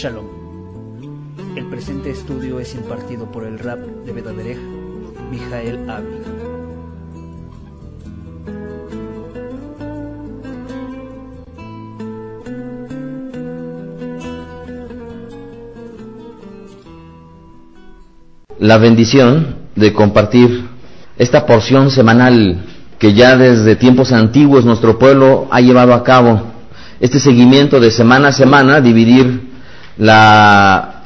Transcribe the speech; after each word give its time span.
Shalom. 0.00 0.24
El 1.56 1.66
presente 1.66 2.08
estudio 2.08 2.58
es 2.58 2.74
impartido 2.74 3.30
por 3.30 3.44
el 3.44 3.58
rap 3.58 3.80
de 3.80 4.12
Bedaderej, 4.14 4.56
Mijael 5.30 5.90
Avi. 5.90 6.08
La 18.58 18.78
bendición 18.78 19.56
de 19.76 19.92
compartir 19.92 20.66
esta 21.18 21.44
porción 21.44 21.90
semanal 21.90 22.64
que 22.98 23.12
ya 23.12 23.36
desde 23.36 23.76
tiempos 23.76 24.12
antiguos 24.12 24.64
nuestro 24.64 24.98
pueblo 24.98 25.46
ha 25.50 25.60
llevado 25.60 25.92
a 25.92 26.02
cabo, 26.02 26.40
este 27.00 27.20
seguimiento 27.20 27.80
de 27.80 27.90
semana 27.90 28.28
a 28.28 28.32
semana, 28.32 28.80
dividir 28.80 29.49
la, 29.98 31.02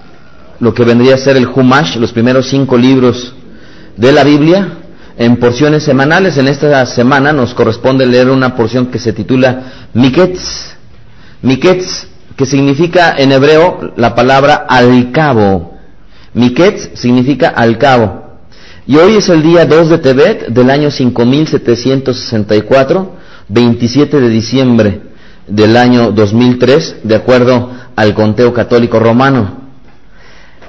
lo 0.61 0.75
que 0.75 0.85
vendría 0.85 1.15
a 1.15 1.19
ser 1.19 1.37
el 1.37 1.47
Humash, 1.47 1.97
los 1.97 2.13
primeros 2.13 2.49
cinco 2.49 2.77
libros 2.77 3.35
de 3.97 4.13
la 4.13 4.25
Biblia, 4.25 4.79
en 5.17 5.37
porciones 5.37 5.85
semanales. 5.85 6.37
En 6.39 6.49
esta 6.49 6.85
semana 6.87 7.33
nos 7.33 7.55
corresponde 7.55 8.07
leer 8.07 8.31
una 8.31 8.57
porción 8.57 8.87
que 8.87 8.99
se 8.99 9.13
titula 9.13 9.89
Miketz. 9.93 10.75
Miketz, 11.43 12.07
que 12.37 12.47
significa 12.47 13.15
en 13.17 13.33
hebreo 13.33 13.93
la 13.97 14.15
palabra 14.15 14.67
al 14.69 15.11
cabo. 15.13 15.75
Miketz 16.35 16.99
significa 16.99 17.49
al 17.49 17.79
cabo. 17.79 18.23
Y 18.87 18.97
hoy 18.97 19.17
es 19.17 19.29
el 19.29 19.43
día 19.43 19.65
2 19.65 19.89
de 19.89 19.99
Tebet 19.99 20.49
del 20.49 20.71
año 20.71 20.91
5764, 20.91 23.17
27 23.49 24.21
de 24.21 24.29
diciembre 24.29 25.14
del 25.47 25.77
año 25.77 26.13
2003, 26.13 26.97
de 27.05 27.15
acuerdo 27.15 27.71
al 27.97 28.15
conteo 28.15 28.53
católico 28.53 28.99
romano. 28.99 29.65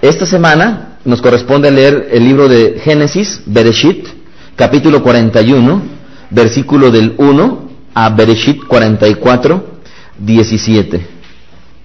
Esta 0.01 0.25
semana 0.25 0.97
nos 1.05 1.21
corresponde 1.21 1.71
leer 1.71 2.09
el 2.11 2.23
libro 2.23 2.47
de 2.47 2.79
Génesis, 2.83 3.41
Bereshit, 3.45 4.07
capítulo 4.55 5.01
41, 5.01 5.81
versículo 6.29 6.91
del 6.91 7.13
1 7.17 7.69
a 7.93 8.09
Bereshit 8.09 8.65
44, 8.65 9.65
17. 10.17 11.07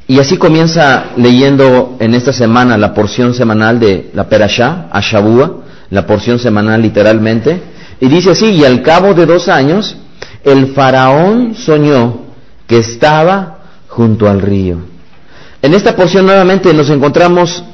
Y 0.08 0.18
así 0.18 0.36
comienza 0.38 1.10
leyendo 1.16 1.96
en 2.00 2.14
esta 2.14 2.32
semana 2.32 2.76
la 2.76 2.94
porción 2.94 3.32
semanal 3.32 3.78
de 3.78 4.10
la 4.12 4.28
Perashá, 4.28 4.88
Ashabúa, 4.90 5.62
la 5.90 6.06
porción 6.06 6.38
semanal 6.38 6.82
literalmente, 6.82 7.62
y 8.00 8.08
dice 8.08 8.30
así, 8.30 8.46
y 8.46 8.64
al 8.64 8.82
cabo 8.82 9.14
de 9.14 9.26
dos 9.26 9.48
años, 9.48 9.96
el 10.42 10.68
faraón 10.68 11.54
soñó 11.54 12.29
que 12.70 12.78
estaba 12.78 13.58
junto 13.88 14.30
al 14.30 14.40
río. 14.40 14.76
En 15.60 15.74
esta 15.74 15.96
porción 15.96 16.24
nuevamente 16.24 16.72
nos 16.72 16.88
encontramos 16.88 17.64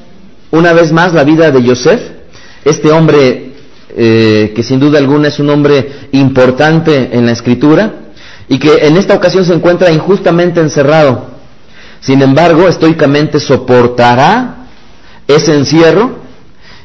una 0.50 0.72
vez 0.72 0.91
más 0.91 1.12
la 1.12 1.22
vida 1.22 1.50
de 1.50 1.62
Yosef, 1.62 2.00
este 2.64 2.91
hombre 2.91 3.52
eh, 3.94 4.55
que 4.56 4.62
sin 4.62 4.80
duda 4.80 4.98
alguna 4.98 5.28
es 5.28 5.39
un 5.39 5.50
hombre 5.50 6.08
importante 6.12 7.11
en 7.12 7.27
la 7.27 7.33
escritura 7.33 7.92
y 8.48 8.58
que 8.58 8.86
en 8.86 8.97
esta 8.97 9.14
ocasión 9.14 9.44
se 9.44 9.52
encuentra 9.52 9.92
injustamente 9.92 10.61
encerrado. 10.61 11.27
Sin 12.00 12.22
embargo, 12.22 12.67
estoicamente 12.67 13.39
soportará 13.39 14.69
ese 15.28 15.55
encierro 15.55 16.20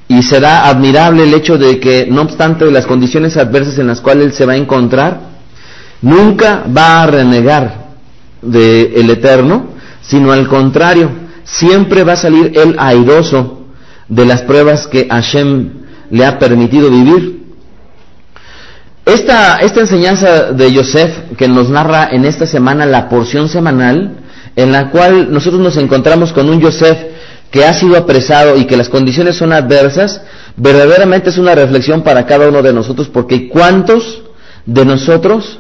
y 0.10 0.22
será 0.22 0.68
admirable 0.68 1.24
el 1.24 1.34
hecho 1.34 1.58
de 1.58 1.80
que, 1.80 2.08
no 2.12 2.24
obstante 2.24 2.70
las 2.72 2.86
condiciones 2.86 3.38
adversas 3.38 3.80
en 3.80 3.88
las 3.88 4.02
cuales 4.02 4.26
él 4.26 4.34
se 4.34 4.46
va 4.46 4.52
a 4.52 4.58
encontrar, 4.58 5.22
nunca 6.02 6.66
va 6.76 7.04
a 7.04 7.08
renegar 7.08 7.81
del 8.42 8.94
el 8.96 9.10
Eterno, 9.10 9.68
sino 10.02 10.32
al 10.32 10.48
contrario, 10.48 11.10
siempre 11.44 12.04
va 12.04 12.14
a 12.14 12.18
salir 12.18 12.54
él 12.56 12.76
airoso 12.78 13.66
de 14.08 14.26
las 14.26 14.42
pruebas 14.42 14.88
que 14.88 15.08
Hashem 15.10 15.70
le 16.10 16.26
ha 16.26 16.38
permitido 16.40 16.90
vivir. 16.90 17.42
Esta, 19.06 19.58
esta 19.58 19.80
enseñanza 19.80 20.52
de 20.52 20.72
Yosef 20.72 21.36
que 21.38 21.48
nos 21.48 21.70
narra 21.70 22.10
en 22.12 22.26
esta 22.26 22.46
semana 22.46 22.86
la 22.86 23.10
porción 23.10 23.50
semanal, 23.50 24.18
en 24.56 24.72
la 24.72 24.90
cual 24.92 25.32
nosotros 25.32 25.62
nos 25.62 25.78
encontramos 25.78 26.34
con 26.34 26.50
un 26.50 26.60
Yosef 26.60 26.98
que 27.50 27.66
ha 27.66 27.74
sido 27.74 27.98
apresado 27.98 28.58
y 28.58 28.66
que 28.66 28.78
las 28.78 28.90
condiciones 28.90 29.36
son 29.36 29.52
adversas, 29.54 30.22
verdaderamente 30.56 31.30
es 31.30 31.38
una 31.38 31.56
reflexión 31.56 32.02
para 32.04 32.26
cada 32.26 32.48
uno 32.48 32.62
de 32.62 32.74
nosotros, 32.74 33.10
porque 33.10 33.50
¿cuántos 33.50 34.22
de 34.66 34.86
nosotros, 34.86 35.60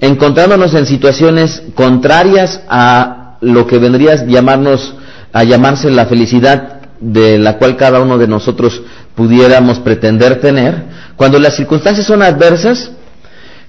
encontrándonos 0.00 0.74
en 0.74 0.86
situaciones 0.86 1.62
contrarias 1.74 2.60
a 2.68 3.36
lo 3.40 3.66
que 3.66 3.78
vendría 3.78 4.12
a 4.12 4.24
llamarnos, 4.24 4.94
a 5.32 5.44
llamarse 5.44 5.90
la 5.90 6.06
felicidad 6.06 6.80
de 7.00 7.38
la 7.38 7.58
cual 7.58 7.76
cada 7.76 8.00
uno 8.00 8.18
de 8.18 8.28
nosotros 8.28 8.82
pudiéramos 9.14 9.78
pretender 9.78 10.40
tener, 10.40 10.84
cuando 11.16 11.38
las 11.38 11.56
circunstancias 11.56 12.06
son 12.06 12.22
adversas, 12.22 12.90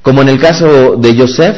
como 0.01 0.21
en 0.21 0.29
el 0.29 0.39
caso 0.39 0.95
de 0.95 1.17
Joseph, 1.17 1.57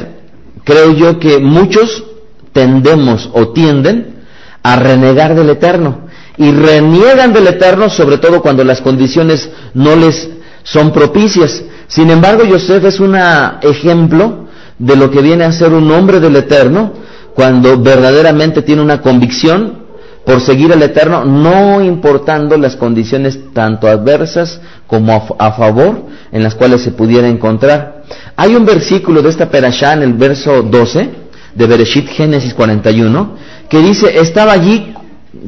creo 0.64 0.94
yo 0.94 1.20
que 1.20 1.40
muchos 1.40 2.04
tendemos 2.52 3.30
o 3.34 3.50
tienden 3.50 4.24
a 4.62 4.76
renegar 4.76 5.36
del 5.36 5.50
Eterno 5.50 6.08
y 6.38 6.52
reniegan 6.52 7.34
del 7.34 7.48
Eterno, 7.48 7.90
sobre 7.90 8.18
todo 8.18 8.42
cuando 8.42 8.64
las 8.64 8.82
condiciones 8.82 9.50
no 9.74 9.96
les 9.96 10.30
son 10.64 10.92
propicias. 10.92 11.64
Sin 11.88 12.10
embargo, 12.10 12.44
Yosef 12.44 12.86
es 12.86 13.00
un 13.00 13.16
ejemplo 13.62 14.43
de 14.80 14.96
lo 14.96 15.12
que 15.12 15.22
viene 15.22 15.44
a 15.44 15.52
ser 15.52 15.74
un 15.74 15.90
hombre 15.92 16.20
del 16.20 16.36
Eterno, 16.36 16.94
cuando 17.36 17.80
verdaderamente 17.80 18.62
tiene 18.62 18.82
una 18.82 19.02
convicción 19.02 19.84
por 20.26 20.40
seguir 20.42 20.72
al 20.72 20.82
Eterno, 20.82 21.26
no 21.26 21.82
importando 21.82 22.58
las 22.58 22.76
condiciones 22.76 23.40
tanto 23.54 23.88
adversas 23.88 24.62
como 24.88 25.36
a, 25.38 25.52
favor 25.52 26.06
en 26.32 26.44
las 26.44 26.56
cuales 26.56 26.82
se 26.82 26.92
pudiera 26.92 27.28
encontrar. 27.28 28.04
Hay 28.36 28.56
un 28.56 28.66
versículo 28.66 29.22
de 29.22 29.30
esta 29.30 29.50
perashá 29.50 29.94
en 29.94 30.04
el 30.04 30.14
verso 30.14 30.62
12 30.64 31.10
de 31.56 31.68
Bereshit 31.68 32.08
Génesis 32.08 32.54
41 32.54 33.36
que 33.70 33.80
dice, 33.80 34.18
estaba 34.20 34.54
allí 34.54 34.94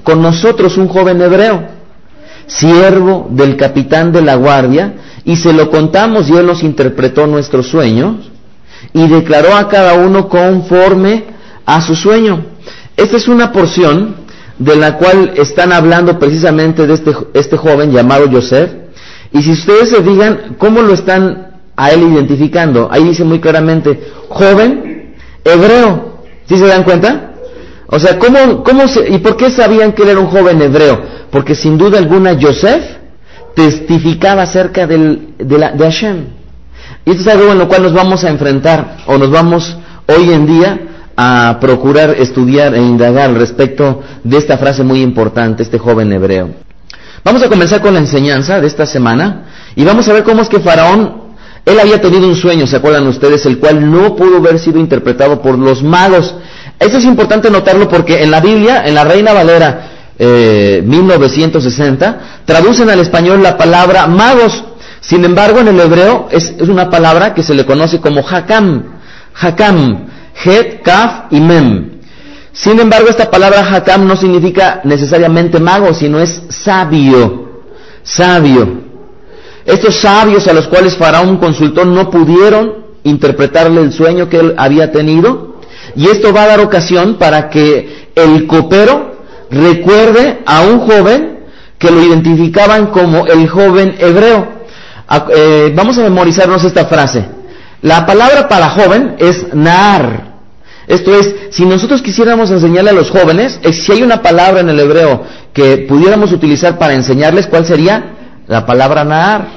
con 0.04 0.22
nosotros 0.22 0.78
un 0.78 0.88
joven 0.88 1.22
hebreo, 1.22 1.68
siervo 2.48 3.28
del 3.32 3.56
capitán 3.56 4.12
de 4.12 4.22
la 4.22 4.36
guardia, 4.36 4.96
y 5.24 5.36
se 5.38 5.54
lo 5.54 5.70
contamos 5.70 6.30
y 6.30 6.34
él 6.34 6.46
nos 6.46 6.64
interpretó 6.64 7.28
nuestros 7.28 7.68
sueños 7.68 8.32
y 8.94 9.08
declaró 9.08 9.56
a 9.56 9.68
cada 9.68 9.94
uno 9.94 10.30
conforme 10.30 11.26
a 11.66 11.82
su 11.82 11.96
sueño. 11.96 12.46
Esta 12.96 13.18
es 13.18 13.28
una 13.28 13.52
porción 13.52 14.16
de 14.58 14.76
la 14.76 14.98
cual 14.98 15.34
están 15.36 15.74
hablando 15.74 16.18
precisamente 16.18 16.88
de 16.88 16.94
este, 16.94 17.14
este 17.34 17.58
joven 17.58 17.92
llamado 17.92 18.30
Joseph. 18.32 18.72
Y 19.34 19.42
si 19.44 19.52
ustedes 19.52 19.90
se 19.90 20.02
digan 20.02 20.56
cómo 20.58 20.82
lo 20.82 20.94
están 20.94 21.60
a 21.76 21.92
él 21.92 22.04
identificando, 22.04 22.88
ahí 22.90 23.04
dice 23.04 23.24
muy 23.24 23.40
claramente, 23.40 24.00
joven 24.30 25.16
hebreo. 25.44 26.24
¿Sí 26.48 26.58
se 26.58 26.68
dan 26.68 26.84
cuenta? 26.84 27.32
O 27.88 28.00
sea, 28.00 28.18
¿cómo, 28.18 28.64
cómo 28.64 28.88
se, 28.88 29.10
¿y 29.10 29.20
por 29.20 29.36
qué 29.38 29.50
sabían 29.50 29.94
que 29.94 30.04
él 30.04 30.10
era 30.10 30.20
un 30.20 30.28
joven 30.28 30.62
hebreo? 30.62 31.02
Porque 31.32 31.56
sin 31.56 31.78
duda 31.78 31.98
alguna 31.98 32.38
Joseph 32.40 32.84
testificaba 33.56 34.44
acerca 34.44 34.88
del, 34.88 35.34
de, 35.38 35.58
la, 35.58 35.72
de 35.72 35.84
Hashem. 35.84 36.26
Y 37.06 37.12
esto 37.12 37.22
es 37.22 37.28
algo 37.28 37.52
en 37.52 37.60
lo 37.60 37.68
cual 37.68 37.84
nos 37.84 37.94
vamos 37.94 38.24
a 38.24 38.30
enfrentar, 38.30 38.98
o 39.06 39.18
nos 39.18 39.30
vamos 39.30 39.78
hoy 40.08 40.32
en 40.32 40.46
día 40.46 40.80
a 41.16 41.58
procurar 41.62 42.16
estudiar 42.18 42.74
e 42.76 42.82
indagar 42.82 43.32
respecto 43.34 44.02
de 44.24 44.38
esta 44.38 44.58
frase 44.58 44.84
muy 44.84 45.02
importante, 45.02 45.64
este 45.64 45.78
joven 45.78 46.12
hebreo. 46.12 46.50
Vamos 47.24 47.42
a 47.42 47.50
comenzar 47.50 47.82
con 47.82 47.94
la 47.94 48.00
enseñanza 48.00 48.60
de 48.60 48.68
esta 48.68 48.86
semana 48.86 49.46
y 49.76 49.84
vamos 49.84 50.08
a 50.08 50.14
ver 50.14 50.24
cómo 50.24 50.42
es 50.42 50.50
que 50.50 50.60
Faraón, 50.60 51.26
él 51.66 51.80
había 51.80 52.00
tenido 52.00 52.28
un 52.28 52.36
sueño, 52.36 52.68
¿se 52.68 52.76
acuerdan 52.76 53.08
ustedes? 53.08 53.46
El 53.46 53.58
cual 53.58 53.90
no 53.90 54.16
pudo 54.16 54.38
haber 54.38 54.60
sido 54.60 54.80
interpretado 54.80 55.42
por 55.42 55.58
los 55.58 55.82
magos. 55.82 56.36
Esto 56.80 56.98
es 56.98 57.06
importante 57.06 57.50
notarlo 57.50 57.88
porque 57.88 58.22
en 58.22 58.30
la 58.30 58.42
Biblia, 58.42 58.84
en 58.86 58.94
la 58.94 59.04
Reina 59.04 59.34
Valera 59.34 59.90
eh, 60.20 60.84
1960, 60.86 62.20
traducen 62.46 62.90
al 62.90 63.00
español 63.00 63.42
la 63.42 63.58
palabra 63.58 64.06
magos. 64.06 64.64
Sin 65.08 65.24
embargo, 65.24 65.60
en 65.60 65.68
el 65.68 65.80
hebreo 65.80 66.28
es, 66.32 66.54
una 66.60 66.90
palabra 66.90 67.34
que 67.34 67.44
se 67.44 67.54
le 67.54 67.66
conoce 67.66 68.00
como 68.00 68.22
hakam. 68.28 68.84
Hakam, 69.40 70.08
het, 70.44 70.82
kaf 70.82 71.32
y 71.32 71.40
mem. 71.40 72.00
Sin 72.54 72.80
embargo, 72.80 73.10
esta 73.10 73.30
palabra 73.30 73.68
hakam 73.70 74.08
no 74.08 74.16
significa 74.16 74.82
necesariamente 74.84 75.60
mago, 75.60 75.94
sino 75.94 76.20
es 76.20 76.42
sabio. 76.50 77.62
Sabio. 78.04 78.86
Estos 79.66 79.96
sabios 79.96 80.48
a 80.48 80.54
los 80.54 80.68
cuales 80.68 80.96
Faraón 80.96 81.38
consultó 81.38 81.86
no 81.86 82.10
pudieron 82.10 82.86
interpretarle 83.04 83.82
el 83.82 83.92
sueño 83.92 84.30
que 84.30 84.40
él 84.40 84.56
había 84.58 84.92
tenido 84.92 85.56
y 85.96 86.08
esto 86.08 86.34
va 86.34 86.44
a 86.44 86.48
dar 86.48 86.60
ocasión 86.60 87.16
para 87.16 87.50
que 87.50 88.10
el 88.16 88.48
copero 88.48 89.16
recuerde 89.52 90.40
a 90.46 90.62
un 90.62 90.80
joven 90.80 91.40
que 91.78 91.92
lo 91.92 92.02
identificaban 92.02 92.88
como 92.88 93.28
el 93.28 93.48
joven 93.48 93.96
hebreo. 94.00 94.55
Vamos 95.76 95.98
a 95.98 96.04
memorizarnos 96.04 96.64
esta 96.64 96.86
frase. 96.86 97.26
La 97.82 98.06
palabra 98.06 98.48
para 98.48 98.70
joven 98.70 99.16
es 99.20 99.54
nar. 99.54 100.36
Esto 100.88 101.16
es, 101.16 101.36
si 101.52 101.66
nosotros 101.66 102.02
quisiéramos 102.02 102.52
enseñarle 102.52 102.92
a 102.92 102.94
los 102.94 103.10
jóvenes, 103.10 103.60
si 103.72 103.92
hay 103.92 104.04
una 104.04 104.22
palabra 104.22 104.62
en 104.62 104.70
el 104.70 104.80
hebreo 104.80 105.24
que 105.54 105.78
pudiéramos 105.78 106.32
utilizar 106.32 106.78
para 106.78 106.94
enseñarles, 106.94 107.48
¿cuál 107.48 107.66
sería? 107.66 108.14
La 108.48 108.66
palabra 108.66 109.04
Naar. 109.04 109.48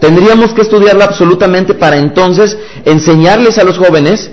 Tendríamos 0.00 0.52
que 0.52 0.62
estudiarla 0.62 1.04
absolutamente 1.04 1.74
para 1.74 1.96
entonces 1.96 2.56
enseñarles 2.84 3.58
a 3.58 3.64
los 3.64 3.76
jóvenes 3.76 4.30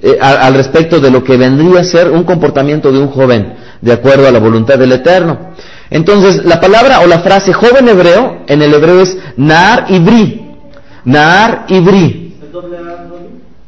eh, 0.00 0.16
al 0.20 0.54
respecto 0.54 1.00
de 1.00 1.10
lo 1.10 1.24
que 1.24 1.36
vendría 1.36 1.80
a 1.80 1.84
ser 1.84 2.10
un 2.10 2.22
comportamiento 2.22 2.92
de 2.92 2.98
un 2.98 3.08
joven, 3.08 3.54
de 3.80 3.92
acuerdo 3.92 4.28
a 4.28 4.30
la 4.30 4.38
voluntad 4.38 4.78
del 4.78 4.92
Eterno. 4.92 5.54
Entonces, 5.90 6.44
la 6.44 6.60
palabra 6.60 7.00
o 7.00 7.06
la 7.06 7.20
frase 7.20 7.52
joven 7.52 7.88
hebreo 7.88 8.42
en 8.46 8.62
el 8.62 8.74
hebreo 8.74 9.00
es 9.00 9.16
Naar 9.36 9.86
Ibri. 9.88 10.42
Naar 11.04 11.64
Ibri. 11.68 12.34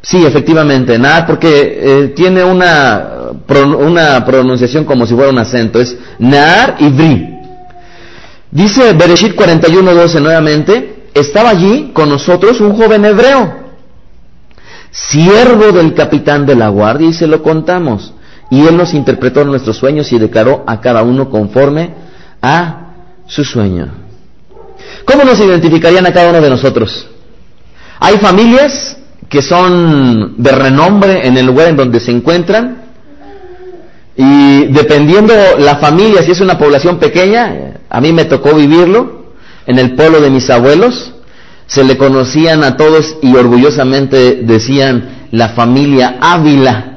Sí, 0.03 0.25
efectivamente, 0.25 0.99
Naar 0.99 1.27
porque 1.27 1.79
eh, 1.83 2.09
tiene 2.09 2.43
una, 2.43 3.33
una 3.79 4.25
pronunciación 4.25 4.85
como 4.85 5.07
si 5.07 5.15
fuera 5.15 5.31
un 5.31 5.39
acento, 5.39 5.81
es 5.81 5.97
Naar 6.19 6.77
Ibri. 6.79 7.39
Dice 8.51 8.93
Bereshit 8.95 9.37
41.12 9.37 10.21
nuevamente, 10.21 11.05
estaba 11.15 11.51
allí 11.51 11.91
con 11.93 12.09
nosotros 12.09 12.61
un 12.61 12.77
joven 12.77 13.05
hebreo, 13.05 13.55
siervo 14.91 15.71
del 15.73 15.95
capitán 15.95 16.47
de 16.47 16.57
la 16.57 16.69
guardia, 16.69 17.09
y 17.09 17.13
se 17.13 17.27
lo 17.27 17.43
contamos. 17.43 18.13
Y 18.51 18.67
él 18.67 18.77
nos 18.77 18.95
interpretó 18.95 19.45
nuestros 19.45 19.77
sueños 19.77 20.13
y 20.13 20.19
declaró 20.19 20.65
a 20.67 20.81
cada 20.81 21.03
uno 21.03 21.31
conforme 21.31 22.10
a 22.43 22.93
su 23.27 23.45
sueño. 23.45 23.89
¿Cómo 25.05 25.25
nos 25.25 25.39
identificarían 25.41 26.07
a 26.07 26.13
cada 26.13 26.31
uno 26.31 26.41
de 26.41 26.51
nosotros? 26.51 27.07
Hay 27.99 28.19
familias 28.19 28.97
que 29.29 29.43
son 29.43 30.35
de 30.39 30.53
renombre 30.53 31.27
en 31.27 31.37
el 31.37 31.47
lugar 31.47 31.69
en 31.69 31.77
donde 31.77 32.01
se 32.01 32.11
encuentran 32.11 32.81
y 34.17 34.67
dependiendo 34.67 35.33
la 35.59 35.77
familia, 35.77 36.23
si 36.23 36.33
es 36.33 36.41
una 36.41 36.59
población 36.59 36.99
pequeña, 36.99 37.81
a 37.89 38.01
mí 38.01 38.13
me 38.13 38.25
tocó 38.25 38.55
vivirlo 38.55 39.33
en 39.67 39.79
el 39.79 39.95
pueblo 39.95 40.21
de 40.21 40.31
mis 40.31 40.51
abuelos, 40.51 41.13
se 41.67 41.85
le 41.85 41.97
conocían 41.97 42.65
a 42.65 42.77
todos 42.77 43.17
y 43.23 43.35
orgullosamente 43.35 44.41
decían 44.43 45.29
la 45.31 45.51
familia 45.51 46.19
Ávila. 46.21 46.90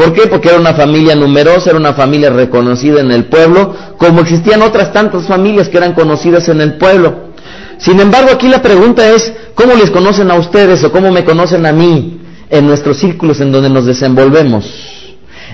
¿Por 0.00 0.14
qué? 0.14 0.28
Porque 0.28 0.48
era 0.48 0.58
una 0.58 0.72
familia 0.72 1.14
numerosa, 1.14 1.68
era 1.68 1.78
una 1.78 1.92
familia 1.92 2.30
reconocida 2.30 3.02
en 3.02 3.10
el 3.10 3.26
pueblo, 3.26 3.76
como 3.98 4.22
existían 4.22 4.62
otras 4.62 4.94
tantas 4.94 5.26
familias 5.26 5.68
que 5.68 5.76
eran 5.76 5.92
conocidas 5.92 6.48
en 6.48 6.62
el 6.62 6.78
pueblo. 6.78 7.32
Sin 7.76 8.00
embargo, 8.00 8.30
aquí 8.32 8.48
la 8.48 8.62
pregunta 8.62 9.06
es, 9.10 9.30
¿cómo 9.54 9.74
les 9.74 9.90
conocen 9.90 10.30
a 10.30 10.36
ustedes 10.36 10.82
o 10.84 10.90
cómo 10.90 11.12
me 11.12 11.22
conocen 11.22 11.66
a 11.66 11.72
mí 11.72 12.18
en 12.48 12.66
nuestros 12.66 12.96
círculos 12.96 13.42
en 13.42 13.52
donde 13.52 13.68
nos 13.68 13.84
desenvolvemos? 13.84 14.64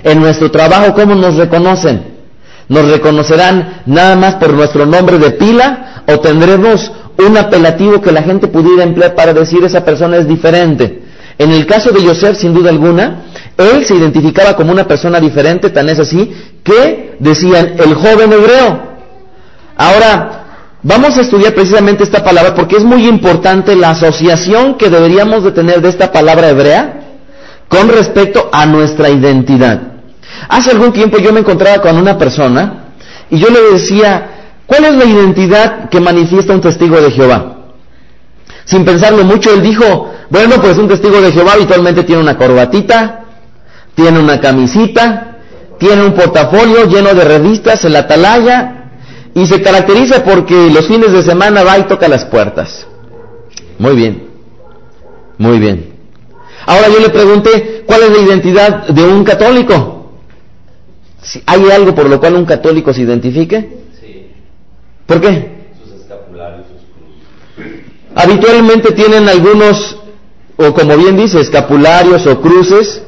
En 0.01 0.21
nuestro 0.21 0.49
trabajo, 0.49 0.93
¿cómo 0.93 1.13
nos 1.13 1.35
reconocen? 1.35 2.03
¿Nos 2.69 2.87
reconocerán 2.89 3.81
nada 3.85 4.15
más 4.15 4.35
por 4.35 4.53
nuestro 4.53 4.85
nombre 4.85 5.19
de 5.19 5.31
pila 5.31 6.03
o 6.07 6.21
tendremos 6.21 6.89
un 7.17 7.35
apelativo 7.35 7.99
que 7.99 8.13
la 8.13 8.23
gente 8.23 8.47
pudiera 8.47 8.83
emplear 8.83 9.13
para 9.13 9.33
decir 9.33 9.61
esa 9.65 9.83
persona 9.83 10.15
es 10.15 10.25
diferente? 10.25 11.03
En 11.37 11.51
el 11.51 11.65
caso 11.65 11.91
de 11.91 12.01
Joseph, 12.01 12.37
sin 12.37 12.53
duda 12.53 12.69
alguna, 12.69 13.23
él 13.57 13.85
se 13.85 13.95
identificaba 13.95 14.55
como 14.55 14.71
una 14.71 14.87
persona 14.87 15.19
diferente, 15.19 15.69
tan 15.69 15.89
es 15.89 15.99
así, 15.99 16.31
que 16.63 17.15
decían 17.19 17.73
el 17.77 17.95
joven 17.95 18.31
hebreo. 18.31 18.79
Ahora, 19.75 20.45
vamos 20.83 21.17
a 21.17 21.21
estudiar 21.21 21.53
precisamente 21.53 22.03
esta 22.03 22.23
palabra 22.23 22.53
porque 22.53 22.77
es 22.77 22.83
muy 22.83 23.07
importante 23.07 23.75
la 23.75 23.91
asociación 23.91 24.75
que 24.75 24.89
deberíamos 24.89 25.43
de 25.43 25.51
tener 25.51 25.81
de 25.81 25.89
esta 25.89 26.11
palabra 26.11 26.49
hebrea 26.49 27.01
con 27.67 27.89
respecto 27.89 28.49
a 28.51 28.65
nuestra 28.65 29.09
identidad. 29.09 29.81
Hace 30.49 30.71
algún 30.71 30.93
tiempo 30.93 31.17
yo 31.17 31.33
me 31.33 31.39
encontraba 31.39 31.81
con 31.81 31.97
una 31.97 32.17
persona 32.17 32.93
y 33.29 33.39
yo 33.39 33.49
le 33.49 33.73
decía, 33.73 34.29
¿cuál 34.65 34.85
es 34.85 34.93
la 34.95 35.05
identidad 35.05 35.89
que 35.89 35.99
manifiesta 35.99 36.53
un 36.53 36.61
testigo 36.61 37.01
de 37.01 37.11
Jehová? 37.11 37.55
Sin 38.65 38.85
pensarlo 38.85 39.23
mucho, 39.23 39.53
él 39.53 39.61
dijo, 39.61 40.13
bueno, 40.29 40.55
pues 40.61 40.77
un 40.77 40.87
testigo 40.87 41.21
de 41.21 41.31
Jehová 41.31 41.53
habitualmente 41.53 42.03
tiene 42.03 42.21
una 42.21 42.37
corbatita, 42.37 43.26
tiene 43.97 44.19
una 44.19 44.39
camisita, 44.39 45.39
tiene 45.79 46.05
un 46.05 46.13
portafolio 46.13 46.85
lleno 46.85 47.15
de 47.15 47.25
revistas 47.25 47.83
en 47.83 47.93
la 47.93 47.99
atalaya 47.99 48.91
y 49.33 49.47
se 49.47 49.59
caracteriza 49.59 50.23
porque 50.23 50.69
los 50.69 50.87
fines 50.87 51.11
de 51.11 51.23
semana 51.23 51.63
va 51.63 51.79
y 51.79 51.83
toca 51.85 52.07
las 52.07 52.25
puertas. 52.25 52.85
Muy 53.79 53.95
bien, 53.95 54.29
muy 55.39 55.57
bien. 55.57 55.93
Ahora 56.67 56.89
yo 56.89 56.99
le 56.99 57.09
pregunté, 57.09 57.83
¿cuál 57.87 58.03
es 58.03 58.11
la 58.11 58.19
identidad 58.19 58.87
de 58.87 59.03
un 59.03 59.23
católico? 59.23 60.11
¿Hay 61.47 61.71
algo 61.71 61.95
por 61.95 62.07
lo 62.07 62.19
cual 62.19 62.35
un 62.35 62.45
católico 62.45 62.93
se 62.93 63.01
identifique? 63.01 63.79
Sí. 63.99 64.27
¿Por 65.07 65.19
qué? 65.19 65.65
Sus 65.83 66.01
escapularios, 66.01 66.67
sus 66.67 67.65
cruces. 67.65 67.81
Habitualmente 68.13 68.91
tienen 68.91 69.27
algunos, 69.27 69.97
o 70.55 70.71
como 70.71 70.95
bien 70.97 71.17
dice, 71.17 71.41
escapularios 71.41 72.27
o 72.27 72.39
cruces, 72.39 73.01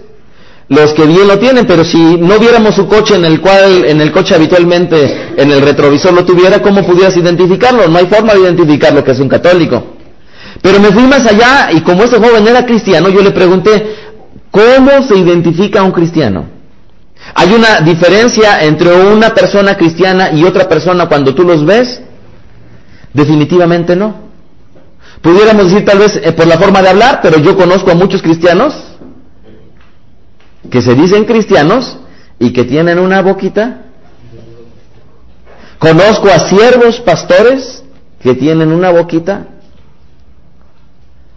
los 0.69 0.93
que 0.93 1.05
bien 1.05 1.27
lo 1.27 1.39
tienen, 1.39 1.65
pero 1.65 1.83
si 1.83 1.97
no 1.97 2.37
viéramos 2.37 2.75
su 2.75 2.87
coche 2.87 3.15
en 3.15 3.25
el 3.25 3.41
cual, 3.41 3.85
en 3.85 3.99
el 4.01 4.11
coche 4.11 4.35
habitualmente, 4.35 5.33
en 5.35 5.51
el 5.51 5.61
retrovisor 5.61 6.13
lo 6.13 6.23
tuviera, 6.23 6.61
¿cómo 6.61 6.85
pudieras 6.85 7.17
identificarlo? 7.17 7.87
No 7.87 7.97
hay 7.97 8.05
forma 8.05 8.33
de 8.33 8.41
identificarlo 8.41 9.03
que 9.03 9.11
es 9.11 9.19
un 9.19 9.27
católico. 9.27 9.95
Pero 10.61 10.79
me 10.79 10.91
fui 10.91 11.03
más 11.03 11.25
allá 11.25 11.71
y 11.71 11.81
como 11.81 12.03
ese 12.03 12.17
joven 12.17 12.47
era 12.47 12.65
cristiano, 12.65 13.09
yo 13.09 13.21
le 13.21 13.31
pregunté, 13.31 13.95
¿cómo 14.51 15.01
se 15.07 15.17
identifica 15.17 15.79
a 15.79 15.83
un 15.83 15.91
cristiano? 15.91 16.45
¿Hay 17.33 17.51
una 17.51 17.81
diferencia 17.81 18.63
entre 18.63 18.93
una 18.93 19.33
persona 19.33 19.75
cristiana 19.75 20.31
y 20.31 20.43
otra 20.43 20.69
persona 20.69 21.07
cuando 21.07 21.33
tú 21.33 21.43
los 21.43 21.65
ves? 21.65 21.99
Definitivamente 23.11 23.95
no. 23.95 24.29
Pudiéramos 25.21 25.65
decir 25.65 25.83
tal 25.83 25.97
vez 25.97 26.19
eh, 26.23 26.31
por 26.31 26.45
la 26.45 26.57
forma 26.59 26.81
de 26.81 26.89
hablar, 26.89 27.21
pero 27.23 27.39
yo 27.39 27.57
conozco 27.57 27.89
a 27.89 27.95
muchos 27.95 28.21
cristianos 28.21 28.88
que 30.69 30.81
se 30.81 30.95
dicen 30.95 31.25
cristianos 31.25 31.97
y 32.39 32.51
que 32.53 32.63
tienen 32.63 32.99
una 32.99 33.21
boquita. 33.21 33.81
Conozco 35.79 36.29
a 36.29 36.39
siervos 36.39 36.99
pastores 37.01 37.83
que 38.21 38.35
tienen 38.35 38.71
una 38.71 38.91
boquita. 38.91 39.47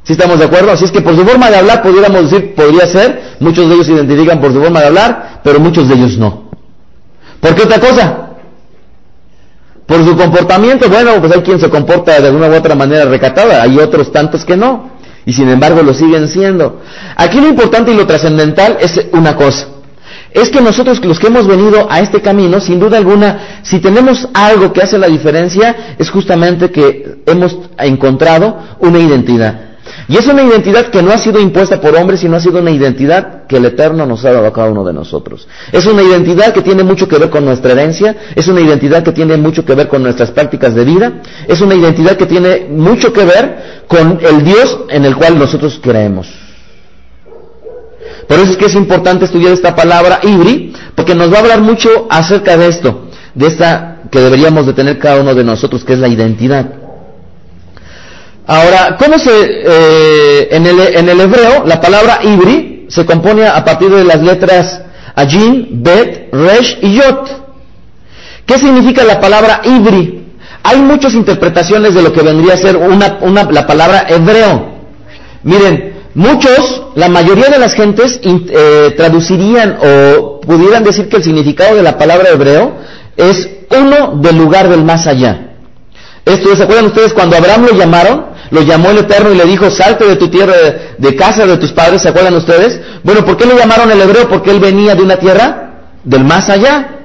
¿Sí 0.05 0.14
estamos 0.14 0.38
de 0.38 0.46
acuerdo? 0.46 0.73
Así 0.73 0.84
es 0.84 0.90
que 0.90 1.00
por 1.00 1.14
su 1.14 1.25
forma 1.25 1.49
de 1.50 1.59
hablar 1.59 1.83
pudiéramos 1.83 2.28
decir, 2.28 2.54
podría 2.54 2.87
ser, 2.87 3.37
muchos 3.38 3.68
de 3.68 3.75
ellos 3.75 3.87
se 3.87 3.92
identifican 3.92 4.40
por 4.40 4.52
su 4.52 4.61
forma 4.61 4.80
de 4.80 4.87
hablar, 4.88 5.40
pero 5.45 5.61
muchos 5.61 5.88
de 5.88 5.95
ellos 5.95 6.18
no. 6.18 6.50
¿Por 7.40 7.54
qué 7.54 7.62
otra 7.62 7.78
cosa? 7.78 8.30
Por 9.87 10.04
su 10.04 10.16
comportamiento, 10.16 10.88
bueno, 10.88 11.21
pues 11.21 11.33
hay 11.37 11.42
quien 11.42 11.61
se 11.61 11.71
comporta 11.71 12.21
de 12.21 12.28
alguna 12.28 12.49
u 12.49 12.54
otra 12.54 12.75
manera 12.75 13.04
recatada, 13.04 13.62
hay 13.62 13.78
otros 13.78 14.11
tantos 14.11 14.45
que 14.45 14.56
no 14.56 14.90
y 15.25 15.33
sin 15.33 15.49
embargo 15.49 15.83
lo 15.83 15.95
siguen 15.95 16.29
siendo. 16.29 16.81
Aquí 17.17 17.41
lo 17.41 17.49
importante 17.49 17.93
y 17.93 17.97
lo 17.97 18.07
trascendental 18.07 18.79
es 18.81 19.07
una 19.12 19.37
cosa. 19.37 19.69
Es 20.33 20.49
que 20.49 20.62
nosotros 20.62 21.05
los 21.05 21.19
que 21.19 21.26
hemos 21.26 21.47
venido 21.47 21.87
a 21.91 22.00
este 22.00 22.23
camino, 22.23 22.59
sin 22.59 22.81
duda 22.81 22.97
alguna, 22.97 23.61
si 23.62 23.81
tenemos 23.81 24.29
algo 24.33 24.73
que 24.73 24.83
hace 24.83 24.99
la 24.99 25.09
diferencia, 25.09 25.95
es 25.99 26.11
justamente 26.11 26.71
que 26.71 27.19
hemos 27.26 27.57
encontrado 27.79 28.59
una 28.81 28.99
identidad. 28.99 29.72
Y 30.08 30.16
es 30.16 30.26
una 30.26 30.42
identidad 30.42 30.86
que 30.86 31.02
no 31.02 31.10
ha 31.12 31.18
sido 31.18 31.40
impuesta 31.40 31.80
por 31.80 31.94
hombres, 31.96 32.20
sino 32.20 32.36
ha 32.36 32.40
sido 32.40 32.60
una 32.60 32.70
identidad 32.70 33.46
que 33.46 33.56
el 33.56 33.64
Eterno 33.64 34.06
nos 34.06 34.24
ha 34.24 34.32
dado 34.32 34.46
a 34.46 34.52
cada 34.52 34.70
uno 34.70 34.84
de 34.84 34.92
nosotros. 34.92 35.48
Es 35.70 35.86
una 35.86 36.02
identidad 36.02 36.52
que 36.52 36.62
tiene 36.62 36.82
mucho 36.82 37.08
que 37.08 37.18
ver 37.18 37.30
con 37.30 37.44
nuestra 37.44 37.72
herencia, 37.72 38.16
es 38.34 38.46
una 38.46 38.60
identidad 38.60 39.02
que 39.02 39.12
tiene 39.12 39.36
mucho 39.36 39.64
que 39.64 39.74
ver 39.74 39.88
con 39.88 40.02
nuestras 40.02 40.30
prácticas 40.30 40.74
de 40.74 40.84
vida, 40.84 41.12
es 41.48 41.60
una 41.60 41.74
identidad 41.74 42.16
que 42.16 42.26
tiene 42.26 42.66
mucho 42.70 43.12
que 43.12 43.24
ver 43.24 43.84
con 43.88 44.18
el 44.22 44.44
Dios 44.44 44.80
en 44.88 45.04
el 45.04 45.16
cual 45.16 45.38
nosotros 45.38 45.80
creemos. 45.82 46.28
Por 48.28 48.38
eso 48.38 48.52
es 48.52 48.56
que 48.56 48.66
es 48.66 48.74
importante 48.74 49.24
estudiar 49.24 49.52
esta 49.52 49.74
palabra 49.74 50.20
ibri, 50.22 50.72
porque 50.94 51.14
nos 51.14 51.32
va 51.32 51.38
a 51.38 51.40
hablar 51.40 51.60
mucho 51.60 52.06
acerca 52.08 52.56
de 52.56 52.68
esto, 52.68 53.08
de 53.34 53.46
esta 53.46 54.02
que 54.10 54.20
deberíamos 54.20 54.66
de 54.66 54.74
tener 54.74 54.98
cada 54.98 55.20
uno 55.20 55.34
de 55.34 55.44
nosotros, 55.44 55.84
que 55.84 55.94
es 55.94 55.98
la 55.98 56.08
identidad. 56.08 56.81
Ahora, 58.46 58.96
¿cómo 58.99 59.18
se, 59.18 59.30
eh, 59.30 60.49
en, 60.50 60.66
el, 60.66 60.80
en, 60.80 61.08
el, 61.08 61.20
hebreo, 61.20 61.64
la 61.64 61.80
palabra 61.80 62.20
ibri 62.22 62.87
se 62.88 63.06
compone 63.06 63.46
a 63.46 63.64
partir 63.64 63.90
de 63.90 64.04
las 64.04 64.20
letras 64.20 64.82
ajin, 65.14 65.82
bet, 65.82 66.32
resh 66.32 66.78
y 66.82 66.94
yot. 66.94 67.42
¿Qué 68.46 68.58
significa 68.58 69.04
la 69.04 69.20
palabra 69.20 69.61
ibri? 69.64 70.22
Hay 70.62 70.78
muchas 70.78 71.14
interpretaciones 71.14 71.94
de 71.94 72.02
lo 72.02 72.12
que 72.12 72.22
vendría 72.22 72.54
a 72.54 72.56
ser 72.56 72.76
una, 72.76 73.18
una, 73.20 73.44
la 73.44 73.66
palabra 73.66 74.06
hebreo. 74.08 74.72
Miren, 75.42 75.94
muchos, 76.14 76.82
la 76.94 77.08
mayoría 77.08 77.49
de 77.49 77.58
las 77.58 77.75
gentes 77.75 78.20
eh, 78.22 78.94
traducirían 78.96 79.78
o 79.82 80.40
pudieran 80.40 80.84
decir 80.84 81.08
que 81.08 81.16
el 81.16 81.25
significado 81.25 81.76
de 81.76 81.82
la 81.82 81.99
palabra 81.99 82.30
hebreo 82.30 82.76
es 83.16 83.49
uno 83.70 84.20
del 84.20 84.37
lugar 84.37 84.68
del 84.68 84.84
más 84.84 85.06
allá. 85.06 85.49
Esto, 86.25 86.54
¿se 86.54 86.62
acuerdan 86.62 86.87
ustedes 86.87 87.12
cuando 87.12 87.37
Abraham 87.37 87.66
lo 87.66 87.76
llamaron? 87.76 88.31
Lo 88.52 88.61
llamó 88.61 88.90
el 88.90 88.99
Eterno 88.99 89.32
y 89.32 89.35
le 89.35 89.47
dijo, 89.47 89.71
salte 89.71 90.04
de 90.04 90.16
tu 90.16 90.28
tierra, 90.28 90.52
de, 90.99 91.16
casa 91.16 91.47
de 91.47 91.56
tus 91.56 91.73
padres, 91.73 92.02
¿se 92.02 92.11
acuerdan 92.11 92.35
ustedes? 92.35 92.78
Bueno, 93.02 93.25
¿por 93.25 93.38
qué 93.38 93.47
lo 93.47 93.56
llamaron 93.56 93.90
el 93.90 93.99
hebreo? 93.99 94.28
Porque 94.28 94.50
él 94.50 94.61
venía 94.61 94.94
de 94.94 95.02
una 95.02 95.16
tierra 95.16 95.87
del 96.04 96.23
más 96.23 96.50
allá. 96.50 96.99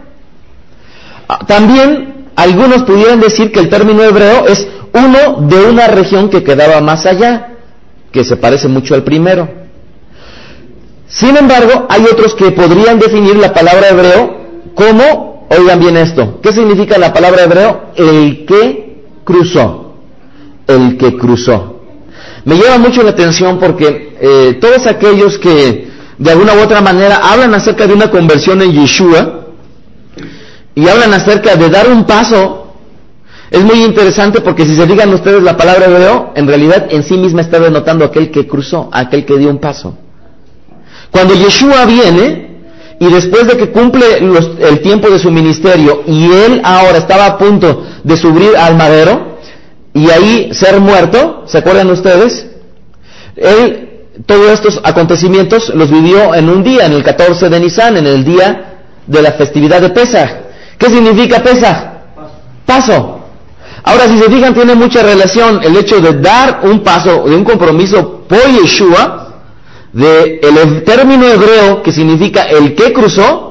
Ah, 1.29 1.39
también 1.47 2.25
algunos 2.35 2.83
pudieran 2.83 3.21
decir 3.21 3.53
que 3.53 3.61
el 3.61 3.69
término 3.69 4.03
hebreo 4.03 4.45
es 4.45 4.67
uno 4.91 5.47
de 5.47 5.69
una 5.69 5.87
región 5.87 6.29
que 6.29 6.43
quedaba 6.43 6.81
más 6.81 7.05
allá, 7.05 7.53
que 8.11 8.25
se 8.25 8.35
parece 8.35 8.67
mucho 8.67 8.93
al 8.93 9.03
primero. 9.03 9.47
Sin 11.07 11.37
embargo, 11.37 11.87
hay 11.89 12.03
otros 12.11 12.35
que 12.35 12.51
podrían 12.51 12.99
definir 12.99 13.37
la 13.37 13.53
palabra 13.53 13.87
hebreo 13.87 14.37
como, 14.75 15.47
oigan 15.49 15.79
bien 15.79 15.95
esto, 15.95 16.41
¿qué 16.43 16.51
significa 16.51 16.97
la 16.97 17.13
palabra 17.13 17.43
hebreo? 17.43 17.91
El 17.95 18.45
que 18.45 19.05
cruzó, 19.23 19.86
el 20.67 20.97
que 20.97 21.17
cruzó. 21.17 21.81
Me 22.45 22.55
lleva 22.55 22.77
mucho 22.77 23.03
la 23.03 23.11
atención 23.11 23.59
porque 23.59 24.15
eh, 24.19 24.57
todos 24.59 24.85
aquellos 24.87 25.37
que 25.37 25.87
de 26.17 26.31
alguna 26.31 26.53
u 26.53 26.59
otra 26.61 26.81
manera 26.81 27.17
hablan 27.17 27.53
acerca 27.53 27.85
de 27.87 27.93
una 27.93 28.09
conversión 28.09 28.61
en 28.61 28.73
Yeshua 28.73 29.47
y 30.75 30.87
hablan 30.87 31.13
acerca 31.13 31.55
de 31.55 31.69
dar 31.69 31.89
un 31.89 32.05
paso 32.05 32.67
es 33.49 33.63
muy 33.63 33.83
interesante 33.83 34.41
porque 34.41 34.65
si 34.65 34.75
se 34.75 34.85
digan 34.85 35.13
ustedes 35.13 35.41
la 35.41 35.55
palabra 35.55 35.85
hebreo, 35.85 36.33
en 36.35 36.47
realidad 36.47 36.87
en 36.89 37.03
sí 37.03 37.17
misma 37.17 37.41
está 37.41 37.59
denotando 37.59 38.03
aquel 38.03 38.29
que 38.29 38.45
cruzó, 38.45 38.89
aquel 38.91 39.25
que 39.25 39.37
dio 39.37 39.49
un 39.49 39.59
paso. 39.59 39.97
Cuando 41.11 41.33
Yeshua 41.33 41.85
viene 41.85 42.47
y 42.99 43.05
después 43.07 43.47
de 43.47 43.55
que 43.55 43.71
cumple 43.71 44.05
el 44.17 44.81
tiempo 44.81 45.09
de 45.09 45.19
su 45.19 45.31
ministerio 45.31 46.03
y 46.05 46.25
él 46.25 46.61
ahora 46.63 46.97
estaba 46.97 47.25
a 47.25 47.37
punto 47.37 47.83
de 48.03 48.17
subir 48.17 48.57
al 48.57 48.75
madero 48.75 49.36
y 49.97 50.09
ahí 50.11 50.53
ser 50.53 50.79
muerto, 50.79 51.43
¿se 51.47 51.57
acuerdan 51.57 51.89
ustedes? 51.89 52.45
Él 53.35 53.87
todos 54.25 54.51
estos 54.51 54.79
acontecimientos 54.83 55.69
los 55.75 55.91
vivió 55.91 56.33
en 56.33 56.49
un 56.49 56.63
día, 56.63 56.85
en 56.85 56.93
el 56.93 57.03
14 57.03 57.49
de 57.49 57.59
Nisan, 57.59 57.97
en 57.97 58.07
el 58.07 58.23
día 58.23 58.79
de 59.05 59.21
la 59.21 59.33
festividad 59.33 59.81
de 59.81 59.89
Pesach. 59.89 60.29
¿Qué 60.77 60.87
significa 60.89 61.43
Pesach? 61.43 61.77
Paso. 62.65 63.19
Ahora, 63.83 64.07
si 64.07 64.17
se 64.19 64.29
fijan, 64.29 64.53
tiene 64.53 64.75
mucha 64.75 65.03
relación 65.03 65.61
el 65.63 65.77
hecho 65.77 66.01
de 66.01 66.13
dar 66.13 66.61
un 66.63 66.81
paso, 66.81 67.23
de 67.25 67.35
un 67.35 67.43
compromiso 67.43 68.25
por 68.27 68.43
Yeshua, 68.49 69.35
de 69.93 70.39
el 70.43 70.83
término 70.83 71.25
hebreo 71.25 71.81
que 71.81 71.91
significa 71.91 72.43
el 72.43 72.75
que 72.75 72.91
cruzó 72.91 73.46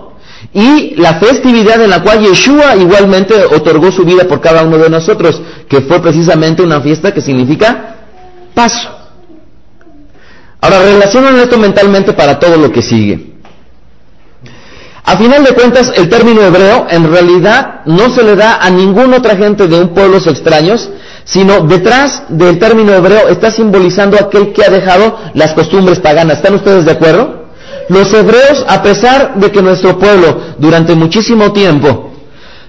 y 0.53 0.95
la 0.97 1.15
festividad 1.15 1.83
en 1.83 1.91
la 1.91 2.03
cual 2.03 2.21
Yeshua 2.21 2.77
igualmente 2.77 3.35
otorgó 3.45 3.91
su 3.93 4.05
vida 4.05 4.25
por 4.25 4.41
cada 4.41 4.63
uno 4.63 4.79
de 4.79 4.89
nosotros, 4.89 5.41
que 5.69 5.83
fue 5.83 6.01
precisamente 6.01 6.63
una 6.63 6.81
fiesta 6.81 7.13
que 7.13 7.21
significa 7.21 7.97
paso. 8.55 8.89
Ahora 10.61 10.83
relacionan 10.83 11.39
esto 11.39 11.59
mentalmente 11.59 12.13
para 12.13 12.39
todo 12.39 12.57
lo 12.57 12.73
que 12.73 12.83
sigue. 12.83 13.37
A 15.05 15.17
final 15.17 15.45
de 15.45 15.53
cuentas, 15.53 15.93
el 15.95 16.09
término 16.09 16.43
hebreo 16.43 16.89
en 16.91 17.09
realidad 17.13 17.83
no 17.85 18.13
se 18.13 18.25
le 18.25 18.35
da 18.35 18.57
a 18.57 18.69
ninguna 18.71 19.19
otra 19.19 19.37
gente 19.37 19.69
de 19.69 19.81
un 19.81 19.95
pueblos 19.95 20.27
extraños, 20.27 20.91
sino 21.25 21.61
detrás 21.61 22.25
del 22.29 22.59
término 22.59 22.93
hebreo 22.93 23.29
está 23.29 23.53
simbolizando 23.53 24.17
aquel 24.17 24.53
que 24.53 24.65
ha 24.65 24.71
dejado 24.71 25.17
las 25.35 25.53
costumbres 25.53 26.01
paganas. 26.01 26.39
¿Están 26.39 26.55
ustedes 26.55 26.85
de 26.85 26.91
acuerdo? 26.91 27.46
Los 27.89 28.13
hebreos, 28.13 28.65
a 28.69 28.83
pesar 28.83 29.35
de 29.37 29.51
que 29.51 29.63
nuestro 29.63 29.99
pueblo 29.99 30.41
durante 30.59 30.95
muchísimo 30.95 31.53
tiempo, 31.53 32.13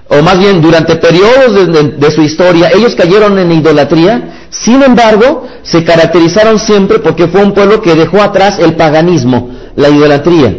o 0.09 0.21
más 0.21 0.39
bien 0.39 0.61
durante 0.61 0.95
periodos 0.95 1.53
de, 1.99 2.11
su 2.11 2.21
historia, 2.21 2.71
ellos 2.73 2.95
cayeron 2.95 3.37
en 3.39 3.51
idolatría, 3.51 4.47
sin 4.49 4.81
embargo, 4.83 5.47
se 5.63 5.83
caracterizaron 5.83 6.59
siempre 6.59 6.99
porque 6.99 7.27
fue 7.27 7.43
un 7.43 7.53
pueblo 7.53 7.81
que 7.81 7.95
dejó 7.95 8.21
atrás 8.21 8.59
el 8.59 8.75
paganismo, 8.75 9.49
la 9.75 9.89
idolatría. 9.89 10.55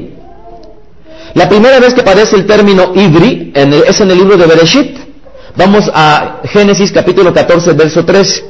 La 1.35 1.49
primera 1.49 1.79
vez 1.79 1.95
que 1.95 2.01
aparece 2.01 2.37
el 2.37 2.47
término 2.47 2.93
Ibri 2.95 3.53
es 3.55 4.01
en 4.01 4.11
el 4.11 4.19
libro 4.19 4.37
de 4.37 4.47
Bereshit, 4.47 5.09
Vamos 5.59 5.91
a 5.93 6.41
Génesis 6.45 6.93
capítulo 6.93 7.35
14, 7.35 7.73
verso 7.73 8.05
3. 8.05 8.45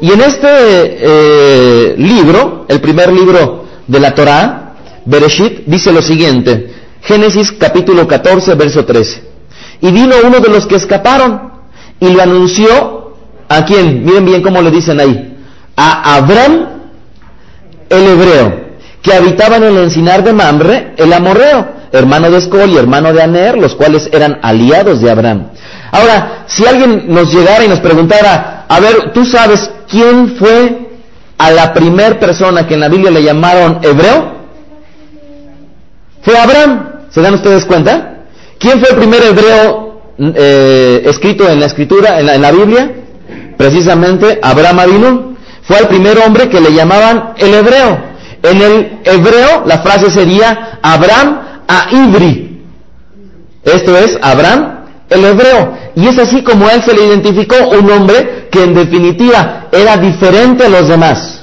Y 0.00 0.10
en 0.10 0.22
este 0.22 0.48
eh, 0.48 1.94
libro, 1.98 2.64
el 2.66 2.80
primer 2.80 3.12
libro 3.12 3.66
de 3.86 4.00
la 4.00 4.14
Torá, 4.14 4.69
Bereshit, 5.04 5.64
dice 5.66 5.92
lo 5.92 6.02
siguiente. 6.02 6.74
Génesis 7.02 7.52
capítulo 7.52 8.06
14, 8.06 8.54
verso 8.54 8.84
13. 8.84 9.22
Y 9.82 9.90
vino 9.90 10.14
uno 10.24 10.40
de 10.40 10.48
los 10.48 10.66
que 10.66 10.76
escaparon 10.76 11.50
y 11.98 12.10
lo 12.10 12.22
anunció 12.22 13.14
a 13.48 13.64
quién. 13.64 14.04
Miren 14.04 14.24
bien 14.24 14.42
cómo 14.42 14.60
le 14.60 14.70
dicen 14.70 15.00
ahí. 15.00 15.36
A 15.76 16.16
Abraham, 16.16 16.68
el 17.88 18.06
hebreo, 18.06 18.60
que 19.02 19.14
habitaba 19.14 19.56
en 19.56 19.64
el 19.64 19.76
encinar 19.78 20.22
de 20.22 20.32
Mamre, 20.32 20.94
el 20.96 21.12
amorreo, 21.12 21.66
hermano 21.92 22.30
de 22.30 22.38
Escol 22.38 22.70
y 22.70 22.76
hermano 22.76 23.12
de 23.12 23.22
Aner, 23.22 23.56
los 23.56 23.74
cuales 23.74 24.08
eran 24.12 24.38
aliados 24.42 25.00
de 25.00 25.10
Abraham. 25.10 25.48
Ahora, 25.90 26.44
si 26.46 26.66
alguien 26.66 27.04
nos 27.08 27.32
llegara 27.32 27.64
y 27.64 27.68
nos 27.68 27.80
preguntara, 27.80 28.66
a 28.68 28.80
ver, 28.80 29.12
¿tú 29.12 29.24
sabes 29.24 29.70
quién 29.88 30.36
fue 30.38 30.90
a 31.38 31.50
la 31.50 31.72
primer 31.72 32.18
persona 32.18 32.66
que 32.66 32.74
en 32.74 32.80
la 32.80 32.88
Biblia 32.88 33.10
le 33.10 33.22
llamaron 33.22 33.78
hebreo? 33.82 34.39
Fue 36.22 36.36
Abraham. 36.38 36.90
¿Se 37.10 37.20
dan 37.20 37.34
ustedes 37.34 37.64
cuenta? 37.64 38.24
¿Quién 38.58 38.78
fue 38.78 38.90
el 38.90 38.96
primer 38.96 39.22
hebreo 39.22 40.02
eh, 40.18 41.02
escrito 41.06 41.48
en 41.48 41.60
la 41.60 41.66
escritura, 41.66 42.20
en 42.20 42.42
la, 42.42 42.52
Biblia? 42.52 42.92
Precisamente 43.56 44.38
Abraham 44.42 44.78
Avinu. 44.80 45.36
Fue 45.62 45.78
el 45.78 45.88
primer 45.88 46.18
hombre 46.18 46.48
que 46.48 46.60
le 46.60 46.72
llamaban 46.72 47.34
el 47.36 47.54
hebreo. 47.54 48.02
En 48.42 48.60
el 48.60 48.98
hebreo 49.04 49.64
la 49.66 49.78
frase 49.78 50.10
sería 50.10 50.78
Abraham 50.82 51.40
a 51.68 51.86
Ibri. 51.90 52.62
Esto 53.64 53.96
es 53.96 54.18
Abraham 54.22 54.80
el 55.10 55.24
hebreo. 55.24 55.76
Y 55.96 56.06
es 56.06 56.18
así 56.18 56.42
como 56.42 56.68
él 56.70 56.82
se 56.82 56.94
le 56.94 57.06
identificó 57.06 57.56
un 57.68 57.90
hombre 57.90 58.48
que 58.50 58.62
en 58.62 58.74
definitiva 58.74 59.68
era 59.72 59.96
diferente 59.96 60.64
a 60.64 60.68
los 60.68 60.88
demás. 60.88 61.42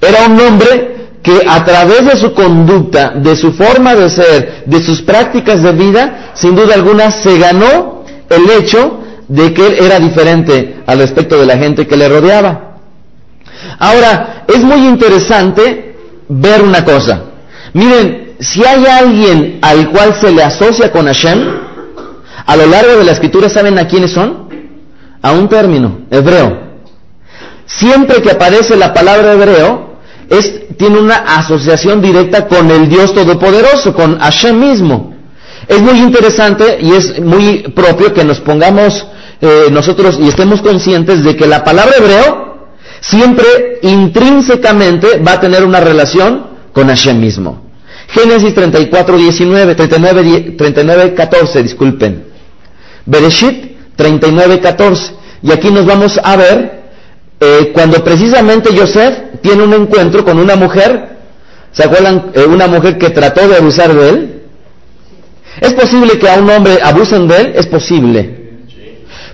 Era 0.00 0.26
un 0.26 0.40
hombre 0.40 0.93
que 1.24 1.40
a 1.48 1.64
través 1.64 2.04
de 2.04 2.16
su 2.16 2.34
conducta, 2.34 3.14
de 3.16 3.34
su 3.34 3.54
forma 3.54 3.94
de 3.94 4.10
ser, 4.10 4.64
de 4.66 4.82
sus 4.82 5.00
prácticas 5.00 5.62
de 5.62 5.72
vida, 5.72 6.32
sin 6.34 6.54
duda 6.54 6.74
alguna 6.74 7.10
se 7.10 7.38
ganó 7.38 8.04
el 8.28 8.50
hecho 8.50 9.00
de 9.26 9.54
que 9.54 9.66
él 9.68 9.76
era 9.80 9.98
diferente 9.98 10.82
al 10.86 10.98
respecto 10.98 11.38
de 11.40 11.46
la 11.46 11.56
gente 11.56 11.86
que 11.86 11.96
le 11.96 12.10
rodeaba. 12.10 12.76
Ahora, 13.78 14.44
es 14.46 14.62
muy 14.62 14.86
interesante 14.86 15.96
ver 16.28 16.60
una 16.60 16.84
cosa. 16.84 17.22
Miren, 17.72 18.34
si 18.38 18.62
hay 18.62 18.84
alguien 18.84 19.60
al 19.62 19.88
cual 19.90 20.14
se 20.20 20.30
le 20.30 20.42
asocia 20.42 20.92
con 20.92 21.06
Hashem, 21.06 21.40
a 22.44 22.54
lo 22.54 22.66
largo 22.66 22.98
de 22.98 23.04
la 23.04 23.12
escritura, 23.12 23.48
¿saben 23.48 23.78
a 23.78 23.88
quiénes 23.88 24.12
son? 24.12 24.50
A 25.22 25.32
un 25.32 25.48
término, 25.48 26.00
hebreo. 26.10 26.64
Siempre 27.64 28.20
que 28.20 28.30
aparece 28.30 28.76
la 28.76 28.92
palabra 28.92 29.32
hebreo, 29.32 29.93
es, 30.28 30.76
tiene 30.76 30.98
una 30.98 31.16
asociación 31.16 32.00
directa 32.00 32.46
con 32.46 32.70
el 32.70 32.88
Dios 32.88 33.14
Todopoderoso, 33.14 33.94
con 33.94 34.18
Hashem 34.18 34.58
mismo. 34.58 35.14
Es 35.68 35.80
muy 35.80 35.98
interesante 35.98 36.78
y 36.80 36.92
es 36.92 37.20
muy 37.20 37.62
propio 37.74 38.12
que 38.12 38.24
nos 38.24 38.40
pongamos 38.40 39.06
eh, 39.40 39.68
nosotros 39.70 40.18
y 40.20 40.28
estemos 40.28 40.60
conscientes 40.60 41.24
de 41.24 41.36
que 41.36 41.46
la 41.46 41.64
palabra 41.64 41.96
hebreo 41.98 42.68
siempre 43.00 43.78
intrínsecamente 43.82 45.18
va 45.18 45.32
a 45.32 45.40
tener 45.40 45.64
una 45.64 45.80
relación 45.80 46.46
con 46.72 46.88
Hashem 46.88 47.18
mismo. 47.18 47.62
Génesis 48.08 48.54
34, 48.54 49.16
19, 49.16 49.74
39, 49.74 50.54
39, 50.56 51.14
14, 51.14 51.62
disculpen. 51.62 52.24
Bereshit 53.06 53.74
39:14. 53.96 55.12
Y 55.42 55.52
aquí 55.52 55.70
nos 55.70 55.86
vamos 55.86 56.18
a 56.22 56.36
ver 56.36 56.83
eh, 57.40 57.70
cuando 57.74 58.02
precisamente 58.02 58.76
Joseph 58.76 59.40
tiene 59.42 59.62
un 59.62 59.74
encuentro 59.74 60.24
con 60.24 60.38
una 60.38 60.56
mujer, 60.56 61.16
¿se 61.72 61.84
acuerdan? 61.84 62.30
Eh, 62.34 62.44
una 62.46 62.66
mujer 62.66 62.98
que 62.98 63.10
trató 63.10 63.46
de 63.48 63.56
abusar 63.56 63.92
de 63.92 64.08
él. 64.08 64.42
¿Es 65.60 65.72
posible 65.74 66.18
que 66.18 66.28
a 66.28 66.34
un 66.34 66.50
hombre 66.50 66.78
abusen 66.82 67.28
de 67.28 67.36
él? 67.36 67.52
Es 67.54 67.66
posible. 67.66 68.44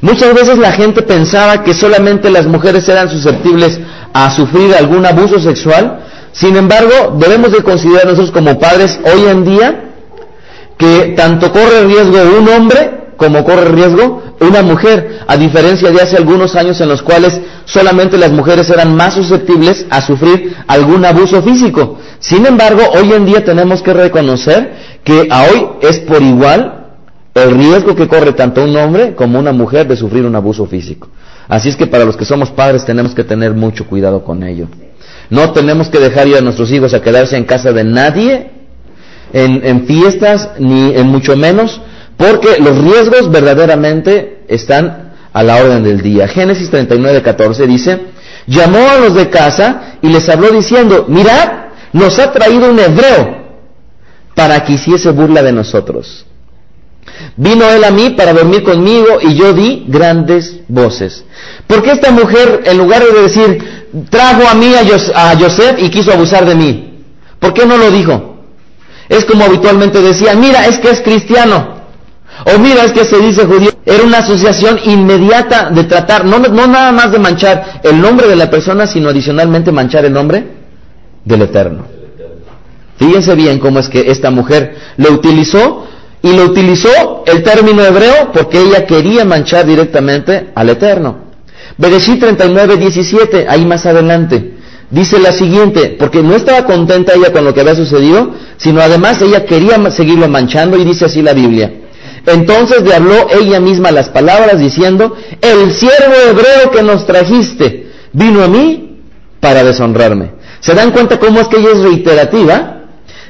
Muchas 0.00 0.34
veces 0.34 0.58
la 0.58 0.72
gente 0.72 1.02
pensaba 1.02 1.62
que 1.62 1.74
solamente 1.74 2.30
las 2.30 2.46
mujeres 2.46 2.88
eran 2.88 3.10
susceptibles 3.10 3.78
a 4.12 4.34
sufrir 4.34 4.74
algún 4.74 5.04
abuso 5.04 5.38
sexual. 5.38 6.00
Sin 6.32 6.56
embargo, 6.56 7.16
debemos 7.18 7.52
de 7.52 7.62
considerar 7.62 8.06
nosotros 8.06 8.30
como 8.30 8.58
padres 8.58 8.98
hoy 9.04 9.26
en 9.28 9.44
día 9.44 9.84
que 10.78 11.12
tanto 11.16 11.52
corre 11.52 11.84
riesgo 11.84 12.16
un 12.38 12.48
hombre 12.48 13.00
como 13.18 13.44
corre 13.44 13.66
riesgo 13.72 14.22
una 14.40 14.62
mujer, 14.62 15.20
a 15.26 15.36
diferencia 15.36 15.90
de 15.90 16.00
hace 16.00 16.16
algunos 16.16 16.56
años 16.56 16.80
en 16.80 16.88
los 16.88 17.02
cuales 17.02 17.38
solamente 17.72 18.18
las 18.18 18.32
mujeres 18.32 18.68
eran 18.70 18.94
más 18.94 19.14
susceptibles 19.14 19.86
a 19.90 20.00
sufrir 20.00 20.56
algún 20.66 21.04
abuso 21.04 21.42
físico. 21.42 21.98
Sin 22.18 22.44
embargo, 22.46 22.82
hoy 22.94 23.12
en 23.12 23.26
día 23.26 23.44
tenemos 23.44 23.82
que 23.82 23.92
reconocer 23.92 25.00
que 25.04 25.28
a 25.30 25.44
hoy 25.44 25.66
es 25.82 25.98
por 26.00 26.22
igual 26.22 26.88
el 27.34 27.52
riesgo 27.52 27.94
que 27.94 28.08
corre 28.08 28.32
tanto 28.32 28.64
un 28.64 28.76
hombre 28.76 29.14
como 29.14 29.38
una 29.38 29.52
mujer 29.52 29.86
de 29.86 29.96
sufrir 29.96 30.24
un 30.24 30.34
abuso 30.34 30.66
físico. 30.66 31.08
Así 31.48 31.68
es 31.68 31.76
que 31.76 31.86
para 31.86 32.04
los 32.04 32.16
que 32.16 32.24
somos 32.24 32.50
padres 32.50 32.84
tenemos 32.84 33.14
que 33.14 33.24
tener 33.24 33.54
mucho 33.54 33.86
cuidado 33.86 34.24
con 34.24 34.42
ello. 34.42 34.66
No 35.30 35.52
tenemos 35.52 35.88
que 35.88 35.98
dejar 35.98 36.26
ir 36.26 36.36
a 36.36 36.40
nuestros 36.40 36.70
hijos 36.72 36.92
a 36.92 37.02
quedarse 37.02 37.36
en 37.36 37.44
casa 37.44 37.72
de 37.72 37.84
nadie, 37.84 38.50
en, 39.32 39.60
en 39.64 39.86
fiestas, 39.86 40.50
ni 40.58 40.92
en 40.94 41.06
mucho 41.06 41.36
menos, 41.36 41.80
porque 42.16 42.58
los 42.58 42.76
riesgos 42.78 43.30
verdaderamente 43.30 44.44
están 44.48 45.09
a 45.32 45.42
la 45.42 45.56
orden 45.56 45.82
del 45.82 46.00
día. 46.00 46.28
Génesis 46.28 46.70
39, 46.70 47.22
14 47.22 47.66
dice, 47.66 48.00
llamó 48.46 48.88
a 48.88 48.98
los 48.98 49.14
de 49.14 49.28
casa 49.28 49.96
y 50.02 50.08
les 50.08 50.28
habló 50.28 50.50
diciendo, 50.50 51.06
mirad, 51.08 51.70
nos 51.92 52.18
ha 52.18 52.32
traído 52.32 52.70
un 52.70 52.78
hebreo 52.78 53.40
para 54.34 54.64
que 54.64 54.74
hiciese 54.74 55.10
burla 55.10 55.42
de 55.42 55.52
nosotros. 55.52 56.26
Vino 57.36 57.68
él 57.68 57.84
a 57.84 57.90
mí 57.90 58.10
para 58.10 58.32
dormir 58.32 58.62
conmigo 58.62 59.18
y 59.20 59.34
yo 59.34 59.52
di 59.52 59.84
grandes 59.88 60.60
voces. 60.68 61.24
Porque 61.66 61.92
esta 61.92 62.10
mujer, 62.10 62.62
en 62.64 62.78
lugar 62.78 63.02
de 63.04 63.22
decir, 63.22 63.80
trajo 64.08 64.48
a 64.48 64.54
mí 64.54 64.72
a, 64.74 65.36
Joseph 65.38 65.76
y 65.78 65.90
quiso 65.90 66.12
abusar 66.12 66.44
de 66.44 66.54
mí? 66.54 67.04
¿Por 67.38 67.52
qué 67.54 67.66
no 67.66 67.76
lo 67.76 67.90
dijo? 67.90 68.44
Es 69.08 69.24
como 69.24 69.44
habitualmente 69.44 70.00
decía, 70.00 70.34
mira, 70.34 70.66
es 70.66 70.78
que 70.78 70.90
es 70.90 71.00
cristiano. 71.00 71.79
O 72.44 72.58
mira, 72.58 72.84
es 72.84 72.92
que 72.92 73.04
se 73.04 73.18
dice 73.18 73.44
judío. 73.44 73.70
Era 73.84 74.04
una 74.04 74.18
asociación 74.18 74.78
inmediata 74.84 75.70
de 75.70 75.84
tratar, 75.84 76.24
no, 76.24 76.38
no 76.38 76.66
nada 76.66 76.92
más 76.92 77.10
de 77.12 77.18
manchar 77.18 77.80
el 77.82 78.00
nombre 78.00 78.28
de 78.28 78.36
la 78.36 78.50
persona, 78.50 78.86
sino 78.86 79.08
adicionalmente 79.08 79.72
manchar 79.72 80.04
el 80.04 80.12
nombre 80.12 80.44
del 81.24 81.42
Eterno. 81.42 81.84
Fíjense 82.96 83.34
bien 83.34 83.58
cómo 83.58 83.78
es 83.78 83.88
que 83.88 84.10
esta 84.10 84.30
mujer 84.30 84.76
lo 84.98 85.12
utilizó 85.12 85.86
y 86.22 86.32
lo 86.34 86.44
utilizó 86.44 87.24
el 87.26 87.42
término 87.42 87.82
hebreo 87.82 88.30
porque 88.32 88.60
ella 88.60 88.86
quería 88.86 89.24
manchar 89.24 89.66
directamente 89.66 90.50
al 90.54 90.68
Eterno. 90.68 91.30
Bereshit 91.78 92.20
39, 92.20 92.76
17, 92.76 93.46
ahí 93.48 93.64
más 93.64 93.86
adelante, 93.86 94.52
dice 94.90 95.18
la 95.18 95.32
siguiente, 95.32 95.96
porque 95.98 96.22
no 96.22 96.34
estaba 96.34 96.66
contenta 96.66 97.14
ella 97.14 97.32
con 97.32 97.44
lo 97.44 97.54
que 97.54 97.62
había 97.62 97.74
sucedido, 97.74 98.34
sino 98.58 98.82
además 98.82 99.22
ella 99.22 99.46
quería 99.46 99.78
seguirlo 99.90 100.28
manchando 100.28 100.76
y 100.76 100.84
dice 100.84 101.06
así 101.06 101.22
la 101.22 101.32
Biblia. 101.32 101.72
Entonces 102.26 102.82
le 102.82 102.94
habló 102.94 103.28
ella 103.30 103.60
misma 103.60 103.90
las 103.90 104.08
palabras 104.10 104.58
diciendo, 104.58 105.16
el 105.40 105.72
siervo 105.72 106.14
hebreo 106.28 106.70
que 106.70 106.82
nos 106.82 107.06
trajiste 107.06 107.90
vino 108.12 108.42
a 108.42 108.48
mí 108.48 109.00
para 109.40 109.64
deshonrarme. 109.64 110.32
¿Se 110.60 110.74
dan 110.74 110.90
cuenta 110.90 111.18
cómo 111.18 111.40
es 111.40 111.48
que 111.48 111.58
ella 111.58 111.70
es 111.74 111.80
reiterativa? 111.80 112.76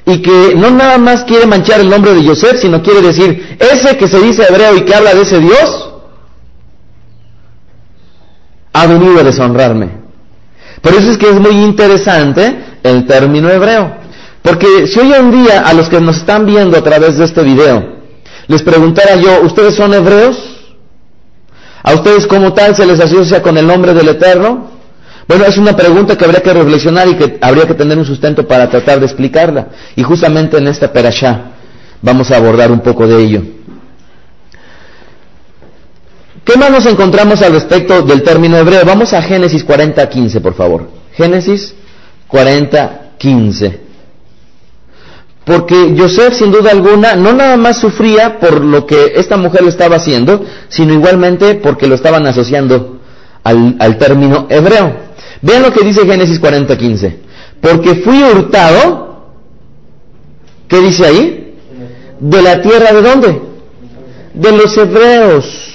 Y 0.06 0.23
que 0.23 0.54
no 0.56 0.70
nada 0.70 0.99
más 0.99 1.25
quiere 1.25 1.47
manchar 1.47 1.80
el 1.80 1.88
nombre 1.88 2.14
de 2.14 2.26
Joseph, 2.26 2.56
sino 2.61 2.82
quiere 2.82 3.02
decir, 3.02 3.56
ese 3.61 3.97
que 3.97 4.09
se 4.09 4.18
dice 4.18 4.44
hebreo 4.49 4.76
y 4.76 4.82
que 4.82 4.94
habla 4.94 5.14
de 5.14 5.23
ese 5.23 5.38
Dios, 5.38 5.90
ha 8.73 8.87
venido 8.87 9.20
a 9.20 9.23
deshonrarme. 9.23 10.00
Por 10.80 10.94
eso 10.94 11.11
es 11.11 11.18
que 11.18 11.28
es 11.28 11.38
muy 11.38 11.62
interesante 11.62 12.56
el 12.82 13.06
término 13.06 13.50
hebreo. 13.50 13.94
Porque 14.42 14.87
si 14.87 14.99
hoy 14.99 15.12
en 15.12 15.30
día 15.30 15.61
a 15.61 15.75
los 15.75 15.88
que 15.88 16.00
nos 16.00 16.16
están 16.16 16.47
viendo 16.47 16.76
a 16.78 16.82
través 16.82 17.18
de 17.18 17.26
este 17.26 17.42
video 17.42 18.00
les 18.50 18.62
preguntara 18.62 19.14
yo, 19.14 19.42
¿ustedes 19.42 19.76
son 19.76 19.95
hebreos? 19.95 20.37
¿A 21.85 21.95
ustedes 21.95 22.26
como 22.26 22.52
tal 22.52 22.75
se 22.75 22.85
les 22.85 22.99
asocia 22.99 23.40
con 23.40 23.57
el 23.57 23.64
nombre 23.64 23.95
del 23.95 24.09
Eterno? 24.09 24.73
Bueno, 25.28 25.45
es 25.45 25.57
una 25.57 25.76
pregunta 25.76 26.19
que 26.19 26.25
habría 26.25 26.42
que 26.42 26.52
reflexionar 26.52 27.07
y 27.07 27.14
que 27.14 27.38
habría 27.40 27.64
que 27.64 27.75
tener 27.75 27.97
un 27.97 28.04
sustento 28.04 28.49
para 28.49 28.69
tratar 28.69 28.99
de 28.99 29.07
explicarla. 29.07 29.69
Y 29.95 30.02
justamente 30.02 30.59
en 30.59 30.66
esta 30.66 30.92
perashá 30.92 31.52
vamos 32.02 32.33
a 32.33 32.38
abordar 32.38 32.73
un 32.73 32.80
poco 32.80 33.07
de 33.07 33.23
ello. 33.23 33.42
¿Qué 36.45 36.57
más 36.59 36.73
nos 36.73 36.87
encontramos 36.87 37.40
al 37.42 37.52
respecto 37.52 38.02
del 38.02 38.25
término 38.25 38.57
hebreo? 38.57 38.85
Vamos 38.85 39.12
a 39.12 39.23
Génesis 39.23 39.62
40, 39.62 40.09
15, 40.09 40.40
por 40.40 40.54
favor. 40.54 40.90
Génesis 41.12 41.73
40, 42.26 43.12
15. 43.16 43.89
Porque 45.51 45.97
Joseph, 45.99 46.35
sin 46.35 46.53
duda 46.53 46.71
alguna, 46.71 47.17
no 47.17 47.33
nada 47.33 47.57
más 47.57 47.81
sufría 47.81 48.39
por 48.39 48.65
lo 48.65 48.87
que 48.87 49.15
esta 49.17 49.37
mujer 49.37 49.63
le 49.63 49.71
estaba 49.71 49.97
haciendo, 49.97 50.45
sino 50.69 50.95
igualmente 50.95 51.57
porque 51.57 51.89
lo 51.89 51.97
estaban 51.97 52.25
asociando 52.25 53.01
al, 53.43 53.75
al 53.81 53.99
término 53.99 54.47
hebreo. 54.49 55.11
Vean 55.43 55.63
lo 55.63 55.73
que 55.73 55.85
dice 55.85 56.07
Génesis 56.07 56.39
40, 56.39 56.79
15. 56.79 57.17
Porque 57.61 57.97
fui 57.97 58.23
hurtado, 58.23 59.33
¿qué 60.69 60.81
dice 60.81 61.07
ahí? 61.07 61.55
De 62.21 62.43
la 62.43 62.63
tierra 62.63 62.93
de 62.93 63.03
dónde? 63.03 63.43
De 64.35 64.53
los 64.53 64.77
hebreos 64.77 65.71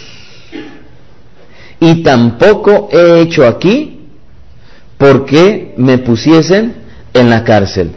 y 1.79 2.01
tampoco 2.01 2.89
he 2.91 3.21
hecho 3.21 3.45
aquí 3.45 3.99
porque 4.97 5.73
me 5.77 5.97
pusiesen 5.97 6.75
en 7.13 7.29
la 7.29 7.43
cárcel. 7.43 7.91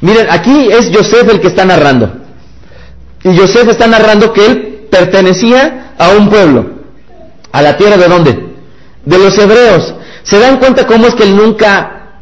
Miren, 0.00 0.26
aquí 0.30 0.68
es 0.70 0.90
Joseph 0.94 1.28
el 1.30 1.40
que 1.40 1.48
está 1.48 1.64
narrando. 1.64 2.10
Y 3.24 3.36
Joseph 3.36 3.68
está 3.68 3.86
narrando 3.86 4.32
que 4.32 4.46
él 4.46 4.86
pertenecía 4.90 5.94
a 5.98 6.10
un 6.10 6.28
pueblo. 6.28 6.66
¿A 7.50 7.62
la 7.62 7.76
tierra 7.76 7.96
de 7.96 8.08
dónde? 8.08 8.38
De 9.04 9.18
los 9.18 9.36
hebreos. 9.38 9.94
¿Se 10.22 10.38
dan 10.38 10.58
cuenta 10.58 10.86
cómo 10.86 11.06
es 11.06 11.14
que 11.14 11.24
él 11.24 11.36
nunca 11.36 12.20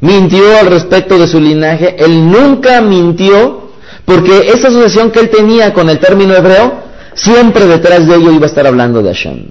mintió 0.00 0.58
al 0.58 0.66
respecto 0.66 1.18
de 1.18 1.26
su 1.26 1.40
linaje? 1.40 1.96
Él 1.98 2.30
nunca 2.30 2.80
mintió 2.80 3.66
porque 4.04 4.50
esa 4.52 4.68
asociación 4.68 5.10
que 5.10 5.20
él 5.20 5.30
tenía 5.30 5.74
con 5.74 5.90
el 5.90 5.98
término 5.98 6.34
hebreo, 6.34 6.80
siempre 7.14 7.66
detrás 7.66 8.06
de 8.06 8.14
ello 8.14 8.30
iba 8.30 8.44
a 8.44 8.48
estar 8.48 8.66
hablando 8.66 9.02
de 9.02 9.12
Hashem. 9.12 9.46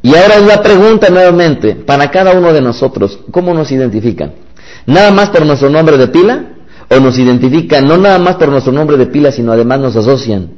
Y 0.00 0.14
ahora 0.14 0.36
es 0.36 0.46
la 0.46 0.62
pregunta 0.62 1.08
nuevamente, 1.10 1.74
para 1.74 2.10
cada 2.10 2.32
uno 2.32 2.52
de 2.52 2.62
nosotros, 2.62 3.18
¿cómo 3.30 3.52
nos 3.52 3.70
identifican? 3.70 4.32
¿Nada 4.88 5.10
más 5.10 5.28
por 5.28 5.44
nuestro 5.44 5.68
nombre 5.68 5.98
de 5.98 6.08
pila? 6.08 6.44
¿O 6.88 6.98
nos 6.98 7.18
identifican 7.18 7.86
no 7.86 7.98
nada 7.98 8.18
más 8.18 8.36
por 8.36 8.48
nuestro 8.48 8.72
nombre 8.72 8.96
de 8.96 9.04
pila, 9.04 9.30
sino 9.30 9.52
además 9.52 9.80
nos 9.80 9.96
asocian 9.96 10.48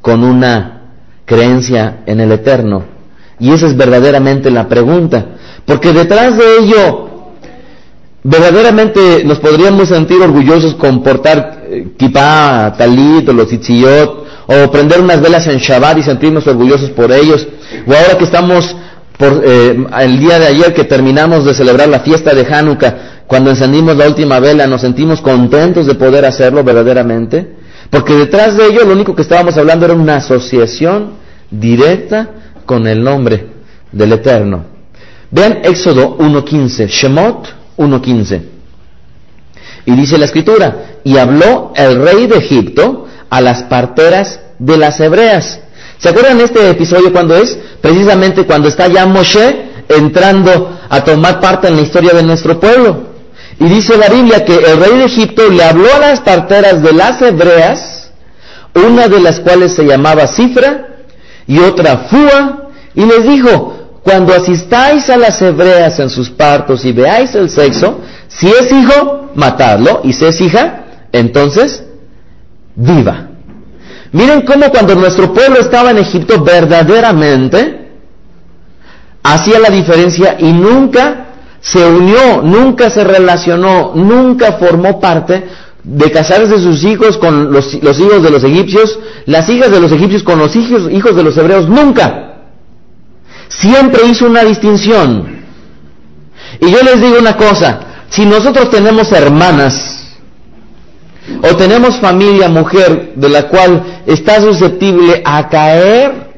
con 0.00 0.24
una 0.24 0.94
creencia 1.26 1.98
en 2.06 2.20
el 2.20 2.32
eterno? 2.32 2.84
Y 3.38 3.52
esa 3.52 3.66
es 3.66 3.76
verdaderamente 3.76 4.50
la 4.50 4.66
pregunta. 4.68 5.26
Porque 5.66 5.92
detrás 5.92 6.38
de 6.38 6.44
ello, 6.60 7.10
verdaderamente 8.24 9.22
nos 9.24 9.38
podríamos 9.38 9.88
sentir 9.88 10.16
orgullosos 10.22 10.74
con 10.74 11.02
portar 11.02 11.64
eh, 11.68 11.88
kipá, 11.98 12.74
talit 12.76 13.28
o 13.28 13.34
los 13.34 13.52
itziyot, 13.52 14.26
o 14.46 14.70
prender 14.70 15.02
unas 15.02 15.20
velas 15.20 15.46
en 15.46 15.58
Shabbat 15.58 15.98
y 15.98 16.02
sentirnos 16.02 16.46
orgullosos 16.46 16.88
por 16.92 17.12
ellos, 17.12 17.46
o 17.86 17.92
ahora 17.92 18.16
que 18.16 18.24
estamos 18.24 18.74
por 19.18 19.42
eh, 19.44 19.76
el 20.00 20.18
día 20.20 20.38
de 20.38 20.46
ayer 20.46 20.72
que 20.72 20.84
terminamos 20.84 21.44
de 21.44 21.52
celebrar 21.52 21.88
la 21.88 22.00
fiesta 22.00 22.32
de 22.32 22.46
Hanukkah, 22.46 23.17
cuando 23.28 23.50
encendimos 23.50 23.94
la 23.94 24.08
última 24.08 24.40
vela, 24.40 24.66
nos 24.66 24.80
sentimos 24.80 25.20
contentos 25.20 25.86
de 25.86 25.94
poder 25.94 26.24
hacerlo 26.24 26.64
verdaderamente, 26.64 27.56
porque 27.90 28.14
detrás 28.14 28.56
de 28.56 28.68
ello 28.68 28.86
lo 28.86 28.94
único 28.94 29.14
que 29.14 29.20
estábamos 29.20 29.58
hablando 29.58 29.84
era 29.84 29.94
una 29.94 30.16
asociación 30.16 31.12
directa 31.50 32.30
con 32.64 32.86
el 32.86 33.04
nombre 33.04 33.48
del 33.92 34.14
Eterno. 34.14 34.64
Vean 35.30 35.58
Éxodo 35.62 36.16
1.15, 36.16 36.88
Shemot 36.88 37.48
1.15. 37.76 38.42
Y 39.84 39.92
dice 39.92 40.16
la 40.16 40.24
escritura, 40.24 41.00
y 41.04 41.18
habló 41.18 41.74
el 41.76 42.02
rey 42.02 42.26
de 42.28 42.38
Egipto 42.38 43.08
a 43.28 43.42
las 43.42 43.64
parteras 43.64 44.40
de 44.58 44.78
las 44.78 44.98
hebreas. 45.00 45.60
¿Se 45.98 46.08
acuerdan 46.08 46.40
este 46.40 46.70
episodio 46.70 47.12
cuando 47.12 47.36
es? 47.36 47.58
Precisamente 47.82 48.44
cuando 48.44 48.68
está 48.68 48.88
ya 48.88 49.04
Moshe 49.04 49.68
entrando 49.86 50.78
a 50.88 51.04
tomar 51.04 51.40
parte 51.40 51.68
en 51.68 51.76
la 51.76 51.82
historia 51.82 52.14
de 52.14 52.22
nuestro 52.22 52.58
pueblo. 52.58 53.07
Y 53.60 53.64
dice 53.64 53.96
la 53.96 54.08
Biblia 54.08 54.44
que 54.44 54.54
el 54.54 54.78
rey 54.78 54.98
de 54.98 55.04
Egipto 55.04 55.48
le 55.48 55.64
habló 55.64 55.92
a 55.94 55.98
las 55.98 56.20
parteras 56.20 56.82
de 56.82 56.92
las 56.92 57.20
hebreas, 57.20 58.10
una 58.74 59.08
de 59.08 59.20
las 59.20 59.40
cuales 59.40 59.74
se 59.74 59.84
llamaba 59.84 60.28
Cifra 60.28 60.86
y 61.46 61.58
otra 61.58 61.98
Fua, 62.08 62.68
y 62.94 63.04
les 63.04 63.24
dijo, 63.24 64.00
cuando 64.02 64.32
asistáis 64.32 65.10
a 65.10 65.16
las 65.16 65.42
hebreas 65.42 65.98
en 65.98 66.08
sus 66.08 66.30
partos 66.30 66.84
y 66.84 66.92
veáis 66.92 67.34
el 67.34 67.50
sexo, 67.50 68.00
si 68.28 68.48
es 68.48 68.70
hijo, 68.70 69.30
matadlo, 69.34 70.02
y 70.04 70.12
si 70.12 70.24
es 70.24 70.40
hija, 70.40 70.84
entonces 71.12 71.82
viva. 72.76 73.28
Miren 74.12 74.42
cómo 74.42 74.70
cuando 74.70 74.94
nuestro 74.94 75.32
pueblo 75.34 75.60
estaba 75.60 75.90
en 75.90 75.98
Egipto 75.98 76.42
verdaderamente 76.42 77.88
hacía 79.22 79.58
la 79.58 79.68
diferencia 79.68 80.36
y 80.38 80.52
nunca 80.52 81.27
se 81.72 81.84
unió, 81.84 82.42
nunca 82.42 82.90
se 82.90 83.04
relacionó, 83.04 83.92
nunca 83.94 84.52
formó 84.52 85.00
parte 85.00 85.44
de 85.82 86.10
casarse 86.10 86.58
sus 86.58 86.82
hijos 86.84 87.18
con 87.18 87.52
los, 87.52 87.74
hijos 87.74 88.22
de 88.22 88.30
los 88.30 88.44
egipcios, 88.44 88.98
las 89.26 89.48
hijas 89.48 89.70
de 89.70 89.80
los 89.80 89.92
egipcios 89.92 90.22
con 90.22 90.38
los 90.38 90.54
hijos, 90.56 90.90
hijos 90.90 91.14
de 91.14 91.22
los 91.22 91.36
hebreos, 91.36 91.68
nunca. 91.68 92.36
Siempre 93.48 94.06
hizo 94.06 94.26
una 94.26 94.44
distinción. 94.44 95.44
Y 96.60 96.70
yo 96.70 96.82
les 96.82 97.00
digo 97.00 97.18
una 97.18 97.36
cosa, 97.36 97.80
si 98.10 98.24
nosotros 98.24 98.70
tenemos 98.70 99.12
hermanas 99.12 100.16
o 101.42 101.56
tenemos 101.56 101.98
familia, 102.00 102.48
mujer, 102.48 103.12
de 103.14 103.28
la 103.28 103.48
cual 103.48 104.02
está 104.06 104.40
susceptible 104.40 105.22
a 105.24 105.48
caer 105.48 106.28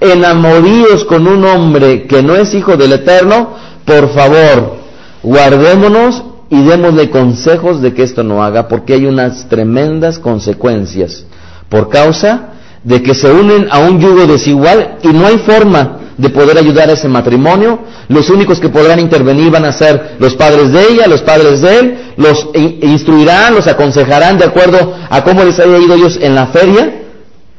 en 0.00 0.24
amoríos 0.24 1.04
con 1.04 1.26
un 1.26 1.44
hombre 1.44 2.06
que 2.06 2.22
no 2.22 2.36
es 2.36 2.54
hijo 2.54 2.76
del 2.76 2.92
Eterno, 2.92 3.56
por 3.86 4.12
favor, 4.12 4.76
guardémonos 5.22 6.22
y 6.50 6.62
démosle 6.62 7.08
consejos 7.08 7.80
de 7.80 7.94
que 7.94 8.02
esto 8.02 8.22
no 8.22 8.42
haga, 8.42 8.68
porque 8.68 8.94
hay 8.94 9.06
unas 9.06 9.48
tremendas 9.48 10.18
consecuencias 10.18 11.24
por 11.68 11.88
causa 11.88 12.50
de 12.84 13.02
que 13.02 13.14
se 13.14 13.30
unen 13.30 13.68
a 13.70 13.78
un 13.78 14.00
yugo 14.00 14.26
desigual 14.26 14.98
y 15.02 15.08
no 15.08 15.26
hay 15.26 15.38
forma 15.38 15.98
de 16.16 16.30
poder 16.30 16.56
ayudar 16.56 16.88
a 16.88 16.92
ese 16.92 17.08
matrimonio. 17.08 17.80
Los 18.08 18.30
únicos 18.30 18.60
que 18.60 18.68
podrán 18.68 19.00
intervenir 19.00 19.50
van 19.50 19.64
a 19.64 19.72
ser 19.72 20.16
los 20.18 20.34
padres 20.34 20.72
de 20.72 20.82
ella, 20.92 21.06
los 21.06 21.22
padres 21.22 21.60
de 21.60 21.78
él, 21.78 21.98
los 22.16 22.48
instruirán, 22.54 23.54
los 23.54 23.66
aconsejarán 23.66 24.38
de 24.38 24.44
acuerdo 24.46 24.94
a 25.10 25.22
cómo 25.24 25.44
les 25.44 25.58
haya 25.58 25.78
ido 25.78 25.94
ellos 25.94 26.18
en 26.20 26.34
la 26.34 26.46
feria. 26.48 27.02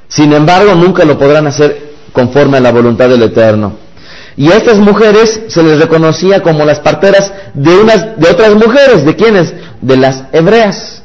Sin 0.08 0.32
embargo, 0.34 0.76
nunca 0.76 1.04
lo 1.04 1.18
podrán 1.18 1.48
hacer 1.48 1.88
conforme 2.13 2.58
a 2.58 2.62
la 2.62 2.72
voluntad 2.72 3.10
del 3.10 3.24
Eterno. 3.24 3.87
Y 4.38 4.52
a 4.52 4.58
estas 4.58 4.78
mujeres 4.78 5.41
se 5.47 5.63
les 5.63 5.80
reconocía 5.80 6.43
como 6.43 6.63
las 6.63 6.80
parteras 6.80 7.32
de 7.56 7.76
unas, 7.76 8.19
de 8.19 8.30
otras 8.30 8.54
mujeres, 8.54 9.04
¿de 9.04 9.15
quiénes? 9.15 9.52
De 9.82 9.97
las 9.97 10.26
hebreas. 10.32 11.02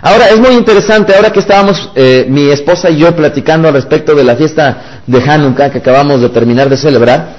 Ahora, 0.00 0.28
es 0.28 0.38
muy 0.38 0.50
interesante, 0.50 1.12
ahora 1.12 1.32
que 1.32 1.40
estábamos 1.40 1.90
eh, 1.96 2.24
mi 2.28 2.50
esposa 2.50 2.88
y 2.88 2.98
yo 2.98 3.16
platicando 3.16 3.66
al 3.66 3.74
respecto 3.74 4.14
de 4.14 4.22
la 4.22 4.36
fiesta 4.36 5.02
de 5.04 5.20
Hanukkah 5.20 5.70
que 5.70 5.78
acabamos 5.78 6.20
de 6.20 6.28
terminar 6.28 6.68
de 6.68 6.76
celebrar, 6.76 7.34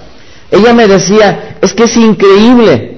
ella 0.51 0.73
me 0.73 0.87
decía, 0.87 1.57
es 1.61 1.73
que 1.73 1.83
es 1.83 1.95
increíble. 1.95 2.97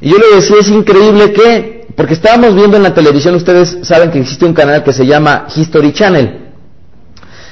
Y 0.00 0.10
yo 0.10 0.18
le 0.18 0.36
decía, 0.36 0.56
es 0.60 0.68
increíble 0.68 1.32
que, 1.32 1.86
porque 1.94 2.14
estábamos 2.14 2.56
viendo 2.56 2.76
en 2.76 2.82
la 2.82 2.94
televisión, 2.94 3.36
ustedes 3.36 3.78
saben 3.82 4.10
que 4.10 4.18
existe 4.18 4.44
un 4.44 4.54
canal 4.54 4.82
que 4.82 4.92
se 4.92 5.06
llama 5.06 5.46
History 5.54 5.92
Channel. 5.92 6.43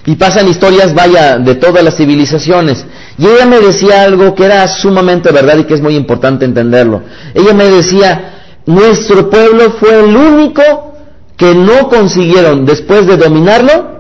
Y 0.05 0.17
pasan 0.17 0.49
historias, 0.49 0.95
vaya, 0.95 1.39
de 1.39 1.55
todas 1.55 1.85
las 1.85 1.97
civilizaciones. 1.97 2.85
Y 3.19 3.27
ella 3.27 3.47
me 3.47 3.61
decía 3.61 4.03
algo 4.03 4.35
que 4.35 4.45
era 4.45 4.67
sumamente 4.67 5.31
verdad 5.31 5.59
y 5.59 5.65
que 5.65 5.75
es 5.75 5.81
muy 5.81 5.95
importante 5.95 6.45
entenderlo. 6.45 7.03
Ella 7.35 7.55
me 7.55 7.65
decía, 7.65 8.33
nuestro 8.67 9.31
pueblo 9.31 9.73
fue 9.79 10.01
el 10.01 10.17
único 10.17 10.95
que 11.37 11.55
no 11.55 11.89
consiguieron, 11.89 12.67
después 12.67 13.07
de 13.07 13.17
dominarlo, 13.17 13.93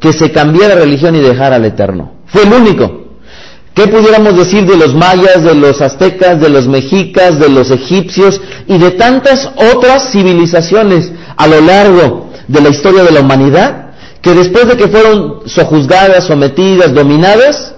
que 0.00 0.12
se 0.12 0.30
cambiara 0.30 0.76
religión 0.76 1.14
y 1.16 1.20
dejara 1.20 1.56
al 1.56 1.64
Eterno. 1.64 2.12
Fue 2.26 2.42
el 2.42 2.52
único. 2.52 3.08
¿Qué 3.74 3.86
pudiéramos 3.86 4.36
decir 4.36 4.66
de 4.66 4.76
los 4.76 4.94
mayas, 4.94 5.44
de 5.44 5.54
los 5.54 5.80
aztecas, 5.80 6.40
de 6.40 6.48
los 6.48 6.66
mexicas, 6.66 7.38
de 7.38 7.48
los 7.48 7.70
egipcios 7.70 8.40
y 8.66 8.76
de 8.76 8.90
tantas 8.92 9.50
otras 9.72 10.10
civilizaciones 10.10 11.12
a 11.36 11.46
lo 11.46 11.60
largo 11.60 12.30
de 12.48 12.60
la 12.60 12.70
historia 12.70 13.04
de 13.04 13.12
la 13.12 13.20
humanidad? 13.20 13.87
Que 14.22 14.34
después 14.34 14.66
de 14.66 14.76
que 14.76 14.88
fueron 14.88 15.42
sojuzgadas, 15.46 16.24
sometidas, 16.24 16.92
dominadas, 16.92 17.74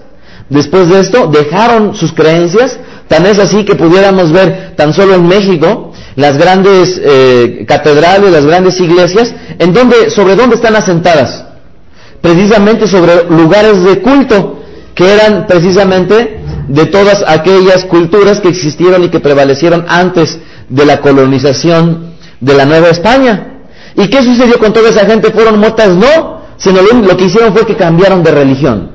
después 0.49 0.89
de 0.89 1.01
esto 1.01 1.27
dejaron 1.27 1.95
sus 1.95 2.13
creencias, 2.13 2.79
tan 3.09 3.27
es 3.27 3.39
así 3.39 3.65
que 3.65 3.75
pudiéramos 3.75 4.33
ver 4.33 4.75
tan 4.77 4.93
solo 4.93 5.15
en 5.15 5.27
México 5.27 5.93
las 6.17 6.37
grandes 6.39 7.01
eh, 7.03 7.65
catedrales, 7.67 8.33
las 8.33 8.47
grandes 8.47 8.81
iglesias, 8.81 9.35
en 9.59 9.73
donde, 9.73 10.11
sobre 10.11 10.37
dónde 10.37 10.57
están 10.57 10.77
asentadas, 10.77 11.45
precisamente 12.21 12.87
sobre 12.87 13.25
lugares 13.29 13.83
de 13.83 14.01
culto, 14.01 14.61
que 14.95 15.13
eran 15.13 15.47
precisamente 15.47 16.41
de 16.69 16.87
todas 16.87 17.25
aquellas 17.27 17.85
culturas 17.85 18.41
que 18.41 18.49
existieron 18.49 19.03
y 19.05 19.09
que 19.09 19.21
prevalecieron 19.21 19.87
antes 19.89 20.39
de 20.69 20.85
la 20.85 21.01
colonización 21.01 22.15
de 22.41 22.55
la 22.55 22.65
Nueva 22.65 22.91
España. 22.91 23.50
¿Y 24.01 24.09
qué 24.09 24.23
sucedió 24.23 24.59
con 24.59 24.73
toda 24.73 24.89
esa 24.89 25.05
gente? 25.05 25.31
¿Fueron 25.31 25.59
muertas? 25.59 25.89
No, 25.89 26.41
sino 26.57 26.81
lo 26.81 27.17
que 27.17 27.25
hicieron 27.25 27.53
fue 27.53 27.67
que 27.67 27.77
cambiaron 27.77 28.23
de 28.23 28.31
religión. 28.31 28.93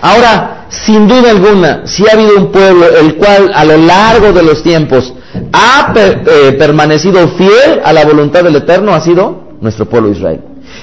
Ahora, 0.00 0.66
sin 0.70 1.08
duda 1.08 1.30
alguna, 1.30 1.82
si 1.84 2.08
ha 2.08 2.12
habido 2.12 2.36
un 2.36 2.52
pueblo 2.52 2.86
el 3.00 3.16
cual 3.16 3.50
a 3.52 3.64
lo 3.64 3.76
largo 3.76 4.32
de 4.32 4.42
los 4.44 4.62
tiempos 4.62 5.12
ha 5.52 5.92
eh, 5.96 6.52
permanecido 6.58 7.28
fiel 7.30 7.80
a 7.84 7.92
la 7.92 8.04
voluntad 8.04 8.44
del 8.44 8.54
Eterno 8.54 8.94
ha 8.94 9.00
sido 9.00 9.56
nuestro 9.60 9.86
pueblo 9.86 10.10
Israel. 10.10 10.40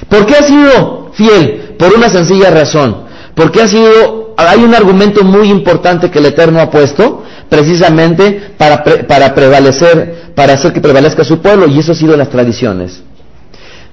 ¿Por 0.09 0.25
qué 0.25 0.35
ha 0.35 0.43
sido 0.43 1.11
fiel? 1.13 1.75
Por 1.79 1.93
una 1.93 2.09
sencilla 2.09 2.51
razón. 2.51 3.07
Porque 3.33 3.61
ha 3.61 3.67
sido, 3.67 4.33
hay 4.35 4.61
un 4.63 4.75
argumento 4.75 5.23
muy 5.23 5.49
importante 5.49 6.11
que 6.11 6.19
el 6.19 6.25
Eterno 6.25 6.59
ha 6.59 6.69
puesto 6.69 7.23
precisamente 7.49 8.51
para, 8.57 8.83
para 8.83 9.33
prevalecer, 9.33 10.33
para 10.35 10.53
hacer 10.53 10.73
que 10.73 10.81
prevalezca 10.81 11.23
su 11.23 11.39
pueblo, 11.39 11.65
y 11.67 11.79
eso 11.79 11.93
ha 11.93 11.95
sido 11.95 12.17
las 12.17 12.29
tradiciones. 12.29 13.03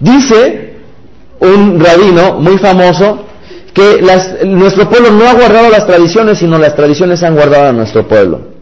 Dice 0.05 0.75
un 1.40 1.81
rabino 1.81 2.35
muy 2.38 2.59
famoso 2.59 3.25
que 3.73 4.05
nuestro 4.45 4.88
pueblo 4.88 5.11
no 5.11 5.27
ha 5.27 5.33
guardado 5.33 5.71
las 5.71 5.87
tradiciones, 5.87 6.38
sino 6.38 6.59
las 6.59 6.77
tradiciones 6.77 7.23
han 7.23 7.35
guardado 7.35 7.71
a 7.71 7.73
nuestro 7.73 8.07
pueblo. 8.07 8.53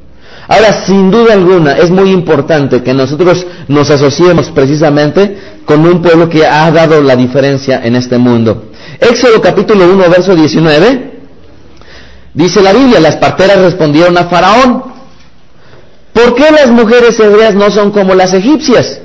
Ahora, 0.46 0.84
sin 0.86 1.10
duda 1.10 1.34
alguna, 1.34 1.72
es 1.72 1.90
muy 1.90 2.12
importante 2.12 2.82
que 2.84 2.94
nosotros 2.94 3.44
nos 3.66 3.90
asociemos 3.90 4.50
precisamente 4.50 5.36
con 5.64 5.84
un 5.84 6.00
pueblo 6.00 6.28
que 6.28 6.46
ha 6.46 6.70
dado 6.70 7.02
la 7.02 7.16
diferencia 7.16 7.80
en 7.82 7.96
este 7.96 8.18
mundo. 8.18 8.70
Éxodo 9.00 9.40
capítulo 9.40 9.84
1, 9.92 10.10
verso 10.10 10.36
19, 10.36 11.10
dice 12.34 12.62
la 12.62 12.72
Biblia, 12.72 13.00
las 13.00 13.16
parteras 13.16 13.58
respondieron 13.58 14.16
a 14.16 14.24
Faraón, 14.24 14.84
¿por 16.12 16.36
qué 16.36 16.52
las 16.52 16.68
mujeres 16.68 17.18
hebreas 17.18 17.54
no 17.54 17.68
son 17.70 17.90
como 17.90 18.14
las 18.14 18.32
egipcias? 18.32 19.01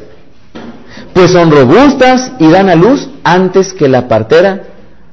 Pues 1.18 1.32
son 1.32 1.50
robustas 1.50 2.34
y 2.38 2.48
dan 2.48 2.70
a 2.70 2.76
luz 2.76 3.10
antes 3.24 3.74
que 3.74 3.88
la 3.88 4.08
partera 4.08 4.62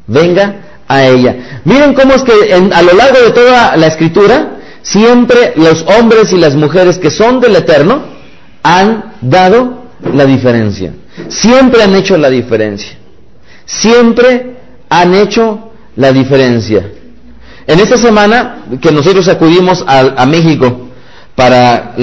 venga 0.07 0.83
a 0.87 1.03
ella. 1.07 1.63
Miren 1.65 1.95
cómo 1.95 2.13
es 2.13 2.23
que 2.23 2.53
a 2.53 2.83
lo 2.83 2.93
largo 2.93 3.21
de 3.25 3.31
toda 3.31 3.75
la 3.79 3.87
escritura, 3.87 4.59
siempre 4.83 5.55
los 5.57 5.83
hombres 5.99 6.31
y 6.35 6.37
las 6.37 6.57
mujeres 6.57 6.99
que 6.99 7.11
son 7.11 7.41
del 7.41 7.57
Eterno 7.57 8.03
han 8.63 9.15
dado 9.23 9.85
la 10.13 10.27
diferencia. 10.27 10.93
Siempre 11.31 11.83
han 11.83 11.95
hecho 11.95 12.19
la 12.19 12.29
diferencia. 12.29 12.99
Siempre 13.65 14.59
han 14.91 15.15
hecho 15.15 15.73
la 15.97 16.13
diferencia. 16.13 16.85
En 17.67 17.81
esta 17.81 17.97
semana 17.97 18.67
que 18.79 18.93
nosotros 18.93 19.27
acudimos 19.29 19.83
a, 19.87 20.27
México 20.27 20.91
para 21.35 21.95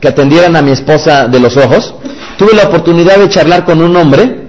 que 0.00 0.08
atendieran 0.08 0.56
a 0.56 0.62
mi 0.62 0.70
esposa 0.70 1.28
de 1.28 1.38
los 1.38 1.54
ojos, 1.58 1.94
tuve 2.36 2.54
la 2.54 2.64
oportunidad 2.64 3.18
de 3.18 3.28
charlar 3.28 3.64
con 3.64 3.82
un 3.82 3.96
hombre 3.96 4.46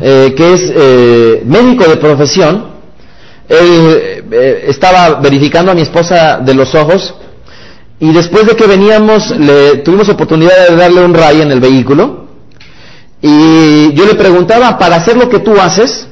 eh, 0.00 0.34
que 0.36 0.54
es 0.54 0.72
eh, 0.74 1.42
médico 1.46 1.84
de 1.84 1.96
profesión 1.96 2.78
él 3.48 4.24
eh, 4.30 4.64
estaba 4.68 5.20
verificando 5.20 5.72
a 5.72 5.74
mi 5.74 5.82
esposa 5.82 6.38
de 6.38 6.54
los 6.54 6.74
ojos 6.74 7.14
y 8.00 8.12
después 8.12 8.46
de 8.46 8.54
que 8.54 8.66
veníamos 8.66 9.30
le 9.36 9.76
tuvimos 9.78 10.08
oportunidad 10.08 10.68
de 10.68 10.76
darle 10.76 11.04
un 11.04 11.14
ray 11.14 11.40
en 11.40 11.50
el 11.50 11.60
vehículo 11.60 12.28
y 13.20 13.92
yo 13.94 14.06
le 14.06 14.14
preguntaba, 14.14 14.78
para 14.78 14.96
hacer 14.96 15.16
lo 15.16 15.28
que 15.28 15.40
tú 15.40 15.58
haces, 15.60 16.06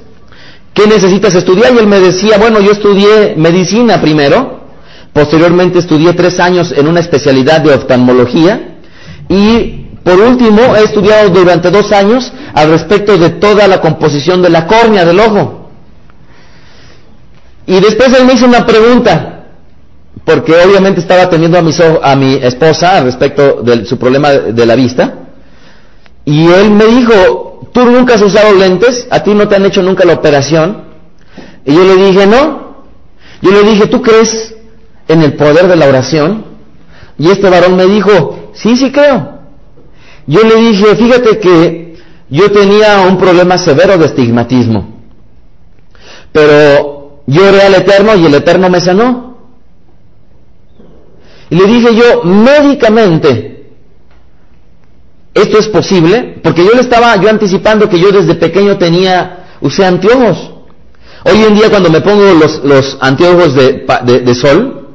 ¿qué 0.75 0.87
necesitas 0.87 1.35
estudiar? 1.35 1.73
Y 1.73 1.79
él 1.79 1.87
me 1.87 2.01
decía, 2.01 2.37
bueno, 2.39 2.61
yo 2.61 2.73
estudié 2.73 3.35
medicina 3.37 4.01
primero, 4.01 4.65
posteriormente 5.13 5.79
estudié 5.79 6.13
tres 6.15 6.41
años 6.41 6.73
en 6.77 6.89
una 6.89 7.01
especialidad 7.01 7.61
de 7.61 7.75
oftalmología 7.75 8.77
y 9.29 9.76
por 10.07 10.21
último 10.21 10.77
he 10.77 10.85
estudiado 10.85 11.31
durante 11.31 11.69
dos 11.69 11.91
años 11.91 12.33
al 12.55 12.71
respecto 12.71 13.19
de 13.19 13.29
toda 13.31 13.67
la 13.67 13.81
composición 13.81 14.41
de 14.41 14.51
la 14.51 14.65
córnea 14.65 15.05
del 15.05 15.19
ojo. 15.19 15.69
Y 17.67 17.81
después 17.81 18.13
él 18.17 18.25
me 18.25 18.35
hizo 18.35 18.47
una 18.47 18.65
pregunta, 18.65 19.47
porque 20.25 20.55
obviamente 20.55 21.01
estaba 21.01 21.23
atendiendo 21.23 21.59
a 21.59 21.63
mi, 21.63 21.73
a 22.05 22.15
mi 22.15 22.35
esposa 22.35 23.03
respecto 23.03 23.63
de 23.63 23.85
su 23.85 23.99
problema 23.99 24.31
de, 24.31 24.65
la 24.65 24.77
vista. 24.77 25.13
Y 26.25 26.53
él 26.53 26.71
me 26.71 26.85
dijo, 26.85 27.69
¿tú 27.73 27.85
nunca 27.85 28.15
has 28.15 28.23
usado 28.23 28.55
lentes? 28.55 29.09
¿A 29.11 29.25
ti 29.25 29.35
no 29.35 29.49
te 29.49 29.57
han 29.57 29.67
hecho 29.67 29.83
nunca 29.83 30.05
la 30.05 30.13
operación? 30.13 30.85
Y 31.65 31.75
yo 31.75 31.83
le 31.83 31.97
dije, 31.97 32.29
no. 32.29 32.85
Yo 33.43 33.51
le 33.51 33.65
dije, 33.65 33.89
¿tú 33.89 34.03
crees 34.03 34.55
en 35.09 35.23
el 35.23 35.35
poder 35.35 35.67
de 35.67 35.75
la 35.75 35.89
oración? 35.89 36.45
Y 37.19 37.29
este 37.29 37.51
varón 37.51 37.75
me 37.75 37.87
dijo, 37.87 38.53
sí, 38.55 38.77
sí 38.77 38.93
creo. 38.93 39.36
Yo 40.27 40.43
le 40.43 40.57
dije, 40.57 40.97
fíjate 40.97 41.39
que 41.39 41.97
yo 42.29 42.51
tenía 42.51 43.01
un 43.09 43.17
problema 43.19 43.57
severo 43.59 43.97
de 43.97 44.07
estigmatismo. 44.07 44.97
Pero 46.33 46.97
Lloré 47.27 47.63
al 47.63 47.75
Eterno 47.75 48.15
y 48.15 48.27
el 48.27 48.35
Eterno 48.35 48.71
me 48.71 48.81
sanó. 48.81 49.37
Y 51.51 51.57
le 51.57 51.67
dije 51.67 51.95
yo, 51.95 52.23
médicamente, 52.23 53.73
esto 55.35 55.59
es 55.59 55.69
posible, 55.69 56.41
porque 56.43 56.65
yo 56.65 56.73
le 56.73 56.81
estaba 56.81 57.17
yo 57.17 57.29
anticipando 57.29 57.89
que 57.89 57.99
yo 57.99 58.11
desde 58.11 58.35
pequeño 58.35 58.79
tenía, 58.79 59.47
usé 59.61 59.85
anteojos. 59.85 60.53
Hoy 61.25 61.43
en 61.43 61.55
día 61.55 61.71
cuando 61.71 61.91
me 61.91 62.01
pongo 62.01 62.23
los, 62.35 62.65
los 62.65 62.97
anteojos 63.01 63.55
de, 63.55 63.85
de, 64.25 64.35
sol, 64.35 64.86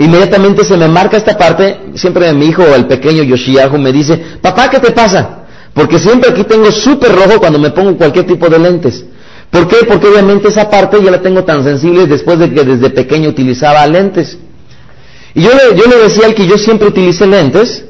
inmediatamente 0.00 0.64
se 0.64 0.76
me 0.78 0.88
marca 0.88 1.18
esta 1.18 1.36
parte, 1.36 1.78
siempre 1.94 2.32
mi 2.32 2.46
hijo, 2.46 2.62
el 2.74 2.86
pequeño 2.86 3.22
Yoshiahu, 3.22 3.78
me 3.78 3.92
dice, 3.92 4.16
papá, 4.40 4.70
¿qué 4.70 4.78
te 4.78 4.92
pasa? 4.92 5.44
Porque 5.74 5.98
siempre 5.98 6.30
aquí 6.30 6.44
tengo 6.44 6.72
súper 6.72 7.12
rojo 7.14 7.38
cuando 7.38 7.58
me 7.58 7.70
pongo 7.70 7.96
cualquier 7.96 8.26
tipo 8.26 8.48
de 8.48 8.58
lentes. 8.58 9.04
¿Por 9.50 9.68
qué? 9.68 9.76
Porque 9.86 10.08
obviamente 10.08 10.48
esa 10.48 10.70
parte 10.70 11.02
ya 11.02 11.10
la 11.10 11.20
tengo 11.20 11.44
tan 11.44 11.62
sensible 11.62 12.06
después 12.06 12.38
de 12.38 12.50
que 12.50 12.64
desde 12.64 12.88
pequeño 12.90 13.28
utilizaba 13.28 13.86
lentes. 13.86 14.38
Y 15.34 15.42
yo 15.42 15.50
le, 15.50 15.76
yo 15.76 15.84
le 15.88 15.98
decía 16.04 16.26
al 16.26 16.34
que 16.34 16.46
yo 16.46 16.56
siempre 16.56 16.88
utilicé 16.88 17.26
lentes, 17.26 17.84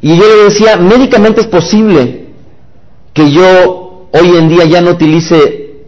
y 0.00 0.16
yo 0.16 0.24
le 0.26 0.44
decía, 0.44 0.78
médicamente 0.78 1.42
es 1.42 1.46
posible 1.48 2.28
que 3.12 3.30
yo 3.30 4.08
hoy 4.10 4.36
en 4.36 4.48
día 4.48 4.64
ya 4.64 4.80
no 4.80 4.92
utilice 4.92 5.84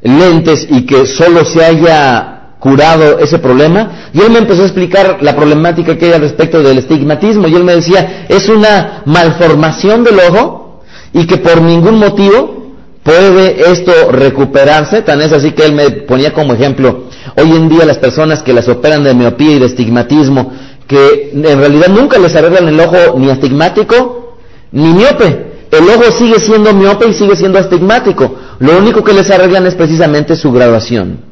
lentes 0.00 0.66
y 0.70 0.86
que 0.86 1.06
solo 1.06 1.44
se 1.44 1.64
haya 1.64 2.37
curado 2.58 3.18
ese 3.18 3.38
problema. 3.38 4.10
Y 4.12 4.20
él 4.20 4.30
me 4.30 4.38
empezó 4.38 4.62
a 4.62 4.66
explicar 4.66 5.18
la 5.20 5.36
problemática 5.36 5.96
que 5.96 6.06
hay 6.06 6.12
al 6.12 6.20
respecto 6.20 6.62
del 6.62 6.78
estigmatismo. 6.78 7.48
Y 7.48 7.54
él 7.54 7.64
me 7.64 7.76
decía, 7.76 8.26
es 8.28 8.48
una 8.48 9.02
malformación 9.06 10.04
del 10.04 10.18
ojo 10.20 10.82
y 11.12 11.26
que 11.26 11.38
por 11.38 11.60
ningún 11.62 11.98
motivo 11.98 12.74
puede 13.02 13.70
esto 13.72 13.92
recuperarse. 14.10 15.02
Tan 15.02 15.20
es 15.20 15.32
así 15.32 15.52
que 15.52 15.64
él 15.64 15.72
me 15.72 15.90
ponía 15.90 16.32
como 16.32 16.54
ejemplo, 16.54 17.04
hoy 17.36 17.50
en 17.52 17.68
día 17.68 17.84
las 17.84 17.98
personas 17.98 18.42
que 18.42 18.52
las 18.52 18.68
operan 18.68 19.04
de 19.04 19.14
miopía 19.14 19.52
y 19.52 19.58
de 19.58 19.66
estigmatismo, 19.66 20.52
que 20.86 21.30
en 21.32 21.58
realidad 21.58 21.88
nunca 21.88 22.18
les 22.18 22.34
arreglan 22.34 22.68
el 22.68 22.80
ojo 22.80 23.18
ni 23.18 23.30
astigmático 23.30 24.36
ni 24.72 24.92
miope. 24.92 25.48
El 25.70 25.84
ojo 25.90 26.10
sigue 26.18 26.40
siendo 26.40 26.72
miope 26.72 27.08
y 27.08 27.14
sigue 27.14 27.36
siendo 27.36 27.58
astigmático. 27.58 28.34
Lo 28.58 28.78
único 28.78 29.04
que 29.04 29.12
les 29.12 29.30
arreglan 29.30 29.66
es 29.66 29.74
precisamente 29.74 30.34
su 30.34 30.50
graduación. 30.50 31.27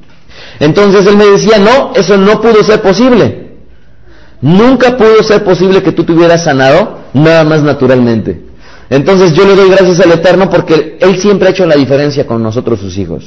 Entonces 0.61 1.07
él 1.07 1.17
me 1.17 1.27
decía, 1.27 1.59
no, 1.59 1.93
eso 1.95 2.17
no 2.17 2.41
pudo 2.41 2.63
ser 2.65 2.81
posible. 2.81 3.47
Nunca 4.41 4.97
pudo 4.97 5.23
ser 5.23 5.45
posible 5.45 5.83
que 5.83 5.93
tú 5.93 6.05
te 6.05 6.13
hubieras 6.13 6.45
sanado 6.45 6.99
nada 7.15 7.45
más 7.45 7.63
naturalmente. 7.63 8.43
Entonces 8.91 9.33
yo 9.33 9.45
le 9.45 9.57
doy 9.57 9.71
gracias 9.71 10.01
al 10.01 10.13
Eterno 10.13 10.49
porque 10.49 10.99
Él 11.01 11.19
siempre 11.19 11.49
ha 11.49 11.51
hecho 11.51 11.67
la 11.67 11.75
diferencia 11.75 12.27
con 12.27 12.43
nosotros 12.43 12.79
sus 12.81 12.97
hijos. 12.99 13.25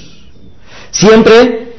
Siempre, 0.92 1.74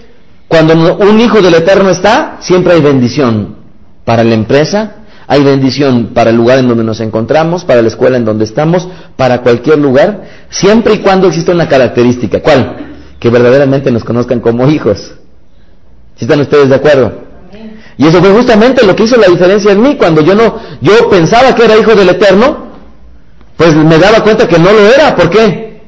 cuando 0.48 0.96
un 0.98 1.20
hijo 1.20 1.40
del 1.40 1.54
Eterno 1.54 1.90
está, 1.90 2.38
siempre 2.40 2.74
hay 2.74 2.80
bendición 2.80 3.56
para 4.04 4.22
la 4.22 4.34
empresa, 4.34 4.96
hay 5.26 5.42
bendición 5.42 6.10
para 6.12 6.30
el 6.30 6.36
lugar 6.36 6.58
en 6.58 6.68
donde 6.68 6.84
nos 6.84 7.00
encontramos, 7.00 7.64
para 7.64 7.82
la 7.82 7.88
escuela 7.88 8.16
en 8.16 8.24
donde 8.24 8.44
estamos, 8.44 8.88
para 9.16 9.42
cualquier 9.42 9.78
lugar, 9.78 10.24
siempre 10.50 10.94
y 10.94 10.98
cuando 10.98 11.28
exista 11.28 11.52
una 11.52 11.68
característica. 11.68 12.40
¿Cuál? 12.42 12.76
Que 13.18 13.30
verdaderamente 13.30 13.90
nos 13.90 14.04
conozcan 14.04 14.40
como 14.40 14.68
hijos. 14.68 15.14
¿Sí 16.20 16.26
están 16.26 16.40
ustedes 16.40 16.68
de 16.68 16.74
acuerdo? 16.74 17.12
Y 17.96 18.06
eso 18.06 18.20
fue 18.20 18.30
justamente 18.30 18.84
lo 18.84 18.94
que 18.94 19.04
hizo 19.04 19.16
la 19.16 19.26
diferencia 19.26 19.72
en 19.72 19.80
mí. 19.80 19.96
Cuando 19.96 20.20
yo 20.20 20.34
no, 20.34 20.60
yo 20.82 21.08
pensaba 21.08 21.54
que 21.54 21.64
era 21.64 21.78
hijo 21.78 21.94
del 21.94 22.10
Eterno, 22.10 22.66
pues 23.56 23.74
me 23.74 23.96
daba 23.96 24.22
cuenta 24.22 24.46
que 24.46 24.58
no 24.58 24.70
lo 24.70 24.86
era. 24.86 25.16
¿Por 25.16 25.30
qué? 25.30 25.80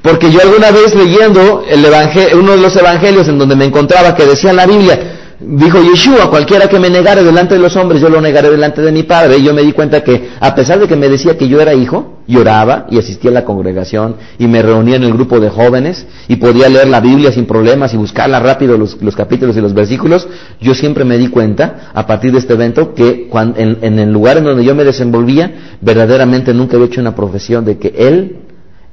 Porque 0.00 0.30
yo 0.32 0.40
alguna 0.40 0.70
vez 0.70 0.94
leyendo 0.94 1.64
el 1.68 1.86
uno 2.34 2.52
de 2.52 2.62
los 2.62 2.74
evangelios 2.76 3.28
en 3.28 3.38
donde 3.38 3.56
me 3.56 3.66
encontraba 3.66 4.14
que 4.14 4.24
decía 4.24 4.54
la 4.54 4.64
Biblia, 4.64 5.18
Dijo 5.38 5.80
Yeshua, 5.82 6.30
cualquiera 6.30 6.66
que 6.66 6.80
me 6.80 6.88
negare 6.88 7.22
delante 7.22 7.54
de 7.54 7.60
los 7.60 7.76
hombres, 7.76 8.00
yo 8.00 8.08
lo 8.08 8.22
negaré 8.22 8.50
delante 8.50 8.80
de 8.80 8.90
mi 8.90 9.02
Padre. 9.02 9.36
Y 9.36 9.44
yo 9.44 9.52
me 9.52 9.62
di 9.62 9.72
cuenta 9.72 10.02
que, 10.02 10.30
a 10.40 10.54
pesar 10.54 10.80
de 10.80 10.88
que 10.88 10.96
me 10.96 11.10
decía 11.10 11.36
que 11.36 11.46
yo 11.46 11.60
era 11.60 11.74
hijo, 11.74 12.17
lloraba 12.28 12.86
y 12.90 12.98
asistía 12.98 13.30
a 13.30 13.34
la 13.34 13.44
congregación 13.44 14.16
y 14.38 14.46
me 14.46 14.62
reunía 14.62 14.96
en 14.96 15.02
el 15.02 15.12
grupo 15.14 15.40
de 15.40 15.48
jóvenes 15.48 16.06
y 16.28 16.36
podía 16.36 16.68
leer 16.68 16.88
la 16.88 17.00
Biblia 17.00 17.32
sin 17.32 17.46
problemas 17.46 17.94
y 17.94 17.96
buscarla 17.96 18.38
rápido 18.38 18.76
los, 18.76 18.96
capítulos 19.16 19.56
y 19.56 19.60
los 19.60 19.74
versículos, 19.74 20.28
yo 20.60 20.74
siempre 20.74 21.04
me 21.04 21.16
di 21.16 21.28
cuenta, 21.28 21.90
a 21.94 22.06
partir 22.06 22.30
de 22.30 22.38
este 22.38 22.52
evento, 22.52 22.94
que 22.94 23.30
en, 23.32 23.78
en 23.80 23.98
el 23.98 24.12
lugar 24.12 24.36
en 24.36 24.44
donde 24.44 24.64
yo 24.64 24.74
me 24.74 24.84
desenvolvía, 24.84 25.78
verdaderamente 25.80 26.52
nunca 26.52 26.76
había 26.76 26.86
hecho 26.86 27.00
una 27.00 27.16
profesión 27.16 27.64
de 27.64 27.78
que 27.78 27.94
Él 27.96 28.36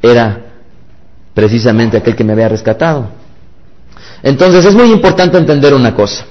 era 0.01 0.45
precisamente 1.33 1.97
aquel 1.97 2.15
que 2.15 2.23
me 2.23 2.31
había 2.31 2.47
rescatado. 2.47 3.09
Entonces 4.23 4.65
es 4.65 4.73
muy 4.73 4.91
importante 4.91 5.37
entender 5.37 5.73
una 5.73 5.93
cosa. 5.93 6.25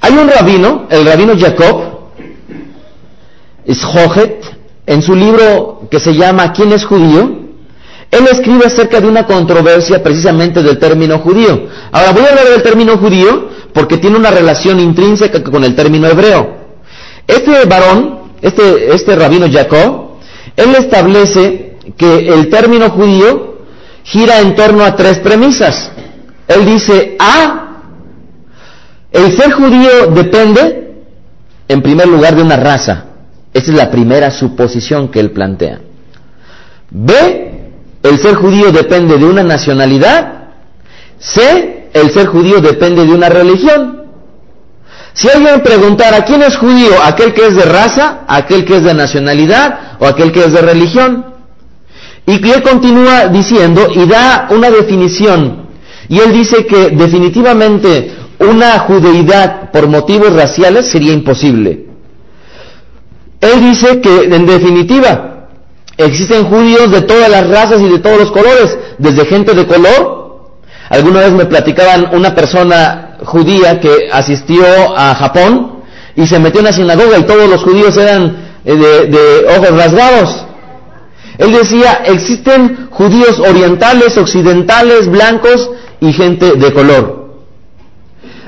Hay 0.00 0.12
un 0.12 0.28
rabino, 0.28 0.86
el 0.90 1.06
rabino 1.06 1.34
Jacob 1.38 2.00
Ishohet, 3.64 4.59
en 4.86 5.02
su 5.02 5.14
libro 5.14 5.82
que 5.90 6.00
se 6.00 6.14
llama 6.14 6.52
¿Quién 6.52 6.72
es 6.72 6.84
judío? 6.84 7.40
Él 8.10 8.26
escribe 8.30 8.66
acerca 8.66 9.00
de 9.00 9.06
una 9.06 9.24
controversia 9.24 10.02
precisamente 10.02 10.62
del 10.62 10.78
término 10.78 11.18
judío. 11.18 11.68
Ahora 11.92 12.12
voy 12.12 12.24
a 12.24 12.30
hablar 12.30 12.48
del 12.48 12.62
término 12.62 12.98
judío 12.98 13.48
porque 13.72 13.98
tiene 13.98 14.16
una 14.16 14.30
relación 14.30 14.80
intrínseca 14.80 15.42
con 15.44 15.62
el 15.62 15.76
término 15.76 16.08
hebreo. 16.08 16.56
Este 17.26 17.64
varón, 17.66 18.32
este, 18.42 18.92
este 18.92 19.14
rabino 19.14 19.46
Jacob, 19.50 20.18
él 20.56 20.74
establece 20.76 21.78
que 21.96 22.28
el 22.28 22.50
término 22.50 22.90
judío 22.90 23.58
gira 24.02 24.40
en 24.40 24.56
torno 24.56 24.84
a 24.84 24.96
tres 24.96 25.18
premisas. 25.18 25.92
Él 26.48 26.66
dice, 26.66 27.16
A, 27.20 27.82
el 29.12 29.36
ser 29.36 29.52
judío 29.52 30.08
depende, 30.08 30.94
en 31.68 31.80
primer 31.80 32.08
lugar, 32.08 32.34
de 32.34 32.42
una 32.42 32.56
raza. 32.56 33.09
Esa 33.52 33.70
es 33.72 33.76
la 33.76 33.90
primera 33.90 34.30
suposición 34.30 35.08
que 35.08 35.20
él 35.20 35.32
plantea. 35.32 35.80
B, 36.90 37.70
el 38.02 38.18
ser 38.18 38.34
judío 38.34 38.72
depende 38.72 39.18
de 39.18 39.24
una 39.24 39.42
nacionalidad. 39.42 40.50
C, 41.18 41.88
el 41.92 42.10
ser 42.10 42.26
judío 42.26 42.60
depende 42.60 43.04
de 43.04 43.12
una 43.12 43.28
religión. 43.28 44.04
Si 45.12 45.28
alguien 45.28 45.60
preguntara, 45.62 46.24
¿quién 46.24 46.42
es 46.42 46.56
judío? 46.56 46.92
¿Aquel 47.02 47.34
que 47.34 47.48
es 47.48 47.56
de 47.56 47.64
raza? 47.64 48.20
¿Aquel 48.28 48.64
que 48.64 48.76
es 48.76 48.84
de 48.84 48.94
nacionalidad? 48.94 49.96
¿O 49.98 50.06
aquel 50.06 50.30
que 50.32 50.44
es 50.44 50.52
de 50.52 50.62
religión? 50.62 51.26
Y 52.26 52.48
él 52.48 52.62
continúa 52.62 53.26
diciendo 53.26 53.88
y 53.92 54.06
da 54.06 54.46
una 54.50 54.70
definición. 54.70 55.66
Y 56.08 56.20
él 56.20 56.32
dice 56.32 56.64
que 56.64 56.90
definitivamente 56.90 58.14
una 58.38 58.78
judeidad 58.80 59.70
por 59.72 59.88
motivos 59.88 60.32
raciales 60.32 60.88
sería 60.90 61.12
imposible. 61.12 61.89
Él 63.40 63.60
dice 63.60 64.00
que, 64.00 64.24
en 64.24 64.46
definitiva, 64.46 65.48
existen 65.96 66.44
judíos 66.44 66.90
de 66.90 67.02
todas 67.02 67.28
las 67.28 67.48
razas 67.48 67.80
y 67.80 67.88
de 67.88 67.98
todos 67.98 68.18
los 68.18 68.32
colores, 68.32 68.76
desde 68.98 69.24
gente 69.24 69.54
de 69.54 69.66
color. 69.66 70.20
Alguna 70.90 71.20
vez 71.20 71.32
me 71.32 71.46
platicaban 71.46 72.10
una 72.12 72.34
persona 72.34 73.18
judía 73.24 73.80
que 73.80 74.08
asistió 74.12 74.64
a 74.96 75.14
Japón 75.14 75.82
y 76.16 76.26
se 76.26 76.38
metió 76.38 76.60
en 76.60 76.66
la 76.66 76.72
sinagoga 76.72 77.18
y 77.18 77.22
todos 77.22 77.48
los 77.48 77.62
judíos 77.62 77.96
eran 77.96 78.36
eh, 78.64 78.74
de, 78.74 79.06
de 79.06 79.56
ojos 79.56 79.76
rasgados. 79.76 80.44
Él 81.38 81.52
decía, 81.52 82.02
existen 82.04 82.88
judíos 82.90 83.38
orientales, 83.38 84.18
occidentales, 84.18 85.08
blancos 85.08 85.70
y 86.00 86.12
gente 86.12 86.52
de 86.52 86.72
color. 86.72 87.20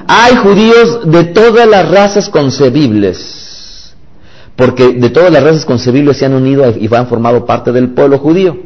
Hay 0.07 0.37
judíos 0.37 1.01
de 1.11 1.25
todas 1.25 1.67
las 1.67 1.91
razas 1.91 2.29
concebibles, 2.29 3.42
porque 4.57 4.93
de 4.93 5.11
todas 5.11 5.33
las 5.33 5.43
razas 5.43 5.65
concebibles 5.65 6.19
se 6.19 6.27
han 6.27 6.35
unido 6.35 6.73
y 6.79 6.93
han 6.95 7.07
formado 7.07 7.47
parte 7.47 7.73
del 7.73 7.91
pueblo 7.91 8.19
judío. 8.19 8.57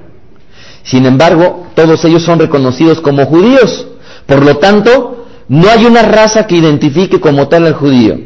Sin 0.83 1.07
embargo, 1.07 1.67
todos 1.75 2.05
ellos 2.05 2.23
son 2.23 2.39
reconocidos 2.39 3.01
como 3.01 3.27
judíos. 3.27 3.87
Por 4.27 4.45
lo 4.45 4.59
tanto, 4.59 5.27
no 5.49 5.69
hay 5.69 5.85
una 5.85 6.03
raza 6.03 6.47
que 6.47 6.57
identifique 6.57 7.21
como 7.21 7.49
tal 7.49 7.67
al 7.67 7.75
judío. 7.75 8.19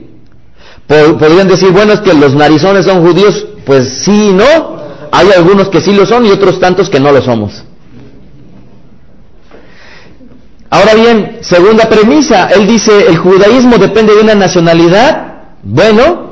Podrían 0.87 1.49
decir, 1.49 1.71
bueno, 1.71 1.93
es 1.93 2.01
que 2.01 2.13
los 2.15 2.35
narizones 2.35 2.85
son 2.85 3.07
judíos. 3.07 3.47
Pues 3.65 4.03
sí 4.05 4.31
y 4.31 4.33
no. 4.33 4.81
Hay 5.13 5.29
algunos 5.37 5.69
que 5.69 5.81
sí 5.81 5.93
lo 5.93 6.07
son 6.07 6.27
y 6.27 6.31
otros 6.31 6.61
tantos 6.61 6.89
que 6.89 7.01
no 7.01 7.13
lo 7.13 7.23
somos. 7.23 7.65
Ahora 10.71 10.95
bien, 10.95 11.39
segunda 11.41 11.89
premisa, 11.89 12.49
él 12.49 12.67
dice, 12.67 13.09
el 13.09 13.19
judaísmo 13.19 13.77
depende 13.77 14.15
de 14.15 14.21
una 14.21 14.37
nacionalidad. 14.37 15.35
Bueno, 15.65 16.30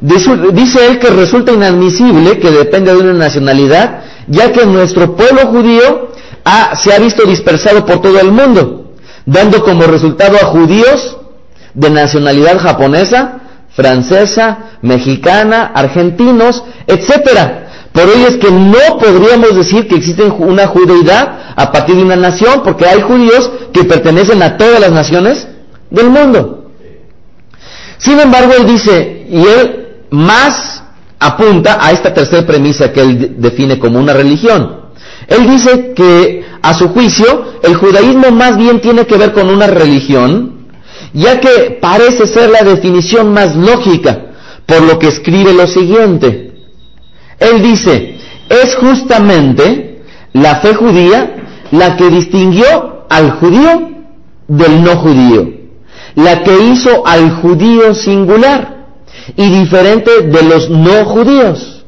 dice 0.00 0.86
él 0.86 0.98
que 0.98 1.10
resulta 1.10 1.52
inadmisible 1.52 2.38
que 2.38 2.50
depende 2.50 2.94
de 2.94 3.00
una 3.00 3.12
nacionalidad, 3.12 4.00
ya 4.28 4.52
que 4.52 4.64
nuestro 4.64 5.14
pueblo 5.14 5.46
judío 5.48 6.10
se 6.76 6.94
ha 6.94 6.98
visto 6.98 7.24
dispersado 7.24 7.84
por 7.84 8.00
todo 8.00 8.18
el 8.18 8.32
mundo, 8.32 8.94
dando 9.26 9.62
como 9.62 9.82
resultado 9.84 10.36
a 10.36 10.46
judíos 10.46 11.18
de 11.74 11.90
nacionalidad 11.90 12.58
japonesa, 12.58 13.40
francesa, 13.70 14.70
mexicana, 14.82 15.70
argentinos, 15.74 16.64
etcétera. 16.86 17.68
Por 17.92 18.04
ello 18.04 18.28
es 18.28 18.36
que 18.36 18.50
no 18.50 18.98
podríamos 18.98 19.54
decir 19.54 19.88
que 19.88 19.96
existe 19.96 20.22
una 20.24 20.66
judeidad 20.68 21.52
a 21.56 21.72
partir 21.72 21.96
de 21.96 22.02
una 22.04 22.16
nación, 22.16 22.62
porque 22.62 22.86
hay 22.86 23.00
judíos 23.00 23.50
que 23.72 23.84
pertenecen 23.84 24.42
a 24.42 24.56
todas 24.56 24.80
las 24.80 24.92
naciones 24.92 25.46
del 25.90 26.08
mundo. 26.08 26.70
Sin 27.98 28.18
embargo, 28.18 28.52
él 28.58 28.66
dice, 28.66 29.26
y 29.28 29.42
él 29.42 29.89
más 30.10 30.82
apunta 31.18 31.78
a 31.80 31.92
esta 31.92 32.12
tercera 32.12 32.46
premisa 32.46 32.92
que 32.92 33.00
él 33.00 33.34
define 33.38 33.78
como 33.78 33.98
una 33.98 34.12
religión. 34.12 34.80
Él 35.28 35.48
dice 35.48 35.92
que, 35.94 36.44
a 36.62 36.74
su 36.74 36.88
juicio, 36.88 37.44
el 37.62 37.74
judaísmo 37.76 38.30
más 38.32 38.56
bien 38.56 38.80
tiene 38.80 39.06
que 39.06 39.16
ver 39.16 39.32
con 39.32 39.48
una 39.48 39.66
religión, 39.66 40.66
ya 41.12 41.40
que 41.40 41.78
parece 41.80 42.26
ser 42.26 42.50
la 42.50 42.62
definición 42.62 43.32
más 43.32 43.54
lógica, 43.54 44.26
por 44.66 44.82
lo 44.82 44.98
que 44.98 45.08
escribe 45.08 45.52
lo 45.52 45.66
siguiente. 45.66 46.52
Él 47.38 47.62
dice, 47.62 48.16
es 48.48 48.74
justamente 48.76 50.02
la 50.32 50.56
fe 50.56 50.74
judía 50.74 51.36
la 51.70 51.96
que 51.96 52.08
distinguió 52.08 53.06
al 53.08 53.32
judío 53.32 53.90
del 54.48 54.82
no 54.82 54.96
judío, 54.96 55.48
la 56.16 56.42
que 56.42 56.56
hizo 56.64 57.06
al 57.06 57.30
judío 57.36 57.94
singular 57.94 58.79
y 59.36 59.50
diferente 59.50 60.22
de 60.22 60.42
los 60.42 60.70
no 60.70 61.04
judíos. 61.04 61.84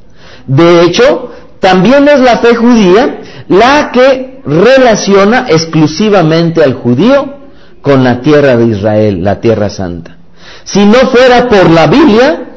De 0.47 0.83
hecho, 0.83 1.31
también 1.61 2.09
es 2.09 2.21
la 2.21 2.39
fe 2.39 2.55
judía 2.55 3.21
la 3.49 3.91
que 3.93 4.41
relaciona 4.45 5.47
exclusivamente 5.49 6.63
al 6.63 6.75
judío 6.75 7.37
con 7.81 8.03
la 8.03 8.21
tierra 8.21 8.57
de 8.57 8.67
Israel, 8.67 9.23
la 9.23 9.41
tierra 9.41 9.71
santa. 9.71 10.17
Si 10.65 10.85
no 10.85 10.99
fuera 11.11 11.49
por 11.49 11.71
la 11.71 11.87
Biblia, 11.87 12.49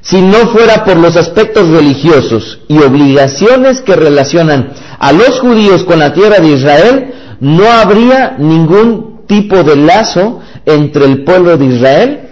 si 0.00 0.20
no 0.20 0.48
fuera 0.48 0.84
por 0.84 0.96
los 0.96 1.16
aspectos 1.16 1.68
religiosos 1.68 2.60
y 2.68 2.78
obligaciones 2.78 3.80
que 3.80 3.94
relacionan 3.94 4.72
a 4.98 5.12
los 5.12 5.40
judíos 5.40 5.84
con 5.84 6.00
la 6.00 6.12
tierra 6.12 6.40
de 6.40 6.48
Israel, 6.48 7.14
no 7.40 7.70
habría 7.70 8.36
ningún 8.38 9.26
tipo 9.26 9.62
de 9.62 9.76
lazo 9.76 10.40
entre 10.66 11.04
el 11.04 11.24
pueblo 11.24 11.56
de 11.56 11.64
Israel 11.66 12.28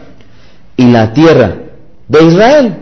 y 0.80 0.90
la 0.90 1.12
tierra 1.12 1.56
de 2.08 2.24
Israel. 2.24 2.76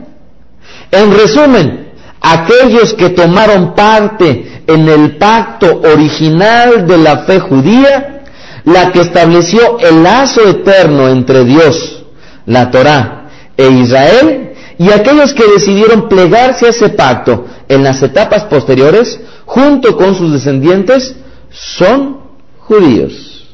En 0.93 1.13
resumen, 1.13 1.89
aquellos 2.21 2.95
que 2.95 3.11
tomaron 3.11 3.75
parte 3.75 4.63
en 4.69 4.89
el 4.89 5.17
pacto 5.17 5.81
original 5.81 6.87
de 6.87 6.97
la 6.97 7.19
fe 7.25 7.41
judía, 7.41 8.23
la 8.65 8.93
que 8.93 9.01
estableció 9.01 9.81
el 9.81 10.05
lazo 10.05 10.49
eterno 10.49 11.09
entre 11.09 11.45
Dios, 11.45 12.05
la 12.47 12.71
Torá 12.71 13.31
e 13.57 13.69
Israel, 13.69 14.53
y 14.79 14.93
aquellos 14.93 15.35
que 15.35 15.53
decidieron 15.53 16.09
plegarse 16.09 16.67
a 16.67 16.71
ese 16.71 16.91
pacto 16.91 17.47
en 17.69 17.83
las 17.83 18.01
etapas 18.01 18.45
posteriores, 18.45 19.19
junto 19.45 19.97
con 19.97 20.15
sus 20.15 20.33
descendientes, 20.33 21.17
son 21.51 22.19
judíos. 22.61 23.49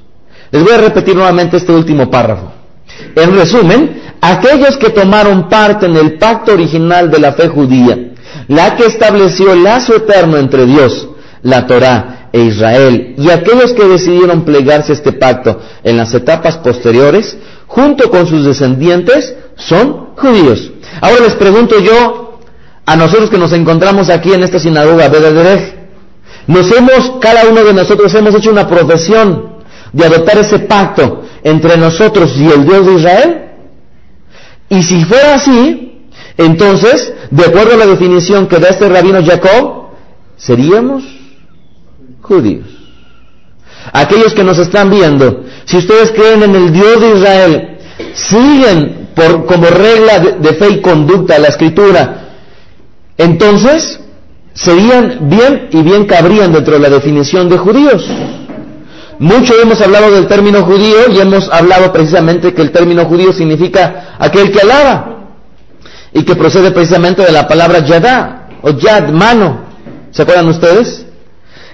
Les 0.51 0.63
voy 0.63 0.75
a 0.75 0.79
repetir 0.83 1.17
nuevamente 1.17 1.57
este 1.57 1.73
último 1.73 2.11
párrafo. 2.11 2.53
En 3.17 3.35
resumen, 3.35 4.03
aquellos 4.33 4.79
que 4.79 4.89
tomaron 4.89 5.51
parte 5.51 5.85
en 5.85 5.97
el 5.97 6.15
pacto 6.19 6.55
original 6.55 7.11
de 7.11 7.19
la 7.19 7.35
fe 7.35 7.49
judía, 7.49 8.13
la 8.49 8.75
que 8.75 8.87
estableció 8.87 9.53
el 9.53 9.63
lazo 9.63 9.95
eterno 9.95 10.39
entre 10.39 10.65
Dios, 10.65 11.09
la 11.43 11.67
Torá 11.67 12.29
e 12.33 12.41
Israel, 12.41 13.15
y 13.19 13.29
aquellos 13.29 13.73
que 13.75 13.85
decidieron 13.85 14.45
plegarse 14.45 14.93
a 14.93 14.95
este 14.95 15.13
pacto 15.13 15.61
en 15.83 15.99
las 15.99 16.15
etapas 16.15 16.57
posteriores, 16.57 17.37
junto 17.67 18.11
con 18.11 18.27
sus 18.27 18.47
descendientes, 18.47 19.35
son 19.57 20.15
judíos. 20.17 20.71
Ahora 21.03 21.21
les 21.25 21.35
pregunto 21.35 21.79
yo, 21.81 22.41
a 22.87 22.97
nosotros 22.97 23.29
que 23.29 23.39
nos 23.39 23.53
encontramos 23.53 24.09
aquí 24.09 24.33
en 24.33 24.43
esta 24.43 24.59
sinagoga, 24.59 25.09
Bederej, 25.09 25.75
nos 26.47 26.71
hemos, 26.73 27.19
cada 27.21 27.47
uno 27.47 27.63
de 27.63 27.75
nosotros 27.75 28.15
hemos 28.15 28.35
hecho 28.35 28.51
una 28.51 28.67
profesión 28.67 29.55
de 29.93 30.07
adoptar 30.07 30.39
ese 30.39 30.61
pacto 30.61 31.25
entre 31.43 31.77
nosotros 31.77 32.33
y 32.37 32.47
el 32.47 32.65
Dios 32.65 32.87
de 32.87 32.95
Israel. 32.95 33.44
Y 34.75 34.83
si 34.83 35.05
fuera 35.05 35.35
así, 35.35 35.93
entonces, 36.37 37.13
de 37.31 37.45
acuerdo 37.45 37.75
a 37.75 37.77
la 37.77 37.87
definición 37.87 38.49
que 38.49 38.59
da 38.59 38.71
este 38.71 38.89
rabino 38.89 39.25
Jacob, 39.25 39.91
seríamos 40.37 41.05
judíos. 42.21 42.67
Aquellos 43.93 44.35
que 44.35 44.43
nos 44.43 44.59
están 44.59 44.91
viendo, 44.91 45.45
si 45.65 45.77
ustedes 45.77 46.11
creen 46.11 46.43
en 46.43 46.57
el 46.57 46.73
Dios 46.73 47.01
de 47.01 47.17
Israel, 47.17 47.79
siguen 48.15 49.11
por, 49.15 49.47
como 49.47 49.67
regla 49.67 50.19
de, 50.19 50.33
de 50.33 50.55
fe 50.55 50.71
y 50.71 50.81
conducta 50.81 51.39
la 51.39 51.49
escritura, 51.49 52.33
entonces 53.17 54.01
serían 54.55 55.29
bien 55.29 55.69
y 55.71 55.83
bien 55.83 56.07
cabrían 56.07 56.53
dentro 56.53 56.75
de 56.75 56.81
la 56.81 56.91
definición 56.91 57.49
de 57.49 57.59
judíos. 57.59 58.05
Mucho 59.19 59.55
hemos 59.61 59.81
hablado 59.81 60.11
del 60.11 60.27
término 60.27 60.63
judío 60.65 61.11
y 61.13 61.21
hemos 61.21 61.49
hablado 61.51 61.93
precisamente 61.93 62.53
que 62.53 62.63
el 62.63 62.73
término 62.73 63.05
judío 63.05 63.33
significa 63.33 64.17
aquel 64.19 64.51
que 64.51 64.61
alaba 64.61 65.15
y 66.13 66.23
que 66.23 66.37
procede 66.37 66.71
precisamente 66.71 67.23
de 67.23 67.33
la 67.33 67.47
palabra 67.47 67.81
yadá 67.81 68.49
o 68.63 68.71
yad, 68.71 69.11
mano. 69.11 69.67
¿Se 70.11 70.23
acuerdan 70.23 70.49
ustedes? 70.49 71.05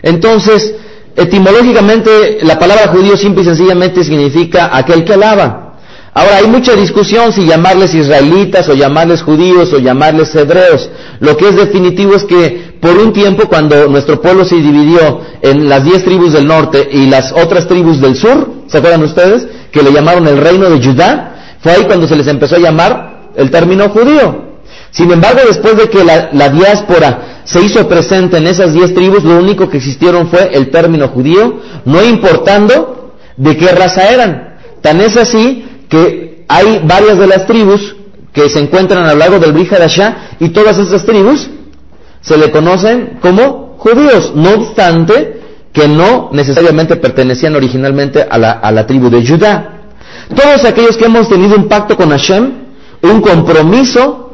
Entonces, 0.02 0.74
etimológicamente 1.16 2.38
la 2.42 2.58
palabra 2.58 2.88
judío 2.88 3.16
simple 3.16 3.42
y 3.42 3.46
sencillamente 3.46 4.04
significa 4.04 4.70
aquel 4.72 5.04
que 5.04 5.14
alaba. 5.14 5.70
Ahora 6.12 6.38
hay 6.38 6.46
mucha 6.46 6.74
discusión 6.74 7.32
si 7.32 7.46
llamarles 7.46 7.94
israelitas 7.94 8.68
o 8.68 8.74
llamarles 8.74 9.22
judíos 9.22 9.72
o 9.72 9.78
llamarles 9.78 10.34
hebreos. 10.34 10.90
Lo 11.20 11.36
que 11.36 11.48
es 11.48 11.56
definitivo 11.56 12.16
es 12.16 12.24
que 12.24 12.69
por 12.80 12.96
un 12.96 13.12
tiempo 13.12 13.46
cuando 13.48 13.88
nuestro 13.88 14.20
pueblo 14.20 14.44
se 14.44 14.56
dividió 14.56 15.20
en 15.42 15.68
las 15.68 15.84
diez 15.84 16.02
tribus 16.02 16.32
del 16.32 16.46
norte 16.46 16.88
y 16.90 17.06
las 17.06 17.32
otras 17.32 17.68
tribus 17.68 18.00
del 18.00 18.16
sur, 18.16 18.50
¿se 18.66 18.78
acuerdan 18.78 19.02
ustedes? 19.02 19.46
Que 19.70 19.82
le 19.82 19.92
llamaron 19.92 20.26
el 20.26 20.38
reino 20.38 20.68
de 20.70 20.82
Judá, 20.82 21.56
fue 21.60 21.72
ahí 21.72 21.84
cuando 21.84 22.08
se 22.08 22.16
les 22.16 22.26
empezó 22.26 22.56
a 22.56 22.58
llamar 22.58 23.30
el 23.36 23.50
término 23.50 23.90
judío. 23.90 24.50
Sin 24.92 25.10
embargo, 25.12 25.40
después 25.46 25.76
de 25.76 25.88
que 25.88 26.02
la, 26.04 26.48
diáspora 26.48 27.42
se 27.44 27.60
hizo 27.62 27.86
presente 27.86 28.38
en 28.38 28.46
esas 28.46 28.72
diez 28.72 28.94
tribus, 28.94 29.24
lo 29.24 29.38
único 29.38 29.68
que 29.68 29.76
existieron 29.76 30.28
fue 30.28 30.50
el 30.52 30.70
término 30.70 31.08
judío, 31.08 31.60
no 31.84 32.02
importando 32.02 33.14
de 33.36 33.56
qué 33.56 33.68
raza 33.68 34.10
eran. 34.10 34.56
Tan 34.80 35.00
es 35.00 35.16
así 35.16 35.64
que 35.88 36.44
hay 36.48 36.80
varias 36.84 37.18
de 37.18 37.26
las 37.26 37.46
tribus 37.46 37.94
que 38.32 38.48
se 38.48 38.60
encuentran 38.60 39.04
a 39.04 39.12
lo 39.12 39.18
largo 39.18 39.38
del 39.38 39.52
Brihadashá 39.52 40.36
y 40.40 40.48
todas 40.48 40.78
estas 40.78 41.04
tribus 41.04 41.48
se 42.20 42.36
le 42.36 42.50
conocen 42.50 43.18
como 43.20 43.76
judíos, 43.78 44.32
no 44.34 44.50
obstante 44.50 45.40
que 45.72 45.88
no 45.88 46.30
necesariamente 46.32 46.96
pertenecían 46.96 47.54
originalmente 47.54 48.26
a 48.28 48.38
la, 48.38 48.52
a 48.52 48.72
la 48.72 48.86
tribu 48.86 49.08
de 49.08 49.26
Judá. 49.26 49.82
Todos 50.34 50.64
aquellos 50.64 50.96
que 50.96 51.06
hemos 51.06 51.28
tenido 51.28 51.56
un 51.56 51.68
pacto 51.68 51.96
con 51.96 52.10
Hashem, 52.10 52.52
un 53.02 53.20
compromiso, 53.20 54.32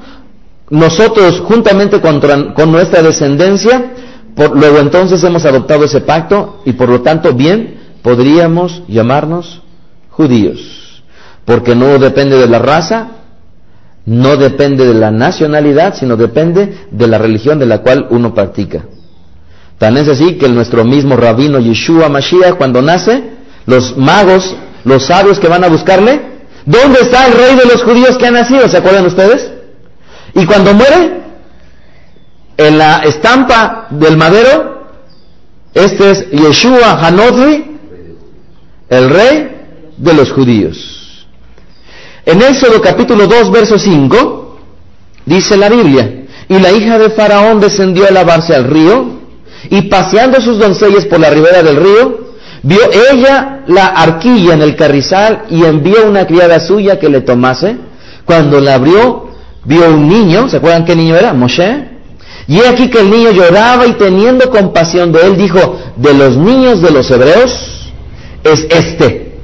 nosotros 0.71 1.41
juntamente 1.47 2.01
con, 2.01 2.21
con 2.55 2.73
nuestra 2.73 3.03
descendencia, 3.03 3.93
por, 4.35 4.57
luego 4.57 4.79
entonces 4.79 5.23
hemos 5.25 5.45
adoptado 5.45 5.85
ese 5.85 6.01
pacto 6.01 6.63
y 6.65 6.73
por 6.73 6.89
lo 6.89 7.03
tanto 7.03 7.33
bien 7.33 7.79
podríamos 8.03 8.83
llamarnos 8.89 9.63
judíos 10.11 10.87
porque 11.47 11.77
no 11.77 11.99
depende 11.99 12.37
de 12.37 12.49
la 12.49 12.59
raza, 12.59 13.09
no 14.07 14.37
depende 14.37 14.87
de 14.87 14.95
la 14.95 15.11
nacionalidad, 15.11 15.95
sino 15.97 16.17
depende 16.17 16.87
de 16.91 17.07
la 17.09 17.19
religión 17.19 17.59
de 17.59 17.67
la 17.67 17.79
cual 17.79 18.07
uno 18.11 18.33
practica. 18.33 18.85
Tan 19.79 19.97
es 19.97 20.09
así 20.09 20.39
que 20.39 20.49
nuestro 20.49 20.85
mismo 20.85 21.17
rabino 21.17 21.59
Yeshua 21.59 22.09
Mashiach, 22.09 22.55
cuando 22.57 22.81
nace, 22.81 23.25
los 23.67 23.97
magos, 23.97 24.55
los 24.85 25.05
sabios 25.05 25.41
que 25.41 25.49
van 25.49 25.65
a 25.65 25.69
buscarle, 25.69 26.21
¿dónde 26.65 27.01
está 27.01 27.27
el 27.27 27.35
rey 27.35 27.57
de 27.57 27.67
los 27.67 27.83
judíos 27.83 28.17
que 28.17 28.27
ha 28.27 28.31
nacido? 28.31 28.69
¿Se 28.69 28.77
acuerdan 28.77 29.07
ustedes? 29.07 29.51
Y 30.35 30.47
cuando 30.47 30.73
muere, 30.73 31.21
en 32.57 32.79
la 32.79 32.99
estampa 32.99 33.89
del 33.91 34.17
madero, 34.17 34.87
este 35.75 36.11
es 36.13 36.31
Yeshua 36.31 37.05
Hanodri, 37.05 37.77
el 38.89 39.11
rey 39.11 39.49
de 39.97 40.15
los 40.15 40.31
judíos. 40.31 40.96
En 42.27 42.43
Éxodo 42.43 42.81
capítulo 42.83 43.29
2, 43.29 43.53
verso 43.53 43.79
5, 43.79 44.59
dice 45.27 45.57
la 45.57 45.69
Biblia, 45.69 46.25
y 46.49 46.59
la 46.59 46.73
hija 46.73 46.99
de 46.99 47.11
Faraón 47.11 47.61
descendió 47.61 48.05
a 48.09 48.11
lavarse 48.11 48.53
al 48.53 48.65
río, 48.65 49.21
y 49.71 49.83
paseando 49.83 50.41
sus 50.41 50.59
doncellas 50.59 51.05
por 51.05 51.21
la 51.21 51.31
ribera 51.31 51.63
del 51.63 51.77
río, 51.77 52.27
vio 52.65 52.81
ella 53.13 53.63
la 53.69 53.87
arquilla 53.87 54.55
en 54.55 54.63
el 54.63 54.75
carrizal 54.75 55.45
y 55.51 55.63
envió 55.63 56.09
una 56.09 56.27
criada 56.27 56.59
suya 56.59 56.99
que 56.99 57.09
le 57.09 57.21
tomase. 57.21 57.77
Cuando 58.25 58.61
la 58.61 58.75
abrió, 58.75 59.29
vio 59.65 59.89
un 59.89 60.09
niño, 60.09 60.49
¿se 60.49 60.57
acuerdan 60.57 60.85
qué 60.85 60.97
niño 60.97 61.15
era? 61.15 61.33
Moshe. 61.33 61.91
Y 62.49 62.59
he 62.59 62.67
aquí 62.67 62.91
que 62.91 63.01
el 63.01 63.11
niño 63.11 63.31
lloraba 63.31 63.87
y 63.87 63.93
teniendo 63.93 64.51
compasión 64.51 65.13
de 65.13 65.27
él, 65.27 65.37
dijo, 65.37 65.79
de 65.95 66.13
los 66.13 66.37
niños 66.37 66.83
de 66.83 66.91
los 66.91 67.09
hebreos 67.09 67.93
es 68.43 68.67
este. 68.69 69.39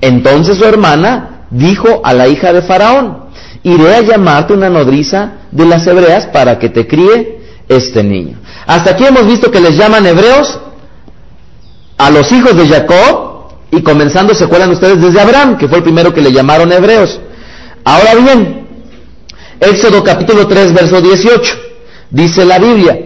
Entonces 0.00 0.56
su 0.56 0.64
hermana 0.64 1.32
dijo 1.52 2.00
a 2.02 2.12
la 2.14 2.28
hija 2.28 2.52
de 2.52 2.62
Faraón, 2.62 3.26
iré 3.62 3.94
a 3.94 4.00
llamarte 4.00 4.54
una 4.54 4.70
nodriza 4.70 5.34
de 5.52 5.66
las 5.66 5.86
hebreas 5.86 6.26
para 6.26 6.58
que 6.58 6.70
te 6.70 6.86
críe 6.86 7.40
este 7.68 8.02
niño. 8.02 8.38
Hasta 8.66 8.90
aquí 8.90 9.04
hemos 9.04 9.26
visto 9.26 9.50
que 9.50 9.60
les 9.60 9.76
llaman 9.76 10.06
hebreos 10.06 10.58
a 11.98 12.10
los 12.10 12.32
hijos 12.32 12.56
de 12.56 12.66
Jacob 12.66 13.52
y 13.70 13.82
comenzando, 13.82 14.34
se 14.34 14.44
acuerdan 14.44 14.70
ustedes, 14.70 15.00
desde 15.00 15.20
Abraham, 15.20 15.56
que 15.56 15.68
fue 15.68 15.78
el 15.78 15.84
primero 15.84 16.12
que 16.12 16.20
le 16.20 16.32
llamaron 16.32 16.72
hebreos. 16.72 17.20
Ahora 17.84 18.14
bien, 18.14 18.66
Éxodo 19.60 20.02
capítulo 20.02 20.46
3, 20.46 20.72
verso 20.72 21.00
18, 21.00 21.54
dice 22.10 22.44
la 22.44 22.58
Biblia, 22.58 22.98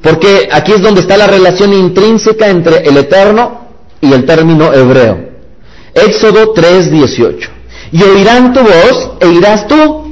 porque 0.00 0.48
aquí 0.52 0.72
es 0.72 0.82
donde 0.82 1.00
está 1.00 1.16
la 1.16 1.26
relación 1.26 1.72
intrínseca 1.72 2.48
entre 2.48 2.88
el 2.88 2.96
eterno 2.96 3.66
y 4.00 4.12
el 4.12 4.24
término 4.24 4.72
hebreo. 4.72 5.28
Éxodo 5.94 6.52
3, 6.52 6.90
18 6.90 7.57
y 7.92 8.02
oirán 8.02 8.52
tu 8.52 8.60
voz 8.60 9.10
e 9.20 9.28
irás 9.28 9.66
tú. 9.66 10.04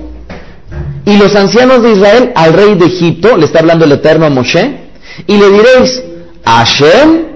Y 1.05 1.17
los 1.19 1.35
ancianos 1.37 1.83
de 1.83 1.93
Israel 1.93 2.33
al 2.35 2.53
rey 2.53 2.75
de 2.75 2.87
Egipto, 2.87 3.37
le 3.37 3.47
está 3.47 3.61
hablando 3.61 3.85
el 3.85 3.93
Eterno 3.93 4.27
a 4.27 4.31
Moshe, 4.31 4.87
y 5.27 5.37
le 5.37 5.51
diréis, 5.51 6.03
Hashem, 6.45 7.27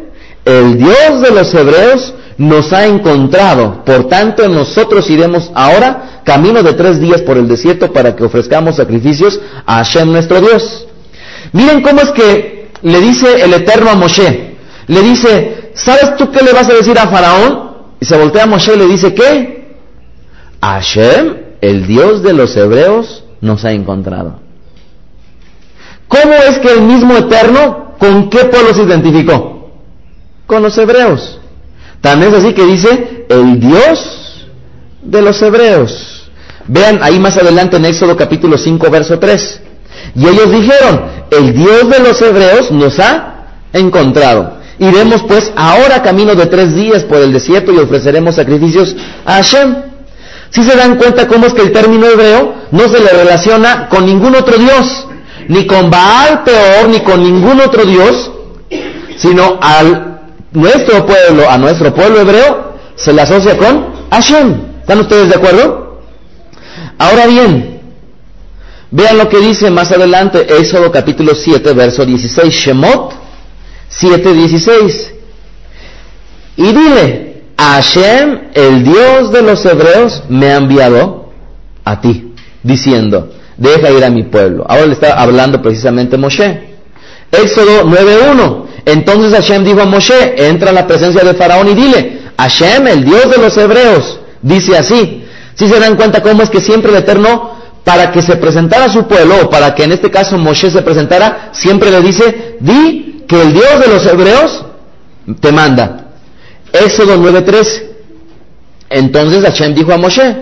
el 0.45 0.76
Dios 0.76 1.22
de 1.22 1.30
los 1.30 1.55
hebreos 1.55 2.14
nos 2.36 2.72
ha 2.72 2.86
encontrado. 2.86 3.84
Por 3.84 4.09
tanto, 4.09 4.49
nosotros 4.49 5.09
iremos 5.11 5.51
ahora 5.55 6.22
camino 6.24 6.62
de 6.62 6.72
tres 6.72 7.01
días 7.01 7.20
por 7.22 7.36
el 7.36 7.47
desierto 7.47 7.93
para 7.93 8.16
que 8.16 8.24
ofrezcamos 8.24 8.76
sacrificios 8.76 9.38
a 9.66 9.76
Hashem 9.76 10.11
nuestro 10.11 10.41
Dios. 10.41 10.86
Miren 11.53 11.82
cómo 11.82 12.01
es 12.01 12.11
que 12.11 12.70
le 12.82 13.01
dice 13.01 13.43
el 13.43 13.53
Eterno 13.53 13.91
a 13.91 13.95
Moshe. 13.95 14.57
Le 14.86 15.03
dice, 15.03 15.70
¿sabes 15.74 16.16
tú 16.16 16.30
qué 16.30 16.43
le 16.43 16.53
vas 16.53 16.68
a 16.68 16.74
decir 16.74 16.99
a 16.99 17.09
Faraón? 17.09 17.70
Y 18.01 18.05
se 18.05 18.16
voltea 18.16 18.45
a 18.45 18.47
Moshe 18.47 18.74
y 18.74 18.78
le 18.78 18.86
dice, 18.86 19.14
¿qué? 19.14 19.59
Hashem, 20.61 21.36
el 21.61 21.86
Dios 21.86 22.22
de 22.22 22.32
los 22.32 22.56
hebreos, 22.56 23.24
nos 23.40 23.64
ha 23.64 23.72
encontrado. 23.72 24.40
¿Cómo 26.08 26.34
es 26.34 26.58
que 26.58 26.72
el 26.72 26.82
mismo 26.82 27.16
Eterno, 27.16 27.94
con 27.98 28.28
qué 28.30 28.44
pueblo 28.46 28.74
se 28.74 28.82
identificó? 28.82 29.70
Con 30.46 30.62
los 30.62 30.76
hebreos. 30.76 31.38
También 32.00 32.32
es 32.32 32.38
así 32.38 32.52
que 32.52 32.66
dice, 32.66 33.26
el 33.28 33.61
Dios 33.61 34.48
de 35.02 35.22
los 35.22 35.40
hebreos. 35.40 36.28
Vean 36.66 37.00
ahí 37.02 37.18
más 37.18 37.36
adelante 37.36 37.76
en 37.76 37.84
Éxodo 37.84 38.16
capítulo 38.16 38.58
5, 38.58 38.90
verso 38.90 39.18
3. 39.18 39.61
Y 40.16 40.26
ellos 40.26 40.50
dijeron, 40.50 41.02
el 41.30 41.54
Dios 41.54 41.88
de 41.88 41.98
los 42.00 42.20
hebreos 42.20 42.70
nos 42.70 42.98
ha 42.98 43.46
encontrado. 43.72 44.58
Iremos 44.78 45.22
pues 45.24 45.52
ahora 45.56 46.02
camino 46.02 46.34
de 46.34 46.46
tres 46.46 46.74
días 46.74 47.04
por 47.04 47.18
el 47.18 47.32
desierto 47.32 47.70
y 47.72 47.76
ofreceremos 47.76 48.36
sacrificios 48.36 48.96
a 49.24 49.34
Hashem. 49.34 49.89
Si 50.51 50.64
se 50.64 50.76
dan 50.76 50.96
cuenta 50.96 51.28
cómo 51.28 51.46
es 51.46 51.55
que 51.55 51.62
el 51.62 51.72
término 51.72 52.07
hebreo 52.07 52.55
no 52.72 52.88
se 52.88 53.01
le 53.01 53.11
relaciona 53.11 53.88
con 53.88 54.05
ningún 54.05 54.34
otro 54.34 54.59
Dios, 54.59 55.07
ni 55.48 55.66
con 55.66 55.90
Baal 55.90 56.42
peor, 56.44 56.88
ni 56.88 57.01
con 57.01 57.22
ningún 57.22 57.61
otro 57.61 57.84
Dios, 57.84 58.30
sino 59.16 59.59
al 59.61 60.20
nuestro 60.53 61.07
pueblo, 61.07 61.48
a 61.48 61.57
nuestro 61.59 61.94
pueblo 61.94 62.20
hebreo, 62.20 62.74
se 62.96 63.12
le 63.12 63.22
asocia 63.22 63.57
con 63.57 64.09
Hashem. 64.11 64.70
¿Están 64.80 65.01
ustedes 65.01 65.28
de 65.28 65.36
acuerdo? 65.36 66.01
Ahora 66.98 67.26
bien, 67.26 67.80
vean 68.90 69.18
lo 69.18 69.28
que 69.28 69.38
dice 69.38 69.70
más 69.70 69.92
adelante, 69.92 70.46
Éxodo 70.59 70.90
capítulo 70.90 71.34
7, 71.34 71.72
verso 71.72 72.05
16, 72.05 72.53
Shemot 72.53 73.14
7, 73.88 74.32
16. 74.32 75.12
Y 76.57 76.72
dile, 76.72 77.29
Hashem, 77.61 78.38
el 78.54 78.84
Dios 78.84 79.32
de 79.32 79.42
los 79.42 79.64
hebreos, 79.66 80.22
me 80.30 80.46
ha 80.46 80.56
enviado 80.56 81.30
a 81.84 82.00
ti, 82.00 82.32
diciendo, 82.62 83.30
deja 83.58 83.90
ir 83.90 84.02
a 84.02 84.08
mi 84.08 84.22
pueblo. 84.22 84.64
Ahora 84.66 84.86
le 84.86 84.94
está 84.94 85.20
hablando 85.20 85.61
precisamente 85.61 86.16
Moshe. 86.16 86.70
Éxodo 87.30 87.84
9.1. 87.84 88.64
Entonces 88.86 89.34
Hashem 89.34 89.62
dijo 89.62 89.82
a 89.82 89.84
Moshe, 89.84 90.48
entra 90.48 90.70
a 90.70 90.72
la 90.72 90.86
presencia 90.86 91.22
de 91.22 91.34
Faraón 91.34 91.68
y 91.68 91.74
dile, 91.74 92.22
Hashem, 92.38 92.86
el 92.86 93.04
Dios 93.04 93.30
de 93.30 93.36
los 93.36 93.54
hebreos, 93.58 94.20
dice 94.40 94.78
así. 94.78 95.24
Si 95.54 95.68
se 95.68 95.78
dan 95.78 95.96
cuenta 95.96 96.22
cómo 96.22 96.42
es 96.42 96.48
que 96.48 96.62
siempre 96.62 96.90
el 96.90 96.96
Eterno, 96.98 97.56
para 97.84 98.11
que 98.11 98.22
se 98.22 98.36
presentara 98.36 98.86
a 98.86 98.92
su 98.92 99.06
pueblo, 99.06 99.34
o 99.42 99.50
para 99.50 99.74
que 99.74 99.84
en 99.84 99.92
este 99.92 100.11
caso 100.11 100.38
Moshe 100.38 100.70
se 100.70 100.80
presentara, 100.80 101.50
siempre 101.52 101.90
le 101.90 102.00
dice, 102.00 102.56
di 102.61 103.24
que 103.28 103.42
el 103.42 103.52
Dios 103.52 103.80
de 103.80 103.88
los 103.88 104.06
hebreos 104.06 104.64
te 105.40 105.52
manda. 105.52 105.99
Éxodo 106.72 107.16
9.3. 107.16 107.82
Entonces 108.90 109.44
Hashem 109.44 109.74
dijo 109.74 109.92
a 109.92 109.96
Moshe, 109.96 110.36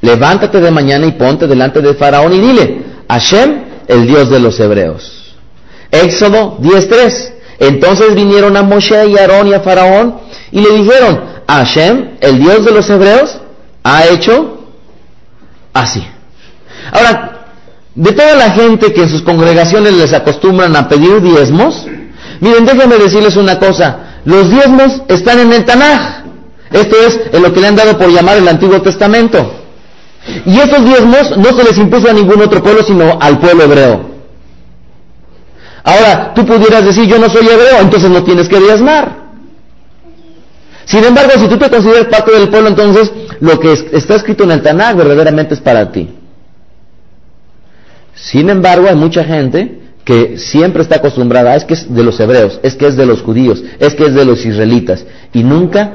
levántate 0.00 0.60
de 0.60 0.70
mañana 0.70 1.06
y 1.06 1.12
ponte 1.12 1.46
delante 1.46 1.80
de 1.80 1.94
Faraón 1.94 2.32
y 2.32 2.40
dile, 2.40 2.82
Hashem, 3.08 3.62
el 3.86 4.06
Dios 4.06 4.30
de 4.30 4.40
los 4.40 4.58
hebreos. 4.58 5.34
Éxodo 5.90 6.58
10.3. 6.58 7.32
Entonces 7.60 8.14
vinieron 8.14 8.56
a 8.56 8.62
Moshe 8.62 9.06
y 9.06 9.16
a 9.16 9.20
Aarón 9.20 9.48
y 9.48 9.54
a 9.54 9.60
Faraón 9.60 10.16
y 10.50 10.60
le 10.60 10.70
dijeron, 10.70 11.20
Hashem, 11.46 12.16
el 12.20 12.38
Dios 12.38 12.64
de 12.64 12.72
los 12.72 12.88
hebreos, 12.90 13.38
ha 13.84 14.06
hecho 14.06 14.64
así. 15.72 16.04
Ahora, 16.92 17.46
de 17.94 18.12
toda 18.12 18.34
la 18.34 18.50
gente 18.50 18.92
que 18.92 19.02
en 19.02 19.10
sus 19.10 19.22
congregaciones 19.22 19.92
les 19.94 20.12
acostumbran 20.12 20.74
a 20.76 20.88
pedir 20.88 21.20
diezmos, 21.20 21.86
miren, 22.40 22.64
déjenme 22.64 22.96
decirles 22.96 23.36
una 23.36 23.58
cosa, 23.58 24.01
los 24.24 24.50
diezmos 24.50 25.02
están 25.08 25.40
en 25.40 25.52
el 25.52 25.64
Tanaj. 25.64 26.22
Esto 26.70 26.96
es 27.06 27.20
en 27.32 27.42
lo 27.42 27.52
que 27.52 27.60
le 27.60 27.66
han 27.66 27.76
dado 27.76 27.98
por 27.98 28.08
llamar 28.08 28.36
el 28.36 28.48
Antiguo 28.48 28.80
Testamento. 28.80 29.60
Y 30.46 30.58
estos 30.58 30.84
diezmos 30.84 31.36
no 31.36 31.52
se 31.56 31.64
les 31.64 31.76
impuso 31.78 32.08
a 32.08 32.12
ningún 32.12 32.40
otro 32.40 32.62
pueblo, 32.62 32.82
sino 32.82 33.18
al 33.20 33.38
pueblo 33.38 33.64
hebreo. 33.64 34.12
Ahora, 35.84 36.32
tú 36.34 36.46
pudieras 36.46 36.84
decir, 36.84 37.06
yo 37.06 37.18
no 37.18 37.28
soy 37.28 37.46
hebreo, 37.46 37.80
entonces 37.80 38.08
no 38.08 38.22
tienes 38.22 38.48
que 38.48 38.60
diezmar. 38.60 39.22
Sin 40.84 41.04
embargo, 41.04 41.32
si 41.38 41.48
tú 41.48 41.58
te 41.58 41.68
consideras 41.68 42.06
parte 42.06 42.32
del 42.32 42.48
pueblo, 42.48 42.68
entonces 42.68 43.10
lo 43.40 43.58
que 43.58 43.72
está 43.92 44.14
escrito 44.14 44.44
en 44.44 44.52
el 44.52 44.62
Tanakh 44.62 44.96
verdaderamente 44.96 45.54
es 45.54 45.60
para 45.60 45.90
ti. 45.90 46.08
Sin 48.14 48.48
embargo, 48.48 48.88
hay 48.88 48.94
mucha 48.94 49.24
gente 49.24 49.81
que 50.04 50.36
siempre 50.38 50.82
está 50.82 50.96
acostumbrada, 50.96 51.54
es 51.54 51.64
que 51.64 51.74
es 51.74 51.92
de 51.94 52.02
los 52.02 52.18
hebreos, 52.18 52.58
es 52.62 52.74
que 52.74 52.86
es 52.86 52.96
de 52.96 53.06
los 53.06 53.22
judíos, 53.22 53.62
es 53.78 53.94
que 53.94 54.06
es 54.06 54.14
de 54.14 54.24
los 54.24 54.44
israelitas, 54.44 55.04
y 55.32 55.42
nunca 55.44 55.92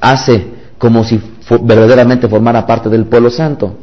hace 0.00 0.46
como 0.78 1.04
si 1.04 1.20
verdaderamente 1.62 2.28
formara 2.28 2.66
parte 2.66 2.88
del 2.88 3.06
pueblo 3.06 3.30
santo. 3.30 3.76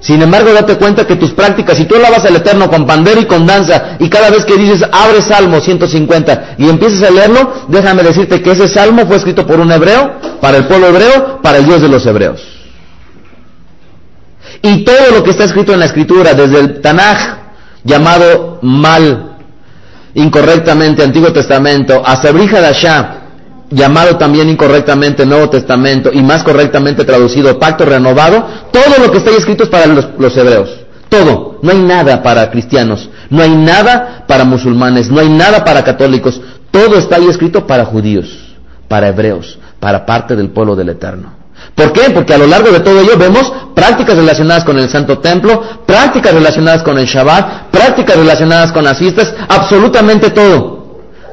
Sin 0.00 0.20
embargo, 0.20 0.52
date 0.52 0.76
cuenta 0.76 1.06
que 1.06 1.14
tus 1.14 1.30
prácticas, 1.30 1.76
si 1.76 1.84
tú 1.84 1.94
alabas 1.94 2.24
al 2.24 2.34
Eterno 2.34 2.68
con 2.68 2.84
pandero 2.84 3.20
y 3.20 3.24
con 3.24 3.46
danza, 3.46 3.96
y 4.00 4.08
cada 4.08 4.30
vez 4.30 4.44
que 4.44 4.56
dices, 4.56 4.82
abre 4.90 5.22
Salmo 5.22 5.60
150 5.60 6.56
y 6.58 6.68
empiezas 6.68 7.08
a 7.08 7.10
leerlo, 7.12 7.66
déjame 7.68 8.02
decirte 8.02 8.42
que 8.42 8.50
ese 8.50 8.66
salmo 8.66 9.06
fue 9.06 9.16
escrito 9.16 9.46
por 9.46 9.60
un 9.60 9.70
hebreo, 9.70 10.14
para 10.40 10.56
el 10.56 10.64
pueblo 10.64 10.88
hebreo, 10.88 11.40
para 11.40 11.58
el 11.58 11.66
Dios 11.66 11.80
de 11.80 11.88
los 11.88 12.04
hebreos. 12.04 12.42
Y 14.60 14.84
todo 14.84 15.12
lo 15.14 15.22
que 15.22 15.30
está 15.30 15.44
escrito 15.44 15.72
en 15.72 15.78
la 15.78 15.86
escritura, 15.86 16.34
desde 16.34 16.58
el 16.58 16.80
Tanaj, 16.80 17.41
llamado 17.84 18.58
mal, 18.62 19.36
incorrectamente 20.14 21.02
Antiguo 21.02 21.32
Testamento, 21.32 22.02
hasta 22.04 22.28
el 22.28 22.34
Brihadashah, 22.34 23.22
llamado 23.70 24.16
también 24.16 24.48
incorrectamente 24.48 25.24
Nuevo 25.24 25.50
Testamento 25.50 26.10
y 26.12 26.22
más 26.22 26.42
correctamente 26.42 27.04
traducido 27.04 27.58
Pacto 27.58 27.84
Renovado, 27.84 28.46
todo 28.70 29.04
lo 29.04 29.10
que 29.10 29.18
está 29.18 29.30
ahí 29.30 29.36
escrito 29.36 29.64
es 29.64 29.70
para 29.70 29.86
los, 29.86 30.36
hebreos. 30.36 30.70
Todo. 31.08 31.58
No 31.62 31.70
hay 31.70 31.78
nada 31.78 32.22
para 32.22 32.50
cristianos, 32.50 33.08
no 33.30 33.42
hay 33.42 33.50
nada 33.50 34.24
para 34.26 34.44
musulmanes, 34.44 35.10
no 35.10 35.20
hay 35.20 35.28
nada 35.28 35.64
para 35.64 35.84
católicos. 35.84 36.40
Todo 36.70 36.96
está 36.96 37.16
ahí 37.16 37.28
escrito 37.28 37.66
para 37.66 37.84
judíos, 37.84 38.56
para 38.88 39.08
hebreos, 39.08 39.58
para 39.78 40.06
parte 40.06 40.34
del 40.34 40.50
pueblo 40.50 40.74
del 40.74 40.88
Eterno. 40.88 41.34
¿Por 41.74 41.92
qué? 41.92 42.10
Porque 42.10 42.34
a 42.34 42.38
lo 42.38 42.46
largo 42.46 42.70
de 42.70 42.80
todo 42.80 43.00
ello 43.00 43.16
vemos 43.16 43.52
prácticas 43.74 44.16
relacionadas 44.16 44.64
con 44.64 44.78
el 44.78 44.88
Santo 44.88 45.18
Templo, 45.18 45.62
prácticas 45.86 46.34
relacionadas 46.34 46.82
con 46.82 46.98
el 46.98 47.06
Shabbat, 47.06 47.70
prácticas 47.70 48.16
relacionadas 48.16 48.72
con 48.72 48.84
las 48.84 48.98
fiestas, 48.98 49.32
absolutamente 49.48 50.30
todo. 50.30 50.82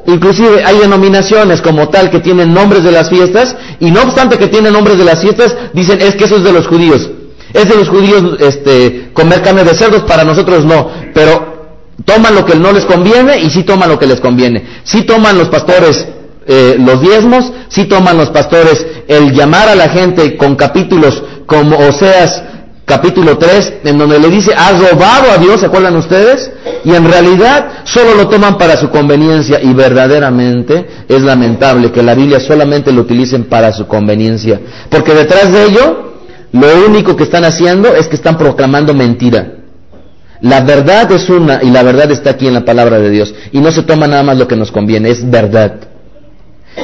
Inclusive 0.06 0.64
hay 0.64 0.78
denominaciones 0.78 1.60
como 1.60 1.88
tal 1.88 2.10
que 2.10 2.20
tienen 2.20 2.52
nombres 2.54 2.82
de 2.82 2.90
las 2.90 3.08
fiestas 3.08 3.54
y 3.78 3.90
no 3.90 4.02
obstante 4.02 4.38
que 4.38 4.48
tienen 4.48 4.72
nombres 4.72 4.98
de 4.98 5.04
las 5.04 5.20
fiestas, 5.20 5.54
dicen 5.72 6.00
es 6.00 6.14
que 6.16 6.24
eso 6.24 6.36
es 6.36 6.44
de 6.44 6.52
los 6.52 6.66
judíos. 6.66 7.08
Es 7.52 7.68
de 7.68 7.76
los 7.76 7.88
judíos 7.88 8.36
este, 8.40 9.10
comer 9.12 9.42
carne 9.42 9.64
de 9.64 9.76
cerdos, 9.76 10.02
para 10.02 10.24
nosotros 10.24 10.64
no. 10.64 10.90
Pero 11.12 11.50
toman 12.04 12.34
lo 12.34 12.44
que 12.44 12.54
no 12.54 12.72
les 12.72 12.84
conviene 12.84 13.38
y 13.40 13.50
sí 13.50 13.62
toman 13.64 13.88
lo 13.88 13.98
que 13.98 14.06
les 14.06 14.20
conviene. 14.20 14.80
Sí 14.84 15.02
toman 15.02 15.36
los 15.36 15.48
pastores 15.48 16.06
eh, 16.52 16.76
los 16.80 17.00
diezmos, 17.00 17.52
sí 17.68 17.84
toman 17.84 18.16
los 18.16 18.30
pastores 18.30 18.84
el 19.06 19.32
llamar 19.32 19.68
a 19.68 19.76
la 19.76 19.88
gente 19.88 20.36
con 20.36 20.56
capítulos 20.56 21.22
como 21.46 21.76
Oseas 21.78 22.42
capítulo 22.84 23.38
3, 23.38 23.74
en 23.84 23.98
donde 23.98 24.18
le 24.18 24.28
dice, 24.28 24.52
has 24.52 24.80
robado 24.80 25.30
a 25.30 25.38
Dios, 25.38 25.60
¿se 25.60 25.66
acuerdan 25.66 25.94
ustedes? 25.94 26.50
Y 26.84 26.92
en 26.92 27.08
realidad 27.08 27.84
solo 27.84 28.16
lo 28.16 28.28
toman 28.28 28.58
para 28.58 28.76
su 28.76 28.90
conveniencia 28.90 29.62
y 29.62 29.72
verdaderamente 29.72 31.04
es 31.08 31.22
lamentable 31.22 31.92
que 31.92 32.02
la 32.02 32.16
Biblia 32.16 32.40
solamente 32.40 32.90
lo 32.90 33.02
utilicen 33.02 33.44
para 33.44 33.70
su 33.72 33.86
conveniencia. 33.86 34.60
Porque 34.88 35.14
detrás 35.14 35.52
de 35.52 35.66
ello, 35.66 36.14
lo 36.50 36.66
único 36.84 37.14
que 37.14 37.22
están 37.22 37.44
haciendo 37.44 37.94
es 37.94 38.08
que 38.08 38.16
están 38.16 38.36
proclamando 38.36 38.92
mentira. 38.92 39.52
La 40.40 40.62
verdad 40.62 41.12
es 41.12 41.30
una 41.30 41.62
y 41.62 41.70
la 41.70 41.84
verdad 41.84 42.10
está 42.10 42.30
aquí 42.30 42.48
en 42.48 42.54
la 42.54 42.64
palabra 42.64 42.98
de 42.98 43.10
Dios. 43.10 43.32
Y 43.52 43.60
no 43.60 43.70
se 43.70 43.84
toma 43.84 44.08
nada 44.08 44.24
más 44.24 44.36
lo 44.36 44.48
que 44.48 44.56
nos 44.56 44.72
conviene, 44.72 45.10
es 45.10 45.30
verdad. 45.30 45.89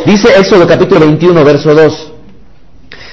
Dice 0.05 0.29
Éxodo 0.39 0.67
capítulo 0.67 1.01
21, 1.01 1.45
verso 1.45 1.75
2. 1.75 2.13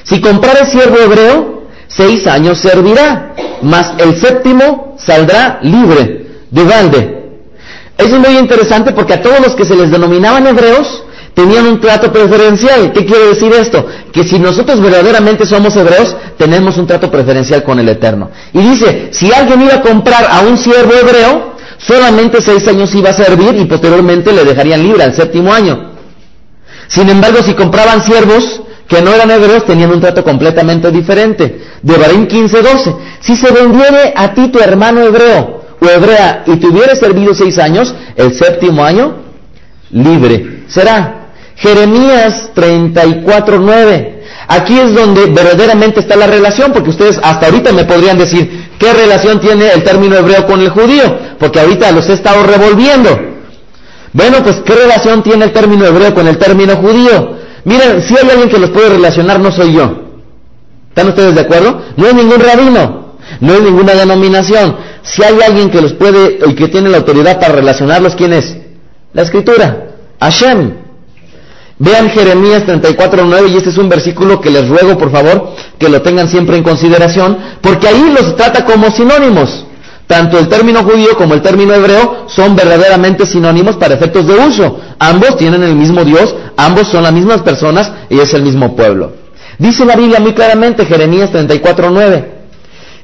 Si 0.04 0.20
comprar 0.20 0.70
siervo 0.70 0.98
hebreo, 0.98 1.64
seis 1.88 2.28
años 2.28 2.60
servirá, 2.60 3.34
mas 3.62 3.94
el 4.00 4.20
séptimo 4.20 4.96
saldrá 5.00 5.60
libre 5.62 6.28
de 6.50 6.64
balde. 6.64 7.24
Eso 7.98 8.16
es 8.16 8.28
muy 8.28 8.38
interesante 8.38 8.92
porque 8.92 9.14
a 9.14 9.22
todos 9.22 9.40
los 9.40 9.56
que 9.56 9.66
se 9.66 9.76
les 9.76 9.92
denominaban 9.92 10.46
hebreos 10.48 11.04
tenían 11.34 11.68
un 11.68 11.80
trato 11.80 12.12
preferencial. 12.12 12.92
¿Qué 12.92 13.06
quiere 13.06 13.28
decir 13.28 13.52
esto? 13.54 13.86
Que 14.12 14.24
si 14.24 14.40
nosotros 14.40 14.82
verdaderamente 14.82 15.46
somos 15.46 15.76
hebreos, 15.76 16.16
tenemos 16.38 16.78
un 16.78 16.88
trato 16.88 17.10
preferencial 17.10 17.64
con 17.64 17.80
el 17.80 17.90
Eterno. 17.90 18.30
Y 18.52 18.60
dice, 18.60 19.10
si 19.12 19.32
alguien 19.32 19.62
iba 19.62 19.76
a 19.76 19.82
comprar 19.82 20.28
a 20.30 20.42
un 20.42 20.58
siervo 20.58 20.94
hebreo, 20.94 21.54
solamente 21.78 22.42
seis 22.42 22.68
años 22.68 22.94
iba 22.94 23.12
a 23.12 23.14
servir 23.14 23.56
y 23.56 23.66
posteriormente 23.66 24.34
le 24.34 24.44
dejarían 24.44 24.84
libre 24.84 25.04
al 25.04 25.16
séptimo 25.16 25.54
año. 25.54 25.93
Sin 26.88 27.10
embargo, 27.10 27.40
si 27.44 27.54
compraban 27.54 28.04
siervos 28.04 28.62
que 28.88 29.02
no 29.02 29.14
eran 29.14 29.32
hebreos, 29.32 29.66
tenían 29.66 29.92
un 29.92 30.02
trato 30.02 30.24
completamente 30.24 30.92
diferente. 30.92 31.62
De 31.82 31.98
Barín 31.98 32.28
15:12. 32.28 32.96
Si 33.22 33.36
se 33.36 33.52
vendiere 33.52 34.14
a 34.16 34.34
ti 34.34 34.50
tu 34.50 34.60
hermano 34.60 35.02
hebreo 35.02 35.64
o 35.80 35.86
hebrea 35.86 36.44
y 36.46 36.58
te 36.58 36.96
servido 36.96 37.34
seis 37.34 37.58
años, 37.58 37.94
el 38.16 38.34
séptimo 38.34 38.84
año, 38.84 39.16
libre 39.92 40.64
será. 40.68 41.30
Jeremías 41.56 42.50
34:9. 42.56 44.14
Aquí 44.48 44.78
es 44.78 44.94
donde 44.94 45.28
verdaderamente 45.28 46.00
está 46.02 46.16
la 46.16 46.28
relación, 46.28 46.74
porque 46.74 46.90
ustedes 46.90 47.20
hasta 47.24 47.46
ahorita 47.46 47.72
me 47.72 47.86
podrían 47.86 48.18
decir, 48.18 48.72
¿qué 48.78 48.94
relación 48.94 49.40
tiene 49.40 49.72
el 49.72 49.84
término 49.84 50.18
hebreo 50.18 50.46
con 50.46 50.60
el 50.60 50.70
judío? 50.70 51.18
Porque 51.40 51.60
ahorita 51.60 51.92
los 51.92 52.10
he 52.10 52.14
estado 52.14 52.44
revolviendo. 52.44 53.33
Bueno, 54.14 54.38
pues 54.44 54.58
¿qué 54.64 54.74
relación 54.76 55.24
tiene 55.24 55.46
el 55.46 55.52
término 55.52 55.86
hebreo 55.86 56.14
con 56.14 56.28
el 56.28 56.38
término 56.38 56.76
judío? 56.78 57.38
Miren, 57.66 58.02
si 58.04 58.16
hay 58.16 58.30
alguien 58.30 58.50
que 58.50 58.60
los 58.60 58.70
puede 58.70 58.90
relacionar, 58.90 59.40
no 59.40 59.52
soy 59.52 59.74
yo. 59.74 60.04
¿Están 60.90 61.08
ustedes 61.08 61.34
de 61.34 61.42
acuerdo? 61.42 61.82
No 61.98 62.06
hay 62.06 62.14
ningún 62.14 62.40
rabino, 62.40 63.16
no 63.40 63.54
hay 63.54 63.62
ninguna 63.62 63.94
denominación. 63.94 64.78
Si 65.02 65.24
hay 65.24 65.42
alguien 65.42 65.72
que 65.72 65.82
los 65.82 65.94
puede 65.94 66.40
y 66.48 66.54
que 66.54 66.68
tiene 66.68 66.90
la 66.90 66.98
autoridad 66.98 67.40
para 67.40 67.54
relacionarlos, 67.54 68.16
¿quién 68.16 68.34
es? 68.34 68.56
La 69.14 69.24
escritura, 69.24 69.96
Hashem. 70.20 70.84
Vean 71.80 72.10
Jeremías 72.12 72.64
34.9 72.66 73.50
y 73.50 73.58
este 73.58 73.72
es 73.72 73.78
un 73.78 73.90
versículo 73.90 74.40
que 74.40 74.52
les 74.52 74.70
ruego 74.70 74.98
por 74.98 75.12
favor 75.12 75.54
que 75.80 75.90
lo 75.90 76.02
tengan 76.04 76.30
siempre 76.30 76.56
en 76.56 76.64
consideración 76.64 77.38
porque 77.62 77.88
ahí 77.88 78.14
los 78.16 78.36
trata 78.36 78.64
como 78.64 78.92
sinónimos. 78.92 79.66
Tanto 80.14 80.38
el 80.38 80.48
término 80.48 80.84
judío 80.84 81.18
como 81.18 81.34
el 81.34 81.42
término 81.42 81.74
hebreo 81.74 82.28
son 82.28 82.56
verdaderamente 82.56 83.26
sinónimos 83.26 83.78
para 83.78 83.96
efectos 83.96 84.28
de 84.28 84.36
uso. 84.36 84.80
Ambos 85.00 85.38
tienen 85.38 85.64
el 85.64 85.74
mismo 85.74 86.06
Dios, 86.06 86.36
ambos 86.56 86.88
son 86.90 87.02
las 87.02 87.12
mismas 87.12 87.42
personas 87.42 87.92
y 88.12 88.20
es 88.20 88.32
el 88.36 88.44
mismo 88.44 88.76
pueblo. 88.76 89.14
Dice 89.58 89.84
la 89.86 89.96
Biblia 89.96 90.20
muy 90.20 90.34
claramente, 90.34 90.86
Jeremías 90.86 91.32
34:9, 91.32 92.26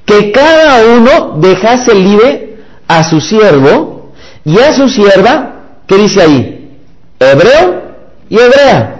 que 0.06 0.32
cada 0.32 0.86
uno 0.86 1.38
dejase 1.40 1.96
libre 1.96 2.60
a 2.88 3.04
su 3.04 3.20
siervo 3.20 4.12
y 4.46 4.60
a 4.60 4.72
su 4.72 4.88
sierva, 4.88 5.80
¿qué 5.88 5.96
dice 5.96 6.22
ahí? 6.22 6.78
Hebreo 7.20 7.82
y 8.30 8.38
hebrea. 8.38 8.98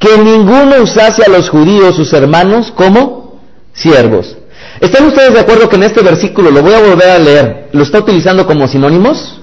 Que 0.00 0.18
ninguno 0.18 0.82
usase 0.82 1.22
a 1.22 1.30
los 1.30 1.48
judíos, 1.48 1.94
sus 1.94 2.12
hermanos, 2.12 2.72
como 2.74 3.38
siervos 3.72 4.36
¿Están 4.80 5.06
ustedes 5.06 5.32
de 5.32 5.40
acuerdo 5.40 5.68
que 5.68 5.76
en 5.76 5.84
este 5.84 6.02
versículo, 6.02 6.50
lo 6.50 6.62
voy 6.62 6.74
a 6.74 6.80
volver 6.80 7.08
a 7.08 7.18
leer, 7.18 7.68
lo 7.72 7.82
está 7.82 7.98
utilizando 7.98 8.46
como 8.46 8.68
sinónimos? 8.68 9.40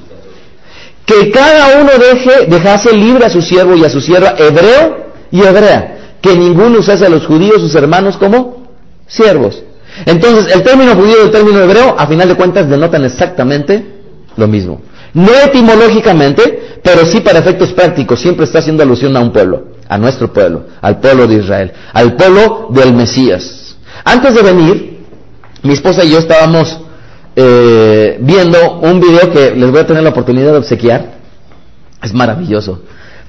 Que 1.05 1.31
cada 1.31 1.81
uno 1.81 1.91
deje, 1.99 2.45
dejase 2.47 2.93
libre 2.93 3.25
a 3.25 3.29
su 3.29 3.41
siervo 3.41 3.75
y 3.75 3.84
a 3.84 3.89
su 3.89 3.99
sierva, 3.99 4.36
hebreo 4.38 5.07
y 5.31 5.41
hebrea. 5.41 6.17
Que 6.21 6.36
ninguno 6.36 6.79
usase 6.79 7.05
a 7.05 7.09
los 7.09 7.25
judíos, 7.25 7.61
sus 7.61 7.75
hermanos, 7.75 8.15
como 8.17 8.67
siervos. 9.07 9.61
Entonces, 10.05 10.53
el 10.53 10.63
término 10.63 10.95
judío 10.95 11.17
y 11.21 11.25
el 11.25 11.31
término 11.31 11.59
hebreo, 11.59 11.95
a 11.97 12.07
final 12.07 12.29
de 12.29 12.36
cuentas, 12.36 12.69
denotan 12.69 13.03
exactamente 13.03 13.86
lo 14.38 14.47
mismo. 14.47 14.81
No 15.13 15.31
etimológicamente, 15.45 16.79
pero 16.81 17.05
sí 17.05 17.19
para 17.19 17.39
efectos 17.39 17.73
prácticos, 17.73 18.19
siempre 18.19 18.45
está 18.45 18.59
haciendo 18.59 18.84
alusión 18.84 19.15
a 19.15 19.19
un 19.19 19.31
pueblo, 19.31 19.67
a 19.88 19.97
nuestro 19.97 20.31
pueblo, 20.31 20.65
al 20.81 20.99
pueblo 20.99 21.27
de 21.27 21.36
Israel, 21.36 21.71
al 21.93 22.15
pueblo 22.15 22.69
del 22.71 22.93
Mesías. 22.93 23.75
Antes 24.03 24.34
de 24.34 24.41
venir, 24.41 24.92
mi 25.64 25.74
esposa 25.74 26.03
y 26.03 26.11
yo 26.11 26.20
estábamos 26.20 26.78
eh, 27.36 28.18
viendo 28.22 28.80
un 28.82 28.99
video 28.99 29.32
que 29.32 29.55
les 29.55 29.72
voy 29.72 29.80
a 29.80 29.88
tener 29.88 30.03
la 30.03 30.09
oportunidad 30.09 30.51
de 30.51 30.57
obsequiar. 30.57 31.14
Es 32.01 32.14
maravilloso, 32.14 32.82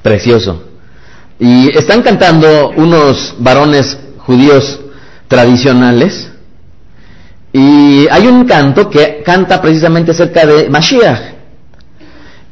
precioso. 0.02 0.62
Y 1.38 1.76
están 1.76 2.02
cantando 2.02 2.70
unos 2.76 3.36
varones 3.38 3.96
judíos 4.18 4.80
tradicionales. 5.28 6.30
Y 7.52 8.08
hay 8.10 8.26
un 8.26 8.44
canto 8.46 8.90
que 8.90 9.22
canta 9.24 9.62
precisamente 9.62 10.10
acerca 10.10 10.44
de 10.44 10.68
Mashiach. 10.68 11.34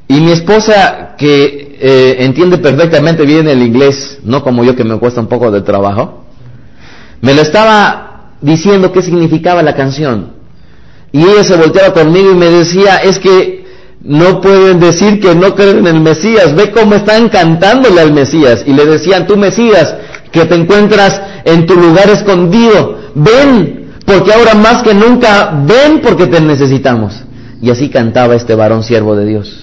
Y 0.06 0.20
mi 0.20 0.30
esposa, 0.30 1.16
que 1.18 1.76
eh, 1.80 2.16
entiende 2.20 2.58
perfectamente 2.58 3.24
bien 3.24 3.48
el 3.48 3.62
inglés, 3.62 4.20
no 4.22 4.44
como 4.44 4.62
yo 4.62 4.76
que 4.76 4.84
me 4.84 4.96
cuesta 4.98 5.20
un 5.20 5.26
poco 5.26 5.50
de 5.50 5.62
trabajo, 5.62 6.24
me 7.20 7.34
lo 7.34 7.42
estaba 7.42 8.11
diciendo 8.42 8.92
qué 8.92 9.02
significaba 9.02 9.62
la 9.62 9.74
canción. 9.74 10.32
Y 11.12 11.22
ella 11.22 11.44
se 11.44 11.56
volteaba 11.56 11.92
conmigo 11.94 12.32
y 12.32 12.34
me 12.34 12.46
decía, 12.46 12.96
es 12.96 13.18
que 13.18 13.64
no 14.02 14.40
pueden 14.40 14.80
decir 14.80 15.20
que 15.20 15.34
no 15.34 15.54
creen 15.54 15.78
en 15.78 15.86
el 15.86 16.00
Mesías, 16.00 16.54
ve 16.54 16.70
cómo 16.70 16.94
están 16.96 17.28
cantándole 17.28 18.00
al 18.00 18.12
Mesías. 18.12 18.64
Y 18.66 18.72
le 18.72 18.84
decían, 18.84 19.26
tú 19.26 19.36
Mesías, 19.36 19.94
que 20.32 20.44
te 20.44 20.54
encuentras 20.54 21.20
en 21.44 21.66
tu 21.66 21.74
lugar 21.74 22.10
escondido, 22.10 22.98
ven, 23.14 23.92
porque 24.04 24.32
ahora 24.32 24.54
más 24.54 24.82
que 24.82 24.94
nunca, 24.94 25.52
ven 25.66 26.00
porque 26.00 26.26
te 26.26 26.40
necesitamos. 26.40 27.22
Y 27.60 27.70
así 27.70 27.90
cantaba 27.90 28.34
este 28.34 28.54
varón 28.54 28.82
siervo 28.82 29.14
de 29.14 29.26
Dios. 29.26 29.61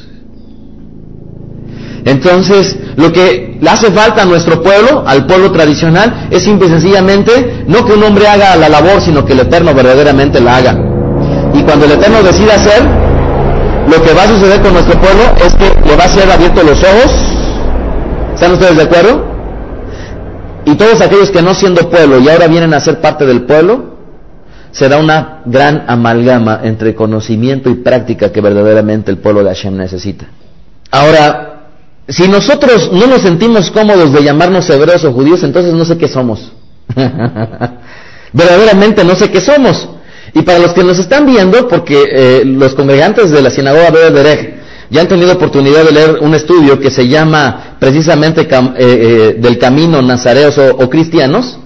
Entonces, 2.06 2.78
lo 2.96 3.12
que 3.12 3.58
le 3.60 3.70
hace 3.70 3.92
falta 3.92 4.24
a 4.24 4.26
nuestro 4.26 4.62
pueblo, 4.62 5.04
al 5.06 5.26
pueblo 5.26 5.52
tradicional, 5.52 6.28
es 6.32 6.44
simple 6.44 6.68
y 6.68 6.70
sencillamente 6.70 7.64
no 7.68 7.86
que 7.86 7.94
un 7.94 8.04
hombre 8.04 8.28
haga 8.28 8.56
la 8.56 8.70
labor, 8.70 9.02
sino 9.02 9.26
que 9.26 9.34
el 9.34 9.42
Eterno 9.42 9.74
verdaderamente 9.74 10.40
la 10.40 10.58
haga. 10.58 10.78
Y 11.54 11.62
cuando 11.64 11.86
el 11.86 11.94
Eterno 11.94 12.24
decida 12.24 12.56
hacer, 12.56 12.84
lo 13.90 14.04
que 14.04 14.14
va 14.14 14.24
a 14.24 14.28
suceder 14.28 14.62
con 14.62 14.74
nuestro 14.74 15.00
pueblo 15.00 15.24
es 15.46 15.54
que 15.56 15.88
le 15.88 15.96
va 15.96 16.04
a 16.04 16.10
ser 16.10 16.32
abiertos 16.32 16.64
los 16.64 16.84
ojos. 16.84 17.12
¿Están 18.34 18.54
ustedes 18.54 18.78
de 18.78 18.84
acuerdo? 18.84 19.26
Y 20.66 20.76
todos 20.76 21.02
aquellos 21.02 21.32
que 21.32 21.42
no 21.42 21.54
siendo 21.56 21.90
pueblo 21.90 22.20
y 22.20 22.30
ahora 22.30 22.48
vienen 22.48 22.74
a 22.74 22.80
ser 22.80 23.02
parte 23.02 23.26
del 23.26 23.44
pueblo, 23.44 23.98
será 24.72 24.98
una 24.98 25.42
gran 25.46 25.86
amalgama 25.88 26.62
entre 26.64 26.94
conocimiento 26.94 27.70
y 27.70 27.76
práctica 27.76 28.32
que 28.32 28.42
verdaderamente 28.42 29.10
el 29.10 29.18
pueblo 29.18 29.44
de 29.44 29.50
Hashem 29.50 29.76
necesita. 29.76 30.28
Ahora, 30.92 31.49
si 32.10 32.28
nosotros 32.28 32.92
no 32.92 33.06
nos 33.06 33.22
sentimos 33.22 33.70
cómodos 33.70 34.12
de 34.12 34.24
llamarnos 34.24 34.70
hebreos 34.70 35.04
o 35.06 35.14
judíos, 35.14 35.44
entonces 35.44 35.74
no 35.74 35.86
sé 35.86 35.98
qué 35.98 36.08
somos. 36.08 36.52
Verdaderamente 38.34 39.04
no 39.04 39.16
sé 39.16 39.30
qué 39.30 39.42
somos. 39.42 39.88
Y 40.34 40.42
para 40.42 40.60
los 40.60 40.74
que 40.74 40.84
nos 40.84 40.98
están 41.00 41.26
viendo, 41.26 41.68
porque 41.68 42.04
eh, 42.12 42.44
los 42.46 42.74
congregantes 42.74 43.32
de 43.32 43.42
la 43.42 43.50
sinagoga 43.50 43.92
de 43.92 44.60
ya 44.92 45.02
han 45.02 45.08
tenido 45.08 45.34
oportunidad 45.34 45.84
de 45.84 45.92
leer 45.92 46.18
un 46.22 46.34
estudio 46.34 46.80
que 46.80 46.90
se 46.90 47.08
llama 47.08 47.78
precisamente 47.80 48.42
eh, 48.42 48.48
eh, 48.78 49.36
del 49.38 49.60
camino 49.60 50.02
nazareos 50.02 50.58
o, 50.58 50.90
cristianos, 50.90 51.60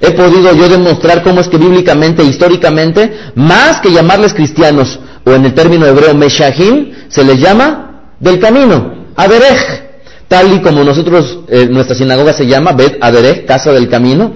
he 0.00 0.12
podido 0.12 0.54
yo 0.54 0.66
demostrar 0.66 1.22
cómo 1.22 1.42
es 1.42 1.48
que 1.48 1.58
bíblicamente, 1.58 2.24
históricamente, 2.24 3.12
más 3.34 3.82
que 3.82 3.92
llamarles 3.92 4.32
cristianos, 4.32 4.98
o 5.26 5.32
en 5.32 5.44
el 5.44 5.52
término 5.52 5.84
hebreo 5.84 6.14
meshahim, 6.14 6.92
se 7.08 7.22
les 7.22 7.38
llama 7.38 8.14
del 8.18 8.38
camino, 8.38 8.94
Aderech 9.14 9.89
tal 10.30 10.54
y 10.54 10.60
como 10.60 10.84
nosotros, 10.84 11.40
eh, 11.48 11.66
nuestra 11.68 11.96
sinagoga 11.96 12.32
se 12.32 12.46
llama 12.46 12.70
Bet 12.70 12.98
Aderech, 13.00 13.46
Casa 13.46 13.72
del 13.72 13.88
Camino, 13.88 14.32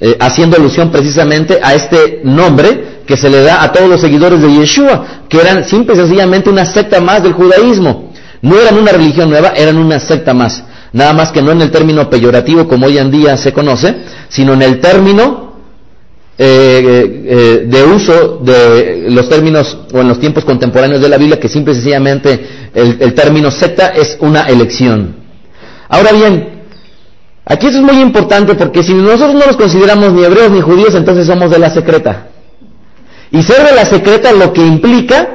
eh, 0.00 0.16
haciendo 0.20 0.56
alusión 0.56 0.92
precisamente 0.92 1.58
a 1.60 1.74
este 1.74 2.20
nombre 2.22 3.00
que 3.04 3.16
se 3.16 3.28
le 3.28 3.42
da 3.42 3.64
a 3.64 3.72
todos 3.72 3.90
los 3.90 4.00
seguidores 4.00 4.40
de 4.40 4.48
Yeshua, 4.48 5.24
que 5.28 5.40
eran 5.40 5.64
simple 5.64 5.96
y 5.96 5.98
sencillamente 5.98 6.50
una 6.50 6.64
secta 6.64 7.00
más 7.00 7.24
del 7.24 7.32
judaísmo. 7.32 8.12
No 8.42 8.60
eran 8.60 8.78
una 8.78 8.92
religión 8.92 9.28
nueva, 9.28 9.48
eran 9.56 9.76
una 9.76 9.98
secta 9.98 10.32
más. 10.34 10.62
Nada 10.92 11.12
más 11.12 11.32
que 11.32 11.42
no 11.42 11.50
en 11.50 11.62
el 11.62 11.72
término 11.72 12.08
peyorativo 12.08 12.68
como 12.68 12.86
hoy 12.86 12.98
en 12.98 13.10
día 13.10 13.36
se 13.36 13.52
conoce, 13.52 13.92
sino 14.28 14.52
en 14.52 14.62
el 14.62 14.78
término 14.78 15.54
eh, 16.38 17.66
de 17.66 17.82
uso 17.82 18.38
de 18.40 19.06
los 19.10 19.28
términos 19.28 19.78
o 19.92 19.98
en 19.98 20.06
los 20.06 20.20
tiempos 20.20 20.44
contemporáneos 20.44 21.02
de 21.02 21.08
la 21.08 21.16
Biblia, 21.18 21.40
que 21.40 21.48
simple 21.48 21.72
y 21.72 21.76
sencillamente 21.76 22.70
el 22.72 23.14
término 23.14 23.50
secta 23.50 23.88
es 23.88 24.16
una 24.20 24.42
elección. 24.42 25.23
Ahora 25.88 26.12
bien, 26.12 26.62
aquí 27.44 27.66
eso 27.66 27.78
es 27.78 27.82
muy 27.84 28.00
importante 28.00 28.54
porque 28.54 28.82
si 28.82 28.94
nosotros 28.94 29.34
no 29.34 29.46
los 29.46 29.56
consideramos 29.56 30.12
ni 30.12 30.24
hebreos 30.24 30.50
ni 30.50 30.60
judíos, 30.60 30.94
entonces 30.94 31.26
somos 31.26 31.50
de 31.50 31.58
la 31.58 31.70
secreta. 31.70 32.28
Y 33.30 33.42
ser 33.42 33.66
de 33.66 33.74
la 33.74 33.84
secreta 33.84 34.32
lo 34.32 34.52
que 34.52 34.64
implica, 34.64 35.28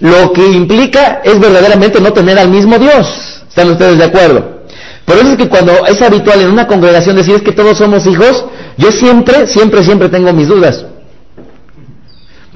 lo 0.00 0.32
que 0.32 0.46
implica 0.46 1.20
es 1.24 1.38
verdaderamente 1.40 2.00
no 2.00 2.12
tener 2.12 2.38
al 2.38 2.48
mismo 2.48 2.78
Dios. 2.78 3.42
¿Están 3.48 3.70
ustedes 3.70 3.98
de 3.98 4.04
acuerdo? 4.04 4.64
Por 5.04 5.16
eso 5.16 5.28
es 5.32 5.36
que 5.36 5.48
cuando 5.48 5.86
es 5.86 6.00
habitual 6.02 6.40
en 6.40 6.50
una 6.50 6.66
congregación 6.66 7.16
decir 7.16 7.36
es 7.36 7.42
que 7.42 7.52
todos 7.52 7.78
somos 7.78 8.06
hijos, 8.06 8.44
yo 8.76 8.90
siempre, 8.90 9.46
siempre, 9.46 9.84
siempre 9.84 10.08
tengo 10.08 10.32
mis 10.32 10.48
dudas. 10.48 10.84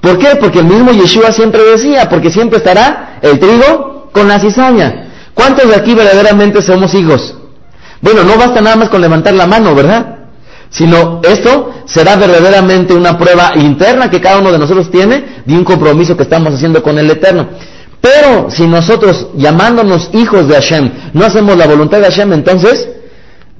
¿Por 0.00 0.18
qué? 0.18 0.36
Porque 0.36 0.60
el 0.60 0.64
mismo 0.64 0.92
Yeshua 0.92 1.32
siempre 1.32 1.62
decía, 1.62 2.08
porque 2.08 2.30
siempre 2.30 2.58
estará 2.58 3.18
el 3.20 3.38
trigo 3.38 4.08
con 4.12 4.28
la 4.28 4.38
cizaña. 4.38 5.07
¿Cuántos 5.38 5.68
de 5.68 5.76
aquí 5.76 5.94
verdaderamente 5.94 6.60
somos 6.60 6.92
hijos? 6.94 7.34
Bueno, 8.00 8.24
no 8.24 8.36
basta 8.36 8.60
nada 8.60 8.74
más 8.74 8.88
con 8.88 9.00
levantar 9.00 9.34
la 9.34 9.46
mano, 9.46 9.74
¿verdad? 9.74 10.16
Sino 10.68 11.20
esto 11.22 11.72
será 11.86 12.16
verdaderamente 12.16 12.92
una 12.92 13.16
prueba 13.16 13.52
interna 13.54 14.10
que 14.10 14.20
cada 14.20 14.38
uno 14.38 14.50
de 14.50 14.58
nosotros 14.58 14.90
tiene 14.90 15.42
de 15.44 15.54
un 15.54 15.62
compromiso 15.62 16.16
que 16.16 16.24
estamos 16.24 16.54
haciendo 16.54 16.82
con 16.82 16.98
el 16.98 17.08
Eterno. 17.10 17.48
Pero 18.00 18.50
si 18.50 18.66
nosotros, 18.66 19.28
llamándonos 19.36 20.10
hijos 20.12 20.48
de 20.48 20.54
Hashem, 20.54 20.90
no 21.12 21.24
hacemos 21.24 21.56
la 21.56 21.66
voluntad 21.66 21.98
de 21.98 22.04
Hashem, 22.06 22.32
entonces 22.32 22.88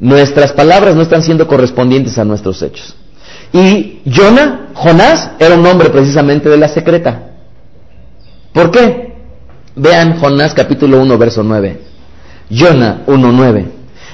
Nuestras 0.01 0.53
palabras 0.53 0.95
no 0.95 1.03
están 1.03 1.23
siendo 1.23 1.49
correspondientes 1.49 2.19
a 2.19 2.25
nuestros 2.25 2.63
hechos. 2.63 2.95
Y 3.53 4.01
Jonah, 4.07 4.69
Jonás, 4.75 5.31
era 5.39 5.55
un 5.57 5.67
hombre 5.67 5.91
precisamente 5.91 6.49
de 6.49 6.57
la 6.57 6.69
secreta. 6.69 7.31
¿Por 8.53 8.71
qué? 8.71 9.08
Vean 9.79 10.19
Jonás 10.19 10.55
capítulo 10.55 11.01
1, 11.01 11.19
verso 11.19 11.43
9. 11.43 11.81
Jonah 12.51 13.03
1, 13.07 13.33
9. 13.33 13.67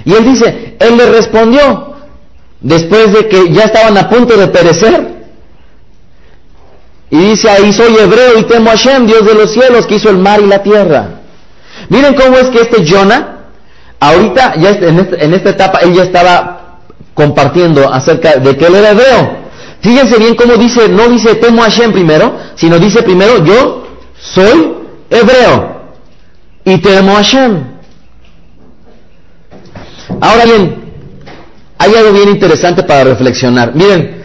Y 0.04 0.12
él 0.12 0.24
dice, 0.24 0.76
él 0.78 0.96
le 0.96 1.06
respondió, 1.10 1.94
después 2.60 3.12
de 3.12 3.28
que 3.28 3.50
ya 3.50 3.64
estaban 3.64 3.96
a 3.96 4.08
punto 4.08 4.36
de 4.36 4.48
perecer. 4.48 5.14
Y 7.10 7.16
dice 7.16 7.48
ahí, 7.48 7.72
soy 7.72 7.96
hebreo 7.96 8.38
y 8.38 8.44
temo 8.44 8.70
a 8.70 8.76
Hashem, 8.76 9.06
Dios 9.06 9.24
de 9.24 9.34
los 9.34 9.52
cielos, 9.52 9.86
que 9.86 9.96
hizo 9.96 10.10
el 10.10 10.18
mar 10.18 10.40
y 10.40 10.46
la 10.46 10.62
tierra. 10.62 11.20
Miren 11.88 12.14
cómo 12.14 12.36
es 12.36 12.48
que 12.48 12.60
este 12.60 12.84
Jonah, 12.84 13.46
ahorita, 14.00 14.56
ya 14.56 14.70
en, 14.70 14.98
este, 14.98 15.24
en 15.24 15.34
esta 15.34 15.50
etapa, 15.50 15.78
él 15.78 15.94
ya 15.94 16.02
estaba 16.02 16.80
compartiendo 17.14 17.92
acerca 17.92 18.36
de 18.36 18.56
que 18.56 18.66
él 18.66 18.74
era 18.74 18.90
hebreo. 18.90 19.44
Fíjense 19.80 20.18
bien 20.18 20.34
cómo 20.34 20.56
dice, 20.56 20.88
no 20.88 21.08
dice 21.08 21.36
temo 21.36 21.62
a 21.62 21.66
Hashem 21.66 21.92
primero, 21.92 22.36
sino 22.54 22.78
dice 22.78 23.02
primero, 23.02 23.44
yo 23.44 23.86
soy 24.18 24.83
hebreo 25.10 25.74
y 26.64 26.80
Hashem. 26.80 27.64
Ahora 30.20 30.44
bien, 30.44 30.76
hay 31.78 31.94
algo 31.94 32.12
bien 32.12 32.30
interesante 32.30 32.82
para 32.82 33.04
reflexionar. 33.04 33.74
Miren, 33.74 34.24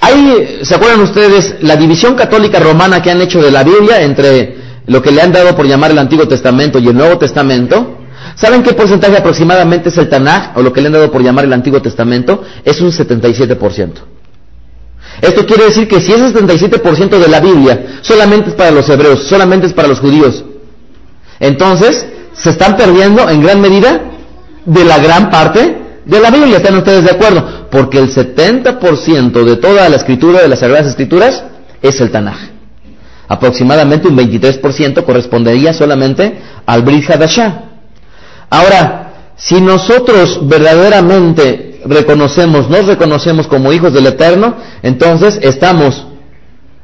hay, 0.00 0.60
¿se 0.62 0.74
acuerdan 0.74 1.00
ustedes 1.00 1.56
la 1.60 1.76
división 1.76 2.14
católica 2.14 2.58
romana 2.58 3.00
que 3.02 3.10
han 3.10 3.20
hecho 3.20 3.40
de 3.40 3.50
la 3.50 3.62
Biblia 3.62 4.02
entre 4.02 4.56
lo 4.86 5.00
que 5.00 5.12
le 5.12 5.22
han 5.22 5.32
dado 5.32 5.54
por 5.54 5.66
llamar 5.66 5.92
el 5.92 5.98
Antiguo 5.98 6.26
Testamento 6.26 6.78
y 6.78 6.88
el 6.88 6.96
Nuevo 6.96 7.18
Testamento? 7.18 7.98
¿Saben 8.34 8.62
qué 8.62 8.72
porcentaje 8.72 9.16
aproximadamente 9.16 9.90
es 9.90 9.98
el 9.98 10.08
Tanaj, 10.08 10.56
o 10.56 10.62
lo 10.62 10.72
que 10.72 10.80
le 10.80 10.88
han 10.88 10.94
dado 10.94 11.10
por 11.10 11.22
llamar 11.22 11.44
el 11.44 11.52
Antiguo 11.52 11.82
Testamento? 11.82 12.42
Es 12.64 12.80
un 12.80 12.90
77%. 12.90 13.90
Esto 15.22 15.46
quiere 15.46 15.66
decir 15.66 15.86
que 15.86 16.00
si 16.00 16.12
ese 16.12 16.34
77% 16.34 17.08
de 17.18 17.28
la 17.28 17.38
Biblia 17.38 18.00
solamente 18.02 18.50
es 18.50 18.56
para 18.56 18.72
los 18.72 18.88
hebreos, 18.88 19.22
solamente 19.22 19.68
es 19.68 19.72
para 19.72 19.86
los 19.86 20.00
judíos, 20.00 20.44
entonces 21.38 22.04
se 22.34 22.50
están 22.50 22.76
perdiendo 22.76 23.28
en 23.30 23.40
gran 23.40 23.60
medida 23.60 24.00
de 24.64 24.84
la 24.84 24.98
gran 24.98 25.30
parte 25.30 25.78
de 26.04 26.20
la 26.20 26.30
Biblia. 26.30 26.56
¿Están 26.56 26.76
ustedes 26.76 27.04
de 27.04 27.12
acuerdo? 27.12 27.68
Porque 27.70 27.98
el 27.98 28.12
70% 28.12 29.44
de 29.44 29.56
toda 29.56 29.88
la 29.88 29.96
escritura 29.96 30.42
de 30.42 30.48
las 30.48 30.58
Sagradas 30.58 30.88
Escrituras 30.88 31.44
es 31.80 32.00
el 32.00 32.10
Tanaj. 32.10 32.38
Aproximadamente 33.28 34.08
un 34.08 34.16
23% 34.18 35.04
correspondería 35.04 35.72
solamente 35.72 36.36
al 36.66 36.82
Brit 36.82 37.08
Hadashah. 37.08 37.62
Ahora, 38.50 39.12
si 39.36 39.60
nosotros 39.60 40.40
verdaderamente 40.48 41.71
reconocemos, 41.84 42.68
nos 42.68 42.86
reconocemos 42.86 43.46
como 43.46 43.72
hijos 43.72 43.92
del 43.92 44.06
Eterno, 44.06 44.56
entonces 44.82 45.38
estamos 45.42 46.06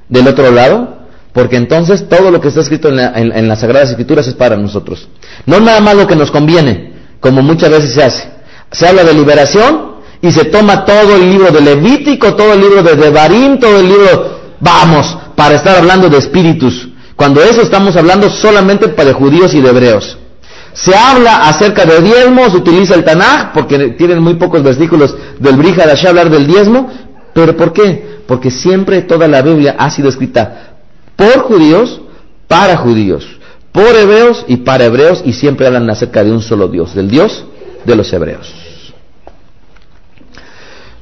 del 0.09 0.28
otro 0.28 0.51
lado, 0.51 0.99
porque 1.32 1.57
entonces 1.57 2.09
todo 2.09 2.30
lo 2.30 2.40
que 2.40 2.49
está 2.49 2.61
escrito 2.61 2.88
en, 2.88 2.99
en 2.99 3.49
las 3.49 3.61
Sagradas 3.61 3.90
Escrituras 3.90 4.26
es 4.26 4.34
para 4.34 4.57
nosotros. 4.57 5.09
No 5.46 5.61
nada 5.61 5.80
más 5.80 5.94
lo 5.94 6.07
que 6.07 6.16
nos 6.16 6.30
conviene, 6.30 6.94
como 7.20 7.42
muchas 7.42 7.70
veces 7.70 7.94
se 7.94 8.03
hace. 8.03 8.28
Se 8.70 8.86
habla 8.86 9.05
de 9.05 9.14
liberación 9.14 9.88
y 10.20 10.32
se 10.32 10.46
toma 10.46 10.84
todo 10.84 11.14
el 11.16 11.30
libro 11.30 11.51
de 11.51 11.61
Levítico, 11.61 12.34
todo 12.34 12.55
el 12.55 12.61
libro 12.61 12.82
de 12.82 12.96
Devarim, 12.96 13.59
todo 13.59 13.80
el 13.80 13.88
libro, 13.88 14.38
vamos, 14.61 15.16
para 15.36 15.55
estar 15.57 15.76
hablando 15.76 16.09
de 16.09 16.18
espíritus. 16.18 16.88
Cuando 17.14 17.42
eso 17.42 17.62
estamos 17.62 17.96
hablando 17.96 18.30
solamente 18.30 18.88
para 18.88 19.12
judíos 19.12 19.55
y 19.55 19.61
de 19.61 19.68
hebreos. 19.68 20.18
Se 20.83 20.95
habla 20.95 21.49
acerca 21.49 21.85
de 21.85 22.01
diezmos, 22.01 22.55
utiliza 22.55 22.95
el 22.95 23.05
Tanaj, 23.05 23.53
porque 23.53 23.91
tienen 23.91 24.22
muy 24.22 24.35
pocos 24.35 24.62
versículos 24.62 25.14
del 25.39 25.57
Brihadashá 25.57 26.11
hablar 26.11 26.31
del 26.31 26.47
diezmo, 26.47 26.89
pero 27.33 27.57
¿por 27.57 27.72
qué? 27.72 28.18
Porque 28.26 28.51
siempre 28.51 29.03
toda 29.03 29.26
la 29.26 29.43
Biblia 29.43 29.74
ha 29.79 29.91
sido 29.91 30.09
escrita 30.09 30.74
por 31.16 31.41
judíos, 31.41 32.01
para 32.47 32.76
judíos 32.76 33.39
por 33.72 33.95
hebreos 33.95 34.45
y 34.49 34.57
para 34.59 34.87
hebreos 34.87 35.22
y 35.24 35.33
siempre 35.33 35.66
hablan 35.66 35.89
acerca 35.89 36.24
de 36.24 36.33
un 36.33 36.43
solo 36.43 36.68
Dios, 36.68 36.95
del 36.95 37.09
Dios 37.09 37.45
de 37.85 37.95
los 37.95 38.12
hebreos. 38.12 38.53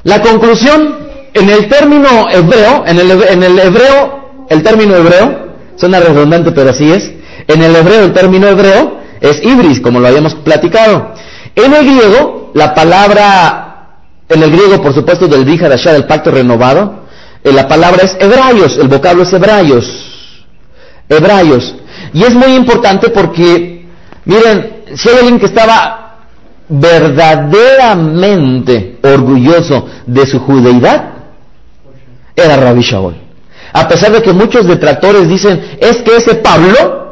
La 0.05 0.21
conclusión, 0.21 0.97
en 1.33 1.49
el 1.49 1.69
término 1.69 2.29
hebreo, 2.31 2.85
en 2.87 2.99
el, 2.99 3.11
en 3.11 3.43
el 3.43 3.59
hebreo, 3.59 4.47
el 4.51 4.63
término 4.63 4.95
hebreo, 4.95 5.55
suena 5.77 6.01
redundante 6.01 6.53
pero 6.53 6.71
así 6.71 6.91
es, 6.93 7.13
en 7.49 7.63
el 7.63 7.75
hebreo 7.75 8.05
el 8.05 8.13
término 8.13 8.47
hebreo 8.47 9.01
es 9.21 9.43
ibris, 9.43 9.81
como 9.81 10.01
lo 10.01 10.09
habíamos 10.09 10.35
platicado. 10.35 11.13
En 11.55 11.75
el 11.75 11.85
griego, 11.85 12.51
la 12.55 12.75
palabra, 12.75 13.99
en 14.29 14.43
el 14.43 14.51
griego 14.51 14.83
por 14.83 14.95
supuesto 14.95 15.27
del 15.27 15.45
Bihadashah, 15.45 15.93
del 15.93 16.07
pacto 16.07 16.31
renovado, 16.31 17.07
eh, 17.43 17.53
la 17.53 17.69
palabra 17.69 18.05
es 18.05 18.17
hebraios, 18.21 18.79
el 18.79 18.89
vocablo 18.89 19.23
es 19.23 19.33
hebraios, 19.33 20.45
hebraios. 21.09 21.75
Y 22.13 22.25
es 22.25 22.35
muy 22.35 22.55
importante 22.55 23.09
porque, 23.11 23.87
miren, 24.25 24.83
si 24.95 25.09
hay 25.09 25.17
alguien 25.17 25.39
que 25.39 25.47
estaba 25.47 26.07
verdaderamente 26.69 28.99
orgulloso 29.03 29.87
de 30.07 30.27
su 30.27 30.41
judeidad, 30.41 31.13
era 32.35 32.57
Rabbi 32.57 32.83
Shaul. 32.83 33.15
A 33.73 33.89
pesar 33.89 34.11
de 34.13 34.21
que 34.23 34.33
muchos 34.33 34.67
detractores 34.67 35.29
dicen, 35.29 35.77
es 35.81 35.99
que 35.99 36.17
ese 36.17 36.35
Pablo, 36.37 37.06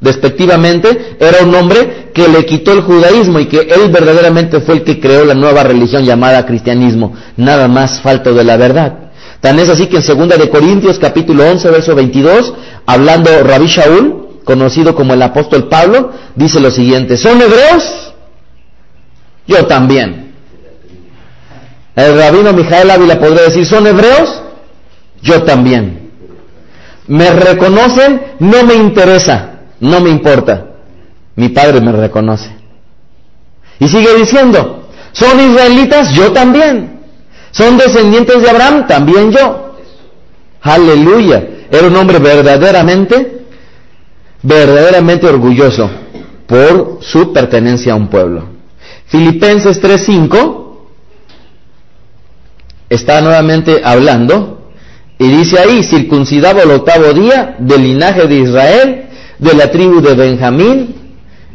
despectivamente, 0.00 1.16
era 1.20 1.44
un 1.44 1.54
hombre 1.54 2.10
que 2.14 2.28
le 2.28 2.44
quitó 2.46 2.72
el 2.72 2.82
judaísmo 2.82 3.38
y 3.38 3.46
que 3.46 3.60
él 3.60 3.90
verdaderamente 3.90 4.60
fue 4.60 4.76
el 4.76 4.84
que 4.84 4.98
creó 4.98 5.24
la 5.24 5.34
nueva 5.34 5.62
religión 5.62 6.04
llamada 6.04 6.46
cristianismo. 6.46 7.14
Nada 7.36 7.68
más 7.68 8.00
falto 8.00 8.34
de 8.34 8.44
la 8.44 8.56
verdad. 8.56 9.10
Tan 9.40 9.58
es 9.58 9.68
así 9.68 9.86
que 9.86 9.98
en 9.98 10.28
2 10.28 10.38
de 10.38 10.50
Corintios 10.50 10.98
capítulo 10.98 11.48
11 11.48 11.70
verso 11.70 11.94
22, 11.94 12.52
hablando 12.86 13.30
Rabbi 13.42 13.66
Shaul, 13.66 14.28
conocido 14.44 14.94
como 14.94 15.14
el 15.14 15.22
apóstol 15.22 15.68
Pablo, 15.68 16.12
dice 16.34 16.60
lo 16.60 16.70
siguiente, 16.70 17.16
¿son 17.16 17.40
hebreos? 17.40 18.12
Yo 19.46 19.66
también. 19.66 20.32
El 21.96 22.16
rabino 22.16 22.52
Mijael 22.52 22.90
Ávila 22.90 23.18
podría 23.18 23.42
decir, 23.42 23.66
¿son 23.66 23.86
hebreos? 23.86 24.42
Yo 25.22 25.42
también. 25.42 26.10
¿Me 27.06 27.30
reconocen? 27.30 28.22
No 28.38 28.62
me 28.64 28.74
interesa, 28.74 29.49
no 29.80 30.00
me 30.00 30.10
importa. 30.10 30.66
Mi 31.36 31.48
padre 31.48 31.80
me 31.80 31.92
reconoce. 31.92 32.50
Y 33.78 33.88
sigue 33.88 34.14
diciendo, 34.14 34.88
¿son 35.12 35.40
israelitas? 35.40 36.12
Yo 36.14 36.32
también. 36.32 37.00
¿Son 37.50 37.76
descendientes 37.76 38.42
de 38.42 38.50
Abraham? 38.50 38.86
También 38.86 39.32
yo. 39.32 39.76
Aleluya. 40.62 41.42
Era 41.70 41.86
un 41.86 41.96
hombre 41.96 42.18
verdaderamente 42.18 43.40
verdaderamente 44.42 45.26
orgulloso 45.26 45.90
por 46.46 46.98
su 47.02 47.32
pertenencia 47.32 47.92
a 47.92 47.96
un 47.96 48.08
pueblo. 48.08 48.44
Filipenses 49.06 49.80
3:5 49.80 50.88
está 52.88 53.20
nuevamente 53.20 53.82
hablando 53.84 54.72
y 55.18 55.28
dice 55.28 55.58
ahí, 55.58 55.82
circuncidado 55.84 56.62
el 56.62 56.70
octavo 56.70 57.12
día 57.12 57.56
del 57.58 57.82
linaje 57.82 58.26
de 58.26 58.36
Israel, 58.36 59.09
de 59.40 59.54
la 59.54 59.70
tribu 59.70 60.00
de 60.00 60.14
Benjamín, 60.14 60.94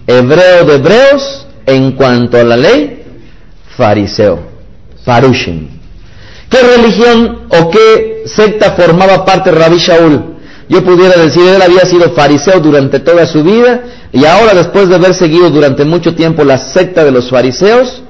hebreo 0.08 0.66
de 0.66 0.76
hebreos, 0.76 1.46
en 1.66 1.92
cuanto 1.94 2.38
a 2.38 2.44
la 2.44 2.58
ley, 2.58 3.04
fariseo, 3.78 4.40
farushim. 5.04 5.68
¿Qué 6.50 6.58
religión 6.62 7.48
o 7.50 7.70
qué 7.70 8.24
secta 8.26 8.72
formaba 8.72 9.26
parte 9.26 9.52
Rabbi 9.52 9.78
Shaul? 9.78 10.36
Yo 10.68 10.84
pudiera 10.84 11.16
decir, 11.22 11.44
él 11.48 11.62
había 11.62 11.86
sido 11.86 12.12
fariseo 12.12 12.60
durante 12.60 13.00
toda 13.00 13.28
su 13.28 13.44
vida 13.44 13.84
y 14.12 14.26
ahora 14.26 14.54
después 14.54 14.90
de 14.90 14.96
haber 14.96 15.14
seguido 15.14 15.50
durante 15.50 15.86
mucho 15.86 16.16
tiempo 16.16 16.44
la 16.44 16.58
secta 16.58 17.04
de 17.04 17.12
los 17.12 17.30
fariseos, 17.30 18.02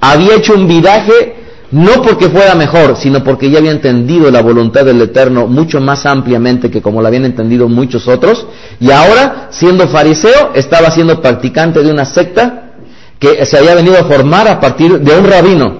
había 0.00 0.36
hecho 0.36 0.54
un 0.54 0.66
viraje 0.66 1.39
no 1.70 2.02
porque 2.02 2.28
fuera 2.28 2.54
mejor, 2.54 2.96
sino 2.96 3.22
porque 3.22 3.50
ya 3.50 3.58
había 3.58 3.70
entendido 3.70 4.30
la 4.30 4.42
voluntad 4.42 4.84
del 4.84 5.00
Eterno 5.00 5.46
mucho 5.46 5.80
más 5.80 6.04
ampliamente 6.04 6.70
que 6.70 6.82
como 6.82 7.00
la 7.00 7.08
habían 7.08 7.24
entendido 7.24 7.68
muchos 7.68 8.08
otros, 8.08 8.46
y 8.80 8.90
ahora, 8.90 9.48
siendo 9.50 9.86
fariseo, 9.88 10.52
estaba 10.54 10.90
siendo 10.90 11.20
practicante 11.20 11.82
de 11.82 11.90
una 11.90 12.04
secta 12.04 12.72
que 13.18 13.44
se 13.46 13.58
había 13.58 13.74
venido 13.74 13.98
a 13.98 14.04
formar 14.04 14.48
a 14.48 14.58
partir 14.58 14.98
de 14.98 15.18
un 15.18 15.24
rabino, 15.26 15.78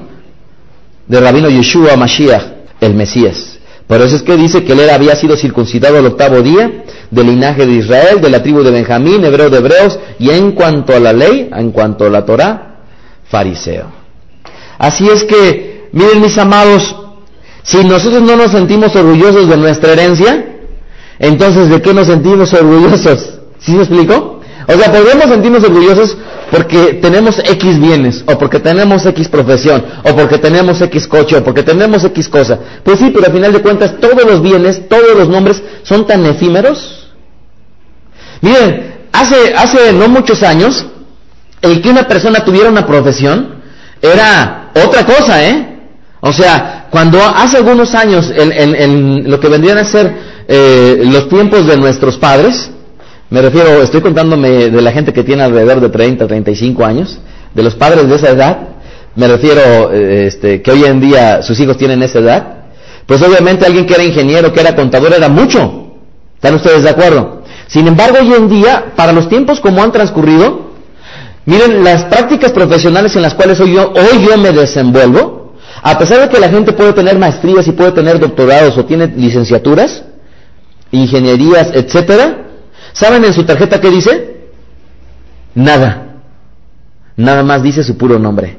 del 1.08 1.24
rabino 1.24 1.48
Yeshua 1.48 1.96
Mashiach, 1.96 2.42
el 2.80 2.94
Mesías. 2.94 3.58
Por 3.86 4.00
eso 4.00 4.14
es 4.14 4.22
que 4.22 4.36
dice 4.36 4.62
que 4.62 4.72
él 4.72 4.88
había 4.88 5.16
sido 5.16 5.36
circuncidado 5.36 5.98
el 5.98 6.06
octavo 6.06 6.42
día, 6.42 6.84
del 7.10 7.26
linaje 7.26 7.66
de 7.66 7.72
Israel, 7.72 8.20
de 8.20 8.30
la 8.30 8.40
tribu 8.40 8.62
de 8.62 8.70
Benjamín, 8.70 9.24
hebreo 9.24 9.50
de 9.50 9.58
hebreos, 9.58 9.98
y 10.20 10.30
en 10.30 10.52
cuanto 10.52 10.94
a 10.94 11.00
la 11.00 11.12
ley, 11.12 11.50
en 11.52 11.72
cuanto 11.72 12.04
a 12.04 12.10
la 12.10 12.24
Torah, 12.24 12.76
fariseo. 13.24 13.86
Así 14.78 15.08
es 15.08 15.24
que, 15.24 15.69
miren 15.92 16.20
mis 16.20 16.36
amados, 16.38 16.94
si 17.62 17.84
nosotros 17.84 18.22
no 18.22 18.36
nos 18.36 18.52
sentimos 18.52 18.94
orgullosos 18.96 19.48
de 19.48 19.56
nuestra 19.56 19.92
herencia, 19.92 20.46
entonces 21.18 21.68
¿de 21.68 21.82
qué 21.82 21.92
nos 21.92 22.06
sentimos 22.06 22.52
orgullosos? 22.52 23.38
¿Sí 23.60 23.72
me 23.72 23.82
explico? 23.82 24.40
O 24.66 24.72
sea, 24.78 24.92
podemos 24.92 25.24
sentirnos 25.26 25.64
orgullosos 25.64 26.16
porque 26.50 26.94
tenemos 26.94 27.38
X 27.38 27.80
bienes, 27.80 28.24
o 28.26 28.38
porque 28.38 28.58
tenemos 28.58 29.04
X 29.06 29.28
profesión, 29.28 29.84
o 30.04 30.14
porque 30.14 30.38
tenemos 30.38 30.80
X 30.80 31.06
coche, 31.06 31.36
o 31.36 31.44
porque 31.44 31.62
tenemos 31.62 32.04
X 32.04 32.28
cosa. 32.28 32.58
Pues 32.82 32.98
sí, 32.98 33.10
pero 33.12 33.26
al 33.26 33.32
final 33.32 33.52
de 33.52 33.60
cuentas 33.60 34.00
todos 34.00 34.24
los 34.24 34.42
bienes, 34.42 34.88
todos 34.88 35.16
los 35.16 35.28
nombres 35.28 35.62
son 35.82 36.06
tan 36.06 36.24
efímeros. 36.26 37.08
Miren, 38.40 39.06
hace, 39.12 39.54
hace 39.54 39.92
no 39.92 40.08
muchos 40.08 40.42
años, 40.42 40.86
el 41.62 41.80
que 41.80 41.90
una 41.90 42.08
persona 42.08 42.44
tuviera 42.44 42.68
una 42.68 42.86
profesión 42.86 43.60
era 44.02 44.70
otra 44.74 45.04
cosa, 45.04 45.44
¿eh? 45.44 45.69
O 46.20 46.32
sea, 46.32 46.88
cuando 46.90 47.18
hace 47.22 47.56
algunos 47.56 47.94
años, 47.94 48.30
en, 48.34 49.30
lo 49.30 49.40
que 49.40 49.48
vendrían 49.48 49.78
a 49.78 49.84
ser 49.84 50.12
eh, 50.46 51.02
los 51.04 51.28
tiempos 51.28 51.66
de 51.66 51.76
nuestros 51.76 52.18
padres, 52.18 52.70
me 53.30 53.40
refiero, 53.40 53.82
estoy 53.82 54.00
contándome 54.00 54.70
de 54.70 54.82
la 54.82 54.92
gente 54.92 55.12
que 55.12 55.22
tiene 55.22 55.42
alrededor 55.42 55.80
de 55.80 55.88
30, 55.88 56.26
35 56.26 56.84
años, 56.84 57.18
de 57.54 57.62
los 57.62 57.74
padres 57.74 58.08
de 58.08 58.16
esa 58.16 58.30
edad, 58.30 58.58
me 59.14 59.28
refiero 59.28 59.92
eh, 59.92 60.26
este, 60.26 60.62
que 60.62 60.70
hoy 60.70 60.84
en 60.84 61.00
día 61.00 61.42
sus 61.42 61.58
hijos 61.58 61.76
tienen 61.76 62.02
esa 62.02 62.18
edad, 62.18 62.54
pues 63.06 63.22
obviamente 63.22 63.66
alguien 63.66 63.86
que 63.86 63.94
era 63.94 64.04
ingeniero, 64.04 64.52
que 64.52 64.60
era 64.60 64.74
contador, 64.76 65.12
era 65.12 65.28
mucho. 65.28 65.94
¿Están 66.36 66.54
ustedes 66.54 66.84
de 66.84 66.90
acuerdo? 66.90 67.42
Sin 67.66 67.86
embargo, 67.86 68.18
hoy 68.20 68.32
en 68.34 68.48
día, 68.48 68.92
para 68.96 69.12
los 69.12 69.28
tiempos 69.28 69.60
como 69.60 69.82
han 69.82 69.92
transcurrido, 69.92 70.70
miren, 71.44 71.82
las 71.82 72.04
prácticas 72.04 72.52
profesionales 72.52 73.14
en 73.16 73.22
las 73.22 73.34
cuales 73.34 73.58
hoy 73.60 73.74
yo, 73.74 73.92
hoy 73.92 74.26
yo 74.26 74.36
me 74.38 74.52
desenvuelvo, 74.52 75.39
a 75.82 75.98
pesar 75.98 76.20
de 76.20 76.28
que 76.28 76.40
la 76.40 76.48
gente 76.48 76.72
puede 76.72 76.92
tener 76.92 77.18
maestrías 77.18 77.66
y 77.66 77.72
puede 77.72 77.92
tener 77.92 78.18
doctorados 78.18 78.76
o 78.76 78.84
tiene 78.84 79.06
licenciaturas, 79.06 80.02
ingenierías, 80.90 81.70
etcétera, 81.74 82.50
¿Saben 82.92 83.24
en 83.24 83.32
su 83.32 83.44
tarjeta 83.44 83.80
qué 83.80 83.90
dice? 83.90 84.36
Nada. 85.54 86.06
Nada 87.16 87.42
más 87.42 87.62
dice 87.62 87.84
su 87.84 87.96
puro 87.96 88.18
nombre. 88.18 88.58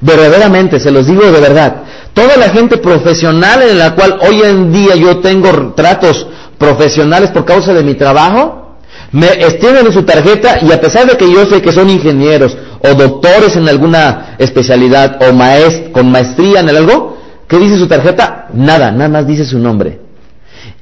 Verdaderamente, 0.00 0.80
se 0.80 0.90
los 0.90 1.06
digo 1.06 1.22
de 1.22 1.40
verdad. 1.40 1.82
Toda 2.12 2.36
la 2.36 2.50
gente 2.50 2.78
profesional 2.78 3.62
en 3.62 3.78
la 3.78 3.94
cual 3.94 4.18
hoy 4.26 4.42
en 4.42 4.72
día 4.72 4.96
yo 4.96 5.18
tengo 5.18 5.74
tratos 5.74 6.26
profesionales 6.58 7.30
por 7.30 7.44
causa 7.44 7.72
de 7.72 7.82
mi 7.82 7.94
trabajo, 7.94 8.76
me 9.12 9.26
extienden 9.26 9.86
en 9.86 9.92
su 9.92 10.02
tarjeta 10.02 10.58
y 10.62 10.72
a 10.72 10.80
pesar 10.80 11.06
de 11.06 11.16
que 11.16 11.30
yo 11.30 11.46
sé 11.46 11.60
que 11.60 11.72
son 11.72 11.88
ingenieros 11.90 12.56
o 12.82 12.94
doctores 12.94 13.56
en 13.56 13.68
alguna 13.68 14.36
especialidad 14.38 15.18
o 15.28 15.32
maest 15.32 15.92
con 15.92 16.10
maestría 16.10 16.60
en 16.60 16.68
algo, 16.68 17.18
¿qué 17.48 17.58
dice 17.58 17.78
su 17.78 17.86
tarjeta? 17.86 18.48
Nada, 18.52 18.90
nada 18.90 19.08
más 19.08 19.26
dice 19.26 19.44
su 19.44 19.58
nombre. 19.58 20.00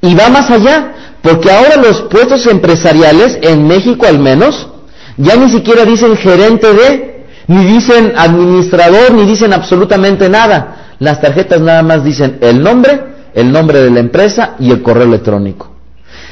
Y 0.01 0.15
va 0.15 0.29
más 0.29 0.49
allá. 0.49 0.93
Porque 1.21 1.51
ahora 1.51 1.75
los 1.75 2.01
puestos 2.03 2.47
empresariales, 2.47 3.37
en 3.41 3.67
México 3.67 4.07
al 4.07 4.17
menos, 4.17 4.67
ya 5.17 5.35
ni 5.35 5.49
siquiera 5.51 5.85
dicen 5.85 6.17
gerente 6.17 6.73
de, 6.73 7.25
ni 7.47 7.63
dicen 7.65 8.13
administrador, 8.17 9.13
ni 9.13 9.25
dicen 9.25 9.53
absolutamente 9.53 10.29
nada. 10.29 10.95
Las 10.99 11.21
tarjetas 11.21 11.61
nada 11.61 11.83
más 11.83 12.03
dicen 12.03 12.39
el 12.41 12.63
nombre, 12.63 13.03
el 13.35 13.51
nombre 13.51 13.81
de 13.81 13.91
la 13.91 13.99
empresa 13.99 14.55
y 14.59 14.71
el 14.71 14.81
correo 14.81 15.03
electrónico. 15.03 15.71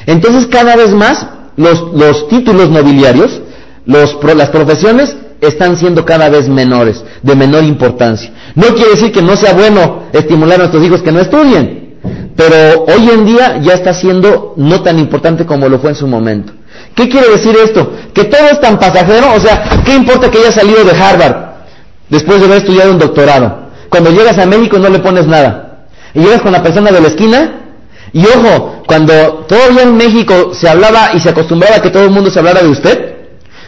Entonces 0.06 0.46
cada 0.46 0.74
vez 0.74 0.92
más 0.92 1.24
los, 1.56 1.92
los 1.94 2.28
títulos 2.28 2.68
nobiliarios, 2.70 3.40
los, 3.86 4.16
las 4.36 4.48
profesiones 4.50 5.16
están 5.40 5.76
siendo 5.76 6.04
cada 6.04 6.28
vez 6.28 6.48
menores, 6.48 7.02
de 7.22 7.34
menor 7.34 7.64
importancia. 7.64 8.30
No 8.54 8.68
quiere 8.68 8.92
decir 8.92 9.12
que 9.12 9.22
no 9.22 9.36
sea 9.36 9.52
bueno 9.52 10.04
estimular 10.12 10.56
a 10.56 10.58
nuestros 10.58 10.84
hijos 10.84 11.02
que 11.02 11.12
no 11.12 11.20
estudien, 11.20 11.98
pero 12.36 12.84
hoy 12.84 13.10
en 13.12 13.24
día 13.24 13.58
ya 13.60 13.74
está 13.74 13.94
siendo 13.94 14.54
no 14.56 14.82
tan 14.82 14.98
importante 14.98 15.46
como 15.46 15.68
lo 15.68 15.78
fue 15.78 15.90
en 15.90 15.96
su 15.96 16.06
momento. 16.06 16.52
¿Qué 16.94 17.08
quiere 17.08 17.30
decir 17.30 17.56
esto? 17.62 17.92
Que 18.12 18.24
todo 18.24 18.46
es 18.50 18.60
tan 18.60 18.78
pasajero, 18.78 19.34
o 19.34 19.40
sea, 19.40 19.82
¿qué 19.84 19.94
importa 19.94 20.30
que 20.30 20.38
haya 20.38 20.52
salido 20.52 20.84
de 20.84 20.92
Harvard 20.92 21.36
después 22.08 22.40
de 22.40 22.46
haber 22.46 22.58
estudiado 22.58 22.92
un 22.92 22.98
doctorado? 22.98 23.70
Cuando 23.88 24.10
llegas 24.10 24.38
a 24.38 24.46
México 24.46 24.78
no 24.78 24.88
le 24.88 24.98
pones 24.98 25.26
nada. 25.26 25.86
Y 26.14 26.20
llegas 26.20 26.42
con 26.42 26.52
la 26.52 26.62
persona 26.62 26.90
de 26.90 27.00
la 27.00 27.08
esquina, 27.08 27.60
y 28.12 28.24
ojo, 28.26 28.82
cuando 28.86 29.44
todavía 29.48 29.82
en 29.82 29.96
México 29.96 30.52
se 30.52 30.68
hablaba 30.68 31.10
y 31.14 31.20
se 31.20 31.28
acostumbraba 31.28 31.76
a 31.76 31.82
que 31.82 31.90
todo 31.90 32.04
el 32.04 32.10
mundo 32.10 32.30
se 32.30 32.38
hablara 32.40 32.62
de 32.62 32.68
usted, 32.68 33.14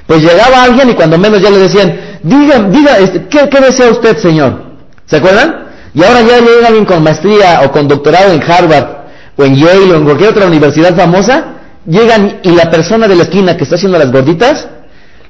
pues 0.06 0.22
llegaba 0.22 0.64
alguien 0.64 0.90
y 0.90 0.94
cuando 0.94 1.18
menos 1.18 1.40
ya 1.40 1.50
le 1.50 1.58
decían, 1.58 2.18
diga, 2.22 2.58
diga, 2.70 2.98
este, 2.98 3.26
¿qué, 3.26 3.48
qué 3.48 3.60
desea 3.60 3.90
usted, 3.90 4.18
señor? 4.18 4.72
¿Se 5.06 5.16
acuerdan? 5.16 5.68
Y 5.94 6.02
ahora 6.02 6.22
ya 6.22 6.40
llega 6.40 6.66
alguien 6.68 6.84
con 6.84 7.02
maestría 7.02 7.62
o 7.64 7.70
con 7.70 7.86
doctorado 7.88 8.32
en 8.32 8.42
Harvard 8.42 8.86
o 9.36 9.44
en 9.44 9.54
Yale 9.54 9.92
o 9.92 9.96
en 9.96 10.04
cualquier 10.04 10.30
otra 10.30 10.46
universidad 10.46 10.94
famosa, 10.96 11.44
llegan 11.86 12.40
y 12.42 12.50
la 12.50 12.70
persona 12.70 13.08
de 13.08 13.16
la 13.16 13.24
esquina 13.24 13.56
que 13.56 13.64
está 13.64 13.76
haciendo 13.76 13.98
las 13.98 14.10
gorditas 14.10 14.68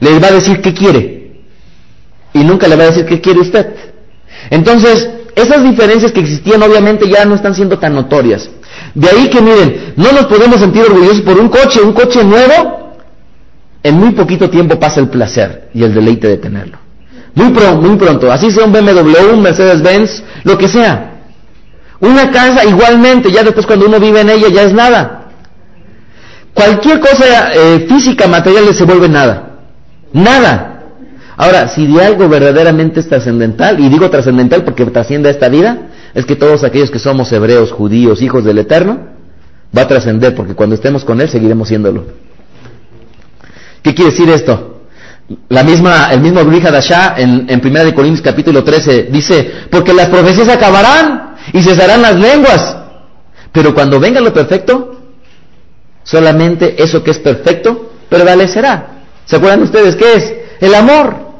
le 0.00 0.18
va 0.18 0.28
a 0.28 0.32
decir 0.32 0.60
qué 0.60 0.74
quiere. 0.74 1.42
Y 2.34 2.44
nunca 2.44 2.66
le 2.66 2.76
va 2.76 2.84
a 2.84 2.86
decir 2.86 3.06
qué 3.06 3.20
quiere 3.20 3.40
usted. 3.40 3.66
Entonces, 4.50 5.08
esas 5.34 5.62
diferencias 5.62 6.12
que 6.12 6.20
existían 6.20 6.62
obviamente 6.62 7.08
ya 7.08 7.24
no 7.24 7.34
están 7.34 7.54
siendo 7.54 7.78
tan 7.78 7.94
notorias. 7.94 8.48
De 8.94 9.08
ahí 9.08 9.28
que 9.28 9.40
miren, 9.40 9.94
no 9.96 10.12
nos 10.12 10.26
podemos 10.26 10.60
sentir 10.60 10.82
orgullosos 10.82 11.20
por 11.22 11.38
un 11.38 11.48
coche, 11.48 11.80
un 11.80 11.92
coche 11.92 12.24
nuevo, 12.24 12.81
en 13.82 13.94
muy 13.96 14.12
poquito 14.12 14.48
tiempo 14.48 14.78
pasa 14.78 15.00
el 15.00 15.08
placer 15.08 15.68
y 15.74 15.82
el 15.82 15.94
deleite 15.94 16.28
de 16.28 16.36
tenerlo. 16.36 16.78
Muy, 17.34 17.50
muy 17.50 17.96
pronto, 17.96 18.30
así 18.30 18.50
sea 18.50 18.64
un 18.64 18.72
BMW, 18.72 19.32
un 19.32 19.42
Mercedes-Benz, 19.42 20.22
lo 20.44 20.58
que 20.58 20.68
sea. 20.68 21.12
Una 22.00 22.30
casa 22.30 22.64
igualmente, 22.64 23.30
ya 23.30 23.42
después 23.42 23.66
cuando 23.66 23.86
uno 23.86 23.98
vive 23.98 24.20
en 24.20 24.30
ella 24.30 24.48
ya 24.48 24.62
es 24.62 24.72
nada. 24.72 25.28
Cualquier 26.52 27.00
cosa 27.00 27.52
eh, 27.54 27.86
física, 27.88 28.28
material 28.28 28.74
se 28.74 28.84
vuelve 28.84 29.08
nada. 29.08 29.60
Nada. 30.12 30.68
Ahora, 31.36 31.68
si 31.68 31.86
de 31.86 32.04
algo 32.04 32.28
verdaderamente 32.28 33.00
es 33.00 33.08
trascendental, 33.08 33.80
y 33.80 33.88
digo 33.88 34.10
trascendental 34.10 34.64
porque 34.64 34.84
trasciende 34.86 35.30
esta 35.30 35.48
vida, 35.48 35.88
es 36.14 36.26
que 36.26 36.36
todos 36.36 36.62
aquellos 36.62 36.90
que 36.90 36.98
somos 36.98 37.32
hebreos, 37.32 37.72
judíos, 37.72 38.20
hijos 38.20 38.44
del 38.44 38.58
Eterno, 38.58 38.98
va 39.76 39.82
a 39.82 39.88
trascender 39.88 40.34
porque 40.34 40.54
cuando 40.54 40.74
estemos 40.74 41.04
con 41.04 41.20
Él 41.20 41.30
seguiremos 41.30 41.68
siéndolo. 41.68 42.04
¿Qué 43.82 43.94
quiere 43.94 44.10
decir 44.12 44.28
esto? 44.30 44.80
La 45.48 45.62
misma, 45.62 46.12
el 46.12 46.20
mismo 46.20 46.44
Brija 46.44 46.70
Dasha 46.70 47.14
en, 47.16 47.46
en 47.48 47.60
1 47.64 47.94
Corintios 47.94 48.22
capítulo 48.22 48.62
13 48.62 49.08
dice, 49.10 49.50
porque 49.70 49.92
las 49.92 50.08
profecías 50.08 50.48
acabarán 50.48 51.36
y 51.52 51.62
cesarán 51.62 52.02
las 52.02 52.16
lenguas, 52.16 52.76
pero 53.50 53.74
cuando 53.74 53.98
venga 53.98 54.20
lo 54.20 54.32
perfecto, 54.32 55.00
solamente 56.04 56.82
eso 56.82 57.02
que 57.02 57.12
es 57.12 57.18
perfecto 57.18 57.92
prevalecerá. 58.08 59.04
¿Se 59.24 59.36
acuerdan 59.36 59.62
ustedes 59.62 59.96
qué 59.96 60.14
es? 60.14 60.34
El 60.60 60.74
amor. 60.74 61.32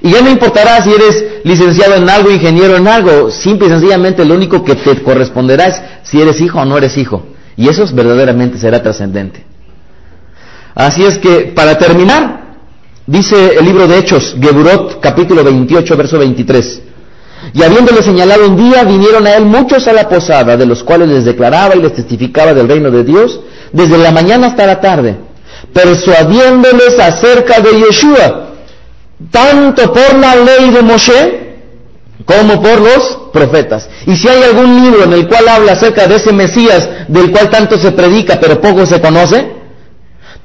Y 0.00 0.12
ya 0.12 0.22
no 0.22 0.30
importará 0.30 0.82
si 0.82 0.92
eres 0.92 1.24
licenciado 1.44 1.94
en 1.96 2.08
algo, 2.08 2.30
ingeniero 2.30 2.76
en 2.76 2.86
algo, 2.86 3.30
simple 3.30 3.66
y 3.66 3.70
sencillamente 3.70 4.24
lo 4.24 4.34
único 4.34 4.64
que 4.64 4.74
te 4.74 5.02
corresponderá 5.02 5.66
es 5.66 5.80
si 6.02 6.20
eres 6.20 6.40
hijo 6.40 6.60
o 6.60 6.64
no 6.64 6.78
eres 6.78 6.96
hijo. 6.96 7.26
Y 7.56 7.68
eso 7.68 7.84
verdaderamente 7.92 8.58
será 8.58 8.82
trascendente. 8.82 9.47
Así 10.78 11.04
es 11.04 11.18
que, 11.18 11.52
para 11.54 11.76
terminar, 11.76 12.38
Dice 13.08 13.56
el 13.58 13.64
libro 13.64 13.88
de 13.88 13.96
Hechos, 13.96 14.36
Geburot, 14.38 15.00
capítulo 15.00 15.42
28, 15.42 15.96
verso 15.96 16.18
23. 16.18 16.80
Y 17.54 17.62
habiéndole 17.62 18.02
señalado 18.02 18.46
un 18.46 18.54
día, 18.54 18.84
vinieron 18.84 19.26
a 19.26 19.34
él 19.34 19.46
muchos 19.46 19.88
a 19.88 19.94
la 19.94 20.06
posada, 20.10 20.58
de 20.58 20.66
los 20.66 20.84
cuales 20.84 21.08
les 21.08 21.24
declaraba 21.24 21.74
y 21.74 21.80
les 21.80 21.94
testificaba 21.94 22.52
del 22.52 22.68
reino 22.68 22.90
de 22.90 23.04
Dios, 23.04 23.40
desde 23.72 23.96
la 23.96 24.10
mañana 24.10 24.48
hasta 24.48 24.66
la 24.66 24.78
tarde, 24.78 25.16
persuadiéndoles 25.72 26.98
acerca 27.00 27.60
de 27.60 27.80
Yeshua, 27.80 28.50
tanto 29.30 29.90
por 29.90 30.14
la 30.18 30.36
ley 30.36 30.68
de 30.68 30.82
Moshe 30.82 31.56
como 32.26 32.60
por 32.60 32.78
los 32.78 33.20
profetas. 33.32 33.88
Y 34.06 34.18
si 34.18 34.28
hay 34.28 34.42
algún 34.42 34.82
libro 34.82 35.04
en 35.04 35.14
el 35.14 35.26
cual 35.26 35.48
habla 35.48 35.72
acerca 35.72 36.06
de 36.06 36.16
ese 36.16 36.34
Mesías, 36.34 36.86
del 37.08 37.30
cual 37.30 37.48
tanto 37.48 37.78
se 37.78 37.90
predica 37.92 38.38
pero 38.38 38.60
poco 38.60 38.84
se 38.84 39.00
conoce, 39.00 39.57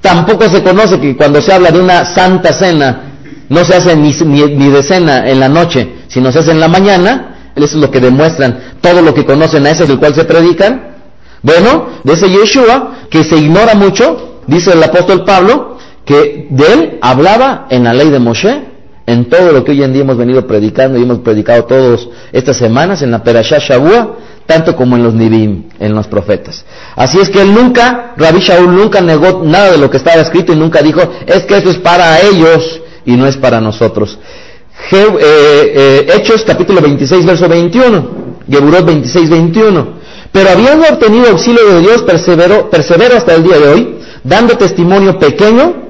Tampoco 0.03 0.49
se 0.49 0.61
conoce 0.61 0.99
que 0.99 1.15
cuando 1.15 1.41
se 1.41 1.53
habla 1.53 1.71
de 1.71 1.79
una 1.79 2.03
santa 2.03 2.51
cena, 2.51 3.03
no 3.47 3.63
se 3.63 3.73
hace 3.73 3.95
ni, 3.95 4.11
de 4.11 4.83
cena 4.83 5.29
en 5.29 5.39
la 5.39 5.47
noche, 5.47 5.93
sino 6.09 6.29
se 6.29 6.39
hace 6.39 6.51
en 6.51 6.59
la 6.59 6.67
mañana. 6.67 7.37
Eso 7.55 7.65
es 7.65 7.73
lo 7.75 7.89
que 7.89 8.01
demuestran 8.01 8.75
todo 8.81 9.01
lo 9.01 9.13
que 9.13 9.23
conocen 9.23 9.65
a 9.65 9.69
ese 9.69 9.85
del 9.85 9.99
cual 9.99 10.13
se 10.13 10.25
predican. 10.25 10.97
Bueno, 11.41 11.87
de 12.03 12.13
ese 12.13 12.29
Yeshua, 12.29 12.95
que 13.09 13.23
se 13.23 13.37
ignora 13.37 13.75
mucho, 13.75 14.41
dice 14.45 14.73
el 14.73 14.83
apóstol 14.83 15.23
Pablo, 15.23 15.77
que 16.03 16.47
de 16.49 16.73
él 16.73 16.99
hablaba 17.01 17.67
en 17.69 17.85
la 17.85 17.93
ley 17.93 18.09
de 18.09 18.19
Moshe, 18.19 18.61
en 19.05 19.25
todo 19.25 19.51
lo 19.51 19.63
que 19.63 19.71
hoy 19.71 19.83
en 19.83 19.93
día 19.93 20.03
hemos 20.03 20.17
venido 20.17 20.45
predicando 20.47 20.97
y 20.97 21.03
hemos 21.03 21.19
predicado 21.19 21.65
todas 21.65 22.07
estas 22.31 22.57
semanas 22.57 23.01
en 23.01 23.11
la 23.11 23.23
Perashá 23.23 23.59
Shavua, 23.59 24.17
tanto 24.45 24.75
como 24.75 24.95
en 24.95 25.03
los 25.03 25.13
Nibim, 25.13 25.63
en 25.79 25.93
los 25.93 26.07
profetas. 26.07 26.65
Así 26.95 27.19
es 27.19 27.29
que 27.29 27.41
él 27.41 27.53
nunca, 27.53 28.13
Rabbi 28.17 28.39
Shaul 28.39 28.75
nunca 28.75 29.01
negó 29.01 29.41
nada 29.43 29.71
de 29.71 29.77
lo 29.77 29.89
que 29.89 29.97
estaba 29.97 30.21
escrito 30.21 30.53
y 30.53 30.55
nunca 30.55 30.81
dijo, 30.81 31.01
es 31.25 31.43
que 31.43 31.57
esto 31.57 31.69
es 31.69 31.77
para 31.77 32.21
ellos 32.21 32.81
y 33.05 33.15
no 33.15 33.27
es 33.27 33.37
para 33.37 33.59
nosotros. 33.59 34.17
Eh, 34.91 35.17
eh, 35.19 36.07
Hechos 36.15 36.43
capítulo 36.45 36.81
26, 36.81 37.25
verso 37.25 37.47
21, 37.47 38.09
Geburot 38.49 38.85
26, 38.85 39.29
21. 39.29 40.03
Pero 40.31 40.49
habiendo 40.49 40.87
obtenido 40.87 41.29
auxilio 41.29 41.65
de 41.75 41.81
Dios, 41.81 42.01
perseveró, 42.01 42.69
perseveró 42.69 43.17
hasta 43.17 43.35
el 43.35 43.43
día 43.43 43.59
de 43.59 43.67
hoy, 43.67 43.95
dando 44.23 44.57
testimonio 44.57 45.19
pequeño, 45.19 45.82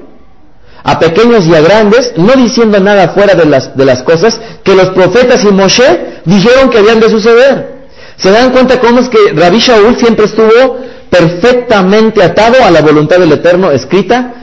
a 0.84 0.98
pequeños 0.98 1.46
y 1.46 1.54
a 1.54 1.62
grandes, 1.62 2.12
no 2.16 2.34
diciendo 2.34 2.78
nada 2.78 3.08
fuera 3.08 3.34
de 3.34 3.46
las, 3.46 3.74
de 3.74 3.86
las 3.86 4.02
cosas 4.02 4.38
que 4.62 4.74
los 4.74 4.90
profetas 4.90 5.42
y 5.42 5.48
Moshe 5.48 6.20
dijeron 6.26 6.68
que 6.68 6.78
habían 6.78 7.00
de 7.00 7.08
suceder. 7.08 7.74
¿Se 8.16 8.30
dan 8.30 8.50
cuenta 8.50 8.78
cómo 8.78 9.00
es 9.00 9.08
que 9.08 9.32
Rabbi 9.34 9.58
Shaul 9.58 9.96
siempre 9.96 10.26
estuvo 10.26 10.78
perfectamente 11.08 12.22
atado 12.22 12.62
a 12.62 12.70
la 12.70 12.82
voluntad 12.82 13.18
del 13.18 13.32
Eterno 13.32 13.70
escrita 13.70 14.34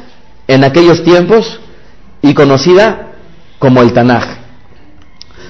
en 0.47 0.63
aquellos 0.63 1.03
tiempos 1.03 1.59
y 2.23 2.33
conocida 2.33 3.13
como 3.59 3.83
el 3.83 3.93
Tanaj? 3.93 4.25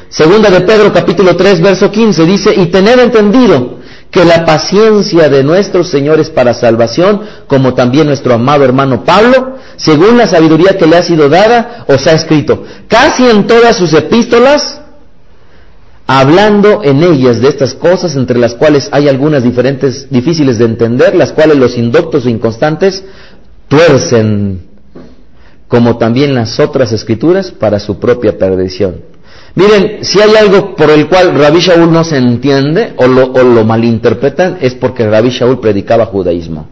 Segunda 0.09 0.49
de 0.49 0.59
Pedro 0.61 0.91
capítulo 0.91 1.37
3 1.37 1.61
verso 1.61 1.89
15 1.89 2.25
dice, 2.25 2.53
y 2.53 2.65
tener 2.65 2.99
entendido 2.99 3.79
que 4.12 4.26
la 4.26 4.45
paciencia 4.45 5.30
de 5.30 5.41
nuestros 5.41 5.88
señores 5.89 6.30
para 6.30 6.53
salvación, 6.53 7.22
como 7.47 7.74
también 7.74 8.07
nuestro 8.07 8.34
amado 8.34 8.66
hermano 8.66 9.05
Pablo, 9.05 9.55
según 9.78 10.18
la 10.18 10.28
sabiduría 10.28 10.78
que 10.78 10.86
le 10.86 10.97
ha 10.97 11.03
sido 11.03 11.30
dada, 11.30 11.86
os 11.88 12.05
ha 12.07 12.14
escrito, 12.14 12.64
casi 12.89 13.30
en 13.30 13.47
todas 13.47 13.78
sus 13.78 13.93
epístolas, 13.93 14.82
hablando 16.05 16.82
en 16.84 17.03
ellas 17.03 17.39
de 17.39 17.47
estas 17.47 17.74
cosas, 17.74 18.18
entre 18.18 18.38
las 18.38 18.53
cuales 18.53 18.89
hay 18.91 19.07
algunas 19.07 19.43
diferentes, 19.43 20.07
difíciles 20.09 20.57
de 20.57 20.66
entender, 20.66 21.16
las 21.16 21.32
cuales 21.32 21.57
los 21.57 21.78
indoctos 21.78 22.26
e 22.26 22.32
inconstantes 22.32 23.05
tuercen, 23.70 24.68
como 25.70 25.97
también 25.97 26.36
las 26.36 26.59
otras 26.59 26.91
escrituras, 26.91 27.51
para 27.51 27.80
su 27.80 27.97
propia 27.97 28.38
perdición. 28.38 29.11
Miren, 29.55 29.99
si 30.01 30.21
hay 30.21 30.33
algo 30.35 30.75
por 30.75 30.89
el 30.89 31.07
cual 31.07 31.37
Rabbi 31.37 31.59
Shaul 31.59 31.91
no 31.91 32.03
se 32.03 32.17
entiende 32.17 32.93
o 32.95 33.07
lo, 33.07 33.65
malinterpretan, 33.65 34.57
es 34.61 34.75
porque 34.75 35.09
Rabbi 35.09 35.29
Shaul 35.29 35.59
predicaba 35.59 36.05
judaísmo. 36.05 36.67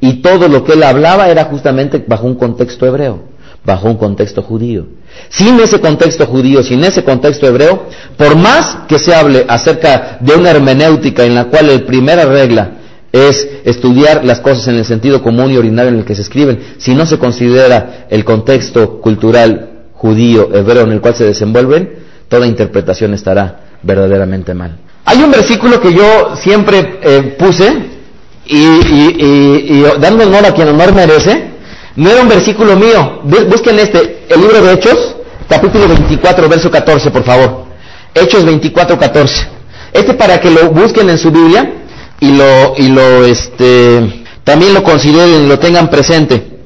Y 0.00 0.20
todo 0.20 0.48
lo 0.48 0.62
que 0.62 0.74
él 0.74 0.82
hablaba 0.82 1.28
era 1.28 1.44
justamente 1.44 2.04
bajo 2.06 2.26
un 2.26 2.34
contexto 2.34 2.86
hebreo, 2.86 3.20
bajo 3.64 3.88
un 3.88 3.96
contexto 3.96 4.42
judío. 4.42 4.86
Sin 5.30 5.58
ese 5.58 5.80
contexto 5.80 6.26
judío, 6.26 6.62
sin 6.62 6.84
ese 6.84 7.02
contexto 7.02 7.46
hebreo, 7.46 7.86
por 8.16 8.36
más 8.36 8.80
que 8.86 8.98
se 8.98 9.14
hable 9.14 9.44
acerca 9.48 10.18
de 10.20 10.34
una 10.34 10.50
hermenéutica 10.50 11.24
en 11.24 11.34
la 11.34 11.46
cual 11.46 11.68
la 11.68 11.86
primera 11.86 12.26
regla 12.26 12.72
es 13.10 13.48
estudiar 13.64 14.24
las 14.24 14.40
cosas 14.40 14.68
en 14.68 14.76
el 14.76 14.84
sentido 14.84 15.22
común 15.22 15.50
y 15.50 15.56
ordinario 15.56 15.90
en 15.90 15.98
el 15.98 16.04
que 16.04 16.14
se 16.14 16.22
escriben, 16.22 16.74
si 16.76 16.94
no 16.94 17.06
se 17.06 17.18
considera 17.18 18.06
el 18.10 18.22
contexto 18.24 19.00
cultural 19.00 19.70
judío, 19.94 20.50
hebreo 20.54 20.82
en 20.82 20.92
el 20.92 21.00
cual 21.00 21.14
se 21.14 21.24
desenvuelven, 21.24 22.07
toda 22.28 22.46
interpretación 22.46 23.14
estará 23.14 23.60
verdaderamente 23.82 24.54
mal. 24.54 24.78
Hay 25.04 25.22
un 25.22 25.30
versículo 25.30 25.80
que 25.80 25.92
yo 25.92 26.36
siempre 26.36 27.00
eh, 27.02 27.36
puse 27.38 27.98
y, 28.46 29.82
dando 30.00 30.24
honor 30.26 30.46
a 30.46 30.54
quien 30.54 30.68
honor 30.68 30.94
merece, 30.94 31.50
no 31.96 32.10
era 32.10 32.22
un 32.22 32.28
versículo 32.28 32.76
mío. 32.76 33.20
Busquen 33.24 33.78
este, 33.78 34.24
el 34.28 34.40
libro 34.40 34.62
de 34.62 34.74
Hechos, 34.74 35.16
capítulo 35.48 35.88
24, 35.88 36.48
verso 36.48 36.70
14, 36.70 37.10
por 37.10 37.24
favor. 37.24 37.66
Hechos 38.14 38.44
24, 38.44 38.98
14. 38.98 39.48
Este 39.92 40.14
para 40.14 40.40
que 40.40 40.50
lo 40.50 40.70
busquen 40.70 41.08
en 41.08 41.18
su 41.18 41.30
Biblia 41.30 41.72
y 42.20 42.36
lo, 42.36 42.74
y 42.76 42.88
lo, 42.88 43.24
este, 43.24 44.24
también 44.44 44.74
lo 44.74 44.82
consideren 44.82 45.48
lo 45.48 45.58
tengan 45.58 45.88
presente. 45.88 46.58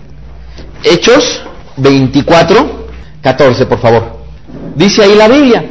Hechos 0.83 1.43
24, 1.77 2.87
14, 3.23 3.67
por 3.67 3.81
favor. 3.81 4.22
Dice 4.75 5.03
ahí 5.03 5.15
la 5.15 5.29
Biblia. 5.29 5.65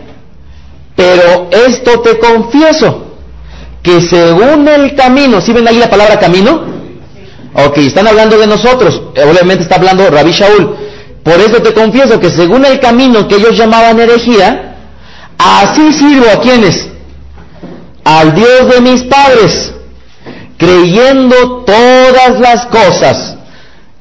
Pero 0.96 1.50
esto 1.52 2.02
te 2.02 2.20
confieso, 2.20 3.06
que 3.82 4.02
según 4.02 4.68
el 4.68 4.96
camino, 4.96 5.42
¿sí 5.42 5.52
ven 5.54 5.68
ahí 5.68 5.78
la 5.78 5.90
palabra 5.90 6.20
camino? 6.20 6.64
Ok, 7.54 7.78
están 7.80 8.08
hablando 8.08 8.38
de 8.38 8.48
nosotros, 8.48 9.02
obviamente 9.16 9.64
está 9.64 9.76
hablando 9.76 10.10
Rabí 10.10 10.32
Shaul. 10.32 10.76
Por 11.24 11.40
eso 11.40 11.62
te 11.62 11.74
confieso 11.74 12.20
que 12.20 12.30
según 12.30 12.66
el 12.66 12.80
camino 12.80 13.28
que 13.28 13.36
ellos 13.36 13.58
llamaban 13.58 14.00
herejía, 14.00 14.76
así 15.38 15.94
sirvo 15.94 16.26
a 16.32 16.40
quienes? 16.40 16.88
Al 18.04 18.34
Dios 18.34 18.74
de 18.74 18.82
mis 18.82 19.04
padres, 19.04 19.74
creyendo 20.58 21.64
todas 21.66 22.40
las 22.40 22.66
cosas. 22.68 23.36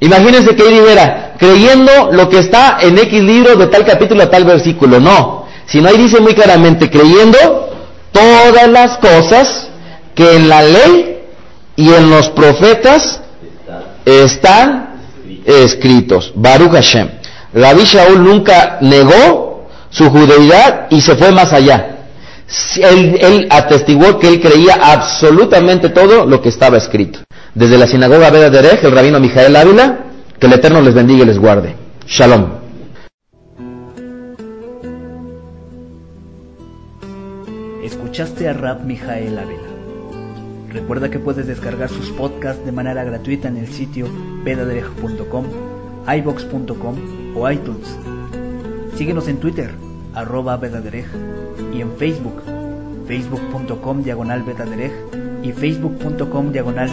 Imagínense 0.00 0.54
que 0.54 0.62
él 0.62 0.82
dijera, 0.82 1.29
creyendo 1.40 2.12
lo 2.12 2.28
que 2.28 2.38
está 2.38 2.76
en 2.82 2.98
X 2.98 3.22
libro 3.22 3.56
de 3.56 3.66
tal 3.66 3.84
capítulo 3.84 4.22
a 4.22 4.30
tal 4.30 4.44
versículo. 4.44 5.00
No, 5.00 5.46
sino 5.66 5.88
ahí 5.88 5.96
dice 5.96 6.20
muy 6.20 6.34
claramente, 6.34 6.90
creyendo 6.90 7.38
todas 8.12 8.68
las 8.68 8.98
cosas 8.98 9.68
que 10.14 10.36
en 10.36 10.48
la 10.50 10.62
ley 10.62 11.22
y 11.76 11.88
en 11.94 12.10
los 12.10 12.28
profetas 12.28 13.22
están 14.04 15.00
escritos. 15.46 16.32
Baruch 16.36 16.72
Hashem. 16.72 17.08
Rabbi 17.54 17.84
Shaul 17.84 18.22
nunca 18.22 18.76
negó 18.82 19.66
su 19.88 20.10
judeidad 20.10 20.88
y 20.90 21.00
se 21.00 21.16
fue 21.16 21.32
más 21.32 21.52
allá. 21.54 21.96
Él, 22.76 23.16
él, 23.18 23.46
atestiguó 23.48 24.18
que 24.18 24.28
él 24.28 24.40
creía 24.40 24.74
absolutamente 24.74 25.88
todo 25.88 26.26
lo 26.26 26.42
que 26.42 26.50
estaba 26.50 26.76
escrito. 26.76 27.20
Desde 27.54 27.78
la 27.78 27.86
sinagoga 27.86 28.30
Veda 28.30 28.50
de 28.50 28.58
Erej, 28.58 28.84
el 28.84 28.92
rabino 28.92 29.20
Mijael 29.20 29.56
Ávila, 29.56 30.09
que 30.40 30.46
el 30.46 30.54
Eterno 30.54 30.80
les 30.80 30.94
bendiga 30.94 31.22
y 31.22 31.26
les 31.26 31.38
guarde. 31.38 31.76
Shalom. 32.06 32.46
Escuchaste 37.84 38.48
a 38.48 38.54
Rab 38.54 38.84
Mijael 38.84 39.38
Ávila. 39.38 39.60
Recuerda 40.70 41.10
que 41.10 41.18
puedes 41.18 41.46
descargar 41.46 41.90
sus 41.90 42.08
podcasts 42.10 42.64
de 42.64 42.72
manera 42.72 43.04
gratuita 43.04 43.48
en 43.48 43.58
el 43.58 43.68
sitio 43.68 44.06
vedaderej.com, 44.42 45.44
ibox.com 46.08 47.36
o 47.36 47.50
iTunes. 47.50 47.98
Síguenos 48.96 49.28
en 49.28 49.40
Twitter, 49.40 49.70
arroba 50.14 50.56
vedaderej, 50.56 51.06
y 51.74 51.82
en 51.82 51.92
Facebook, 51.98 52.42
facebook.com 53.06 54.02
diagonal 54.02 54.44
y 55.42 55.52
facebook.com 55.52 56.52
diagonal 56.52 56.88